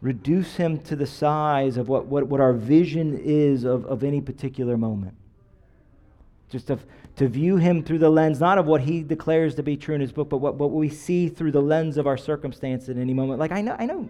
reduce 0.00 0.54
him 0.54 0.78
to 0.82 0.94
the 0.94 1.08
size 1.08 1.76
of 1.76 1.88
what, 1.88 2.06
what, 2.06 2.28
what 2.28 2.40
our 2.40 2.52
vision 2.52 3.18
is 3.18 3.64
of, 3.64 3.84
of 3.86 4.04
any 4.04 4.20
particular 4.20 4.76
moment. 4.76 5.16
Just 6.50 6.66
to, 6.66 6.78
to 7.16 7.28
view 7.28 7.56
him 7.56 7.82
through 7.82 7.98
the 7.98 8.10
lens, 8.10 8.40
not 8.40 8.58
of 8.58 8.66
what 8.66 8.82
he 8.82 9.02
declares 9.02 9.54
to 9.54 9.62
be 9.62 9.76
true 9.76 9.94
in 9.94 10.00
his 10.00 10.12
book, 10.12 10.28
but 10.28 10.38
what, 10.38 10.56
what 10.56 10.72
we 10.72 10.88
see 10.88 11.28
through 11.28 11.52
the 11.52 11.62
lens 11.62 11.96
of 11.96 12.06
our 12.06 12.16
circumstance 12.16 12.88
at 12.88 12.96
any 12.96 13.14
moment. 13.14 13.38
Like, 13.38 13.52
I 13.52 13.60
know, 13.60 13.76
I 13.78 13.86
know 13.86 14.08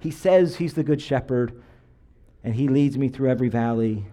he 0.00 0.10
says 0.10 0.56
he's 0.56 0.74
the 0.74 0.82
good 0.82 1.00
shepherd 1.00 1.62
and 2.42 2.54
he 2.54 2.66
leads 2.68 2.96
me 2.96 3.08
through 3.08 3.30
every 3.30 3.50
valley. 3.50 4.06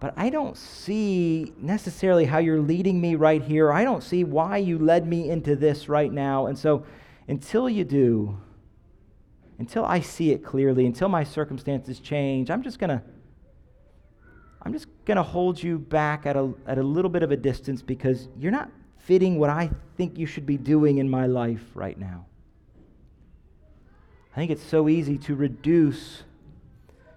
But 0.00 0.14
I 0.16 0.28
don't 0.28 0.56
see 0.56 1.54
necessarily 1.56 2.26
how 2.26 2.38
you're 2.38 2.60
leading 2.60 3.00
me 3.00 3.14
right 3.14 3.42
here. 3.42 3.72
I 3.72 3.84
don't 3.84 4.02
see 4.02 4.24
why 4.24 4.58
you 4.58 4.78
led 4.78 5.06
me 5.06 5.30
into 5.30 5.56
this 5.56 5.88
right 5.88 6.12
now. 6.12 6.46
And 6.46 6.58
so 6.58 6.84
until 7.28 7.70
you 7.70 7.84
do, 7.84 8.38
until 9.58 9.86
I 9.86 10.00
see 10.00 10.32
it 10.32 10.44
clearly, 10.44 10.84
until 10.84 11.08
my 11.08 11.24
circumstances 11.24 11.98
change, 11.98 12.50
I'm 12.50 12.62
just 12.62 12.78
going 12.78 12.90
to 12.90 13.02
I'm 14.66 14.72
just 14.72 14.88
going 15.06 15.16
to 15.16 15.22
hold 15.22 15.62
you 15.62 15.78
back 15.78 16.26
at 16.26 16.36
a, 16.36 16.52
at 16.66 16.78
a 16.78 16.82
little 16.82 17.10
bit 17.10 17.22
of 17.22 17.30
a 17.30 17.36
distance 17.36 17.80
because 17.80 18.28
you're 18.38 18.52
not 18.52 18.70
fitting 18.98 19.38
what 19.38 19.48
I 19.48 19.70
think 19.96 20.18
you 20.18 20.26
should 20.26 20.44
be 20.44 20.56
doing 20.56 20.98
in 20.98 21.08
my 21.08 21.26
life 21.26 21.62
right 21.74 21.98
now. 21.98 22.26
I 24.34 24.36
think 24.36 24.50
it's 24.50 24.62
so 24.62 24.88
easy 24.88 25.16
to 25.18 25.34
reduce 25.34 26.24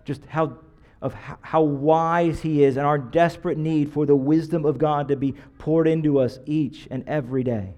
just 0.05 0.25
how 0.27 0.57
of 1.01 1.13
how 1.13 1.61
wise 1.61 2.41
he 2.41 2.63
is 2.63 2.75
and 2.75 2.85
our 2.85 2.97
desperate 2.97 3.57
need 3.57 3.91
for 3.91 4.05
the 4.05 4.15
wisdom 4.15 4.65
of 4.65 4.77
God 4.77 5.07
to 5.07 5.15
be 5.15 5.33
poured 5.57 5.87
into 5.87 6.19
us 6.19 6.39
each 6.45 6.87
and 6.91 7.07
every 7.07 7.43
day. 7.43 7.73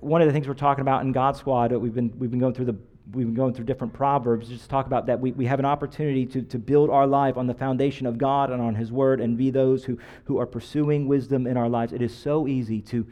One 0.00 0.20
of 0.20 0.26
the 0.26 0.32
things 0.32 0.48
we're 0.48 0.54
talking 0.54 0.82
about 0.82 1.02
in 1.02 1.12
God 1.12 1.36
Squad, 1.36 1.72
we've 1.72 1.94
been, 1.94 2.12
we've 2.18 2.30
been 2.30 2.40
going 2.40 2.54
through 2.54 2.66
the 2.66 2.76
we've 3.12 3.26
been 3.26 3.34
going 3.34 3.54
through 3.54 3.64
different 3.64 3.92
proverbs 3.92 4.48
just 4.48 4.68
talk 4.68 4.86
about 4.86 5.06
that 5.06 5.18
we, 5.18 5.32
we 5.32 5.46
have 5.46 5.58
an 5.58 5.64
opportunity 5.64 6.26
to, 6.26 6.42
to 6.42 6.58
build 6.58 6.90
our 6.90 7.06
life 7.06 7.36
on 7.36 7.46
the 7.46 7.54
foundation 7.54 8.06
of 8.06 8.18
god 8.18 8.50
and 8.50 8.60
on 8.60 8.74
his 8.74 8.92
word 8.92 9.20
and 9.20 9.36
be 9.36 9.50
those 9.50 9.84
who, 9.84 9.98
who 10.24 10.38
are 10.38 10.46
pursuing 10.46 11.06
wisdom 11.06 11.46
in 11.46 11.56
our 11.56 11.68
lives. 11.68 11.92
It 11.92 12.02
is 12.02 12.14
so 12.14 12.46
easy 12.46 12.80
to 12.82 13.06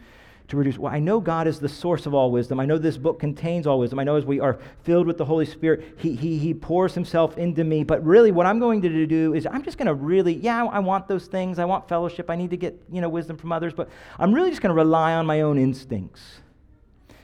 to 0.49 0.57
reduce 0.57 0.79
well 0.79 0.91
i 0.91 0.99
know 0.99 1.21
god 1.21 1.47
is 1.47 1.61
the 1.61 1.69
source 1.69 2.07
of 2.07 2.15
all 2.15 2.31
wisdom. 2.31 2.59
I 2.59 2.65
know 2.65 2.79
this 2.79 2.97
book 2.97 3.21
contains 3.21 3.67
all 3.67 3.79
wisdom. 3.79 3.99
I 3.99 4.05
know 4.05 4.17
as 4.17 4.25
we 4.25 4.41
are 4.41 4.59
filled 4.83 5.07
with 5.07 5.19
the 5.19 5.25
holy 5.27 5.45
spirit 5.45 5.97
he, 5.99 6.15
he, 6.15 6.39
he 6.39 6.55
pours 6.55 6.95
himself 6.95 7.37
into 7.37 7.65
me. 7.65 7.85
But 7.85 8.03
really 8.03 8.33
what 8.33 8.47
i'm 8.47 8.59
going 8.59 8.81
to 8.81 9.07
do 9.07 9.35
is 9.35 9.47
i'm 9.47 9.63
just 9.63 9.77
going 9.77 9.89
to 9.89 9.95
really 9.95 10.35
yeah 10.35 10.65
i 10.65 10.79
want 10.79 11.07
those 11.07 11.27
things. 11.27 11.59
I 11.59 11.67
want 11.67 11.87
fellowship. 11.87 12.31
I 12.31 12.37
need 12.37 12.49
to 12.51 12.57
get 12.57 12.83
you 12.91 13.03
know 13.03 13.11
wisdom 13.11 13.37
from 13.37 13.53
others. 13.53 13.75
But 13.75 13.91
i'm 14.19 14.33
really 14.33 14.49
just 14.49 14.63
going 14.63 14.75
to 14.75 14.83
rely 14.83 15.13
on 15.13 15.27
my 15.27 15.43
own 15.43 15.59
instincts. 15.59 16.41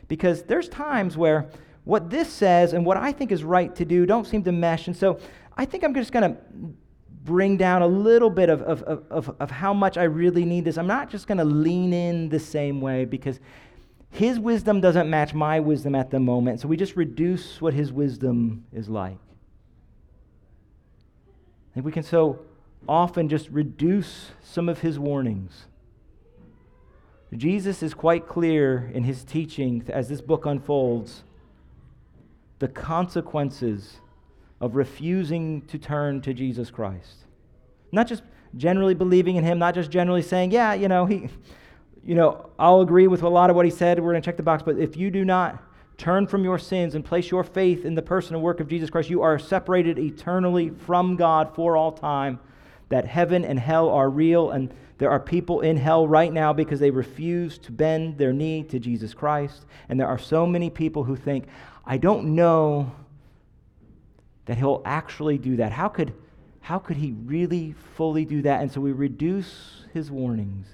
Because 0.06 0.42
there's 0.42 0.68
times 0.68 1.16
where 1.16 1.48
what 1.84 2.10
this 2.10 2.32
says 2.32 2.72
and 2.72 2.84
what 2.84 2.96
I 2.96 3.12
think 3.12 3.30
is 3.30 3.44
right 3.44 3.74
to 3.76 3.84
do 3.84 4.06
don't 4.06 4.26
seem 4.26 4.42
to 4.44 4.52
mesh. 4.52 4.86
And 4.86 4.96
so 4.96 5.18
I 5.56 5.64
think 5.64 5.84
I'm 5.84 5.94
just 5.94 6.12
going 6.12 6.34
to 6.34 6.40
bring 7.24 7.56
down 7.56 7.82
a 7.82 7.86
little 7.86 8.30
bit 8.30 8.50
of, 8.50 8.62
of, 8.62 8.82
of, 8.82 9.34
of, 9.40 9.50
how 9.50 9.72
much 9.72 9.96
I 9.96 10.04
really 10.04 10.44
need 10.44 10.64
this. 10.64 10.76
I'm 10.76 10.86
not 10.86 11.08
just 11.08 11.26
going 11.26 11.38
to 11.38 11.44
lean 11.44 11.92
in 11.92 12.28
the 12.28 12.38
same 12.38 12.82
way 12.82 13.06
because 13.06 13.40
his 14.10 14.38
wisdom 14.38 14.80
doesn't 14.80 15.08
match 15.08 15.32
my 15.32 15.58
wisdom 15.60 15.94
at 15.94 16.10
the 16.10 16.20
moment. 16.20 16.60
So 16.60 16.68
we 16.68 16.76
just 16.76 16.96
reduce 16.96 17.60
what 17.62 17.72
his 17.72 17.92
wisdom 17.92 18.64
is 18.72 18.88
like. 18.88 19.18
Think 21.72 21.86
we 21.86 21.92
can 21.92 22.02
so 22.02 22.40
often 22.88 23.28
just 23.28 23.48
reduce 23.48 24.30
some 24.42 24.68
of 24.68 24.80
his 24.80 24.98
warnings. 24.98 25.66
Jesus 27.34 27.82
is 27.82 27.94
quite 27.94 28.28
clear 28.28 28.90
in 28.94 29.02
his 29.02 29.24
teaching 29.24 29.82
as 29.88 30.08
this 30.08 30.20
book 30.20 30.46
unfolds 30.46 31.24
the 32.58 32.68
consequences 32.68 34.00
of 34.60 34.76
refusing 34.76 35.62
to 35.62 35.78
turn 35.78 36.20
to 36.22 36.32
Jesus 36.32 36.70
Christ. 36.70 37.24
Not 37.92 38.06
just 38.06 38.22
generally 38.56 38.94
believing 38.94 39.36
in 39.36 39.44
him, 39.44 39.58
not 39.58 39.74
just 39.74 39.90
generally 39.90 40.22
saying, 40.22 40.52
yeah, 40.52 40.74
you 40.74 40.88
know, 40.88 41.06
he 41.06 41.28
you 42.04 42.14
know, 42.14 42.50
I'll 42.58 42.82
agree 42.82 43.06
with 43.06 43.22
a 43.22 43.28
lot 43.28 43.50
of 43.50 43.56
what 43.56 43.64
he 43.64 43.70
said. 43.70 43.98
We're 43.98 44.12
going 44.12 44.22
to 44.22 44.26
check 44.26 44.36
the 44.36 44.42
box, 44.42 44.62
but 44.62 44.78
if 44.78 44.96
you 44.96 45.10
do 45.10 45.24
not 45.24 45.62
turn 45.96 46.26
from 46.26 46.44
your 46.44 46.58
sins 46.58 46.94
and 46.94 47.04
place 47.04 47.30
your 47.30 47.44
faith 47.44 47.84
in 47.84 47.94
the 47.94 48.02
person 48.02 48.34
and 48.34 48.44
work 48.44 48.60
of 48.60 48.68
Jesus 48.68 48.90
Christ, 48.90 49.08
you 49.08 49.22
are 49.22 49.38
separated 49.38 49.98
eternally 49.98 50.70
from 50.70 51.16
God 51.16 51.54
for 51.54 51.76
all 51.76 51.92
time. 51.92 52.38
That 52.90 53.06
heaven 53.06 53.44
and 53.44 53.58
hell 53.58 53.88
are 53.88 54.10
real, 54.10 54.50
and 54.50 54.72
there 54.98 55.10
are 55.10 55.18
people 55.18 55.62
in 55.62 55.78
hell 55.78 56.06
right 56.06 56.32
now 56.32 56.52
because 56.52 56.78
they 56.78 56.90
refuse 56.90 57.58
to 57.58 57.72
bend 57.72 58.18
their 58.18 58.32
knee 58.32 58.62
to 58.64 58.78
Jesus 58.78 59.14
Christ. 59.14 59.64
And 59.88 59.98
there 59.98 60.06
are 60.06 60.18
so 60.18 60.46
many 60.46 60.68
people 60.68 61.04
who 61.04 61.16
think, 61.16 61.46
I 61.86 61.98
don't 61.98 62.34
know 62.34 62.92
that 64.46 64.58
he'll 64.58 64.82
actually 64.84 65.38
do 65.38 65.56
that. 65.56 65.72
How 65.72 65.88
could, 65.88 66.12
how 66.60 66.78
could 66.78 66.96
he 66.96 67.12
really 67.24 67.74
fully 67.94 68.24
do 68.24 68.42
that? 68.42 68.62
And 68.62 68.70
so 68.70 68.80
we 68.80 68.92
reduce 68.92 69.84
his 69.92 70.10
warnings. 70.10 70.66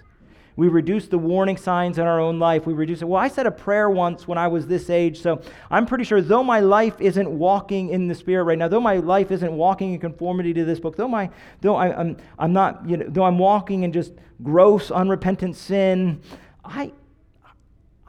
We 0.57 0.69
reduce 0.69 1.09
the 1.09 1.19
warning 1.19 1.57
signs 1.57 1.99
in 1.99 2.07
our 2.07 2.21
own 2.21 2.39
life. 2.39 2.67
We 2.67 2.75
reduce 2.75 3.01
it. 3.01 3.07
Well, 3.07 3.21
I 3.21 3.29
said 3.29 3.47
a 3.47 3.51
prayer 3.51 3.89
once 3.89 4.29
when 4.29 4.37
I 4.37 4.49
was 4.49 4.67
this 4.67 4.91
age, 4.91 5.23
so 5.23 5.41
I'm 5.71 5.87
pretty 5.87 6.05
sure 6.05 6.21
though 6.21 6.43
my 6.43 6.61
life 6.61 7.01
isn't 7.01 7.31
walking 7.31 7.89
in 7.89 8.09
the 8.09 8.15
Spirit 8.15 8.45
right 8.45 8.59
now, 8.59 8.69
though 8.69 8.81
my 8.81 8.97
life 8.97 9.31
isn't 9.31 9.53
walking 9.53 9.95
in 9.95 10.01
conformity 10.01 10.53
to 10.53 10.65
this 10.65 10.79
book, 10.79 10.97
though, 10.97 11.09
my, 11.09 11.31
though 11.61 11.77
I, 11.77 11.99
I'm, 11.99 12.17
I'm 12.39 12.53
not, 12.53 12.87
you 12.87 12.99
know, 12.99 13.07
though 13.09 13.25
I'm 13.25 13.39
walking 13.39 13.85
in 13.85 13.93
just 13.93 14.13
gross, 14.43 14.91
unrepentant 14.91 15.57
sin, 15.57 16.21
I, 16.65 16.93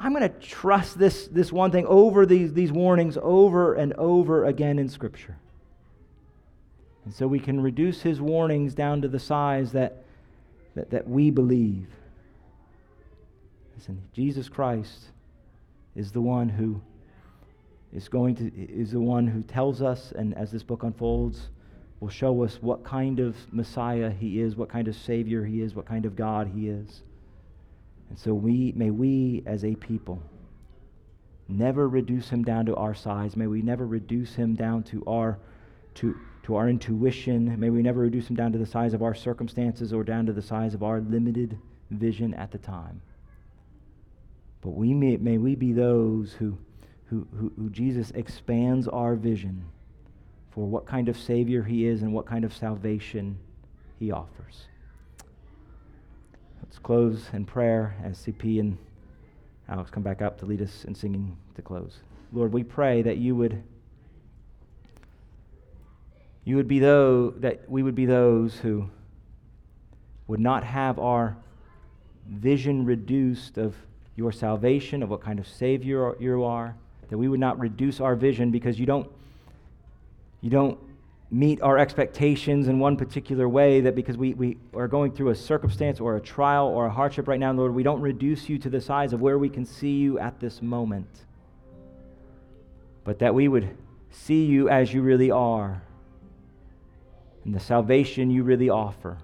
I'm 0.04 0.14
going 0.14 0.28
to 0.28 0.40
trust 0.40 0.98
this, 0.98 1.28
this 1.28 1.52
one 1.52 1.72
thing 1.72 1.86
over 1.86 2.26
these, 2.26 2.54
these 2.54 2.72
warnings 2.72 3.20
over 3.22 3.76
and 3.76 3.94
over 3.94 4.46
again 4.46 4.80
in 4.80 4.90
Scripture. 4.90 5.38
And 7.06 7.14
so 7.14 7.28
we 7.28 7.40
can 7.40 7.62
reduce 7.62 8.02
his 8.02 8.20
warnings 8.20 8.74
down 8.74 9.04
to 9.04 9.08
the 9.08 9.20
size 9.20 9.72
that, 9.74 10.04
that, 10.74 10.90
that 10.90 11.08
we 11.08 11.30
believe. 11.30 11.86
Listen, 13.78 14.02
Jesus 14.12 14.50
Christ 14.50 15.06
is 15.96 16.12
the 16.12 16.22
one 16.22 16.50
who 16.50 16.82
is 17.94 18.08
going 18.08 18.36
to 18.36 18.52
is 18.56 18.92
the 18.92 19.00
one 19.00 19.28
who 19.28 19.44
tells 19.44 19.82
us, 19.82 20.14
and 20.14 20.34
as 20.36 20.52
this 20.52 20.64
book 20.64 20.82
unfolds, 20.84 21.50
will 22.00 22.10
show 22.10 22.44
us 22.44 22.58
what 22.62 22.84
kind 22.84 23.20
of 23.20 23.36
Messiah 23.52 24.10
he 24.10 24.42
is, 24.42 24.56
what 24.56 24.70
kind 24.70 24.88
of 24.88 24.96
Savior 24.96 25.46
he 25.46 25.62
is, 25.62 25.76
what 25.76 25.86
kind 25.86 26.06
of 26.06 26.16
God 26.16 26.52
he 26.56 26.70
is. 26.70 27.04
And 28.12 28.20
so 28.20 28.34
we 28.34 28.74
may 28.76 28.90
we 28.90 29.42
as 29.46 29.64
a 29.64 29.74
people 29.74 30.22
never 31.48 31.88
reduce 31.88 32.28
him 32.28 32.44
down 32.44 32.66
to 32.66 32.76
our 32.76 32.94
size. 32.94 33.38
May 33.38 33.48
we 33.48 33.62
never 33.62 33.88
reduce 33.88 34.36
him 34.36 34.54
down 34.54 34.84
to 34.84 35.02
our 35.08 35.40
to 35.96 36.20
to 36.44 36.58
our 36.58 36.68
intuition. 36.68 37.58
May 37.58 37.70
we 37.70 37.82
never 37.82 38.02
reduce 38.02 38.30
him 38.30 38.36
down 38.36 38.52
to 38.52 38.58
the 38.58 38.66
size 38.66 38.94
of 38.94 39.02
our 39.02 39.16
circumstances 39.16 39.94
or 39.94 40.04
down 40.04 40.26
to 40.26 40.34
the 40.34 40.42
size 40.42 40.74
of 40.74 40.84
our 40.84 41.00
limited 41.00 41.58
vision 41.90 42.34
at 42.34 42.52
the 42.52 42.58
time. 42.58 43.02
But 44.60 44.72
we 44.72 44.94
may, 44.94 45.16
may 45.16 45.38
we 45.38 45.56
be 45.56 45.72
those 45.72 46.34
who, 46.34 46.58
who, 47.06 47.26
who, 47.38 47.54
who 47.56 47.70
Jesus 47.70 48.12
expands 48.12 48.90
our 48.90 49.16
vision 49.16 49.64
for 50.50 50.66
what 50.68 50.86
kind 50.86 51.08
of 51.08 51.18
Savior 51.18 51.64
he 51.64 51.86
is 51.86 52.02
and 52.02 52.14
what 52.14 52.26
kind 52.26 52.44
of 52.44 52.54
salvation 52.54 53.40
he 54.00 54.12
offers. 54.12 54.68
Let's 56.72 56.80
close 56.80 57.26
in 57.34 57.44
prayer 57.44 57.98
as 58.02 58.18
CP 58.20 58.62
and 58.62 58.78
Alex 59.68 59.92
come 59.92 60.04
back 60.04 60.22
up 60.22 60.40
to 60.40 60.46
lead 60.46 60.62
us 60.62 60.86
in 60.86 60.96
singing 60.96 61.36
to 61.56 61.62
close. 61.62 61.98
Lord, 62.32 62.54
we 62.54 62.64
pray 62.64 63.02
that 63.02 63.18
you 63.18 63.36
would 63.36 63.62
you 66.46 66.56
would 66.56 66.70
be 66.70 66.80
those 66.80 67.34
that 67.40 67.70
we 67.70 67.84
would 67.84 67.94
be 67.94 68.06
those 68.06 68.56
who 68.56 68.90
would 70.28 70.40
not 70.40 70.64
have 70.64 70.98
our 70.98 71.36
vision 72.30 72.86
reduced 72.86 73.58
of 73.58 73.76
your 74.16 74.32
salvation, 74.32 75.04
of 75.04 75.10
what 75.10 75.20
kind 75.20 75.40
of 75.40 75.50
Savior 75.50 76.16
you 76.22 76.46
are, 76.46 76.74
that 77.10 77.18
we 77.18 77.28
would 77.28 77.42
not 77.42 77.60
reduce 77.60 78.00
our 78.00 78.16
vision 78.16 78.50
because 78.50 78.80
you 78.80 78.86
don't, 78.86 79.12
you 80.40 80.50
don't 80.50 80.80
meet 81.32 81.62
our 81.62 81.78
expectations 81.78 82.68
in 82.68 82.78
one 82.78 82.98
particular 82.98 83.48
way, 83.48 83.80
that 83.82 83.96
because 83.96 84.18
we, 84.18 84.34
we 84.34 84.58
are 84.76 84.90
going 84.90 85.14
through 85.14 85.30
a 85.30 85.36
circumstance 85.36 86.02
or 86.02 86.18
a 86.18 86.22
trial 86.22 86.68
or 86.68 86.88
a 86.88 86.92
hardship 86.92 87.26
right 87.28 87.40
now, 87.40 87.54
Lord, 87.54 87.74
we 87.74 87.84
don't 87.84 88.02
reduce 88.02 88.50
you 88.50 88.58
to 88.60 88.70
the 88.70 88.82
size 88.82 89.14
of 89.14 89.22
where 89.22 89.38
we 89.38 89.50
can 89.50 89.66
see 89.66 89.92
you 89.92 90.20
at 90.20 90.42
this 90.42 90.62
moment, 90.62 91.08
but 93.06 93.20
that 93.20 93.34
we 93.34 93.48
would 93.48 93.78
see 94.10 94.44
you 94.44 94.68
as 94.68 94.94
you 94.94 95.02
really 95.02 95.32
are 95.32 95.82
and 97.46 97.56
the 97.56 97.60
salvation 97.62 98.30
you 98.30 98.44
really 98.44 98.70
offer. 98.70 99.18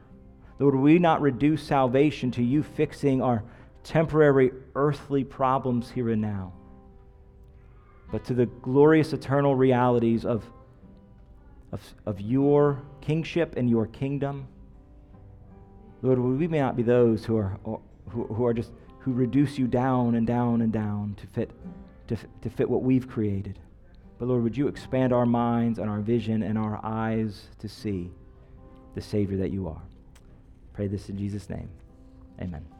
Lord, 0.59 0.75
we 0.75 0.99
not 0.99 1.21
reduce 1.21 1.61
salvation 1.61 2.31
to 2.31 2.43
you 2.43 2.63
fixing 2.63 3.21
our 3.21 3.43
temporary 3.83 4.51
earthly 4.75 5.25
problems 5.25 5.91
here 5.91 6.09
and 6.09 6.21
now, 6.21 6.53
but 8.11 8.23
to 8.25 8.33
the 8.33 8.45
glorious 8.45 9.11
eternal 9.11 9.55
realities 9.55 10.25
of 10.25 10.43
of, 11.71 11.81
of 12.05 12.21
your 12.21 12.81
kingship 13.01 13.55
and 13.57 13.69
your 13.69 13.87
kingdom. 13.87 14.47
Lord, 16.01 16.19
we 16.19 16.47
may 16.47 16.59
not 16.59 16.75
be 16.75 16.83
those 16.83 17.25
who 17.25 17.37
are, 17.37 17.57
who, 18.09 18.25
who 18.25 18.45
are 18.45 18.53
just, 18.53 18.71
who 18.99 19.13
reduce 19.13 19.57
you 19.57 19.67
down 19.67 20.15
and 20.15 20.27
down 20.27 20.61
and 20.61 20.71
down 20.71 21.15
to 21.19 21.27
fit, 21.27 21.51
to, 22.07 22.17
to 22.41 22.49
fit 22.49 22.69
what 22.69 22.83
we've 22.83 23.07
created. 23.07 23.59
But 24.19 24.27
Lord, 24.27 24.43
would 24.43 24.57
you 24.57 24.67
expand 24.67 25.13
our 25.13 25.25
minds 25.25 25.79
and 25.79 25.89
our 25.89 25.99
vision 25.99 26.43
and 26.43 26.57
our 26.57 26.79
eyes 26.83 27.47
to 27.59 27.67
see 27.67 28.11
the 28.95 29.01
Savior 29.01 29.37
that 29.37 29.51
you 29.51 29.67
are? 29.67 29.81
Pray 30.73 30.87
this 30.87 31.09
in 31.09 31.17
Jesus' 31.17 31.49
name. 31.49 31.69
Amen. 32.41 32.76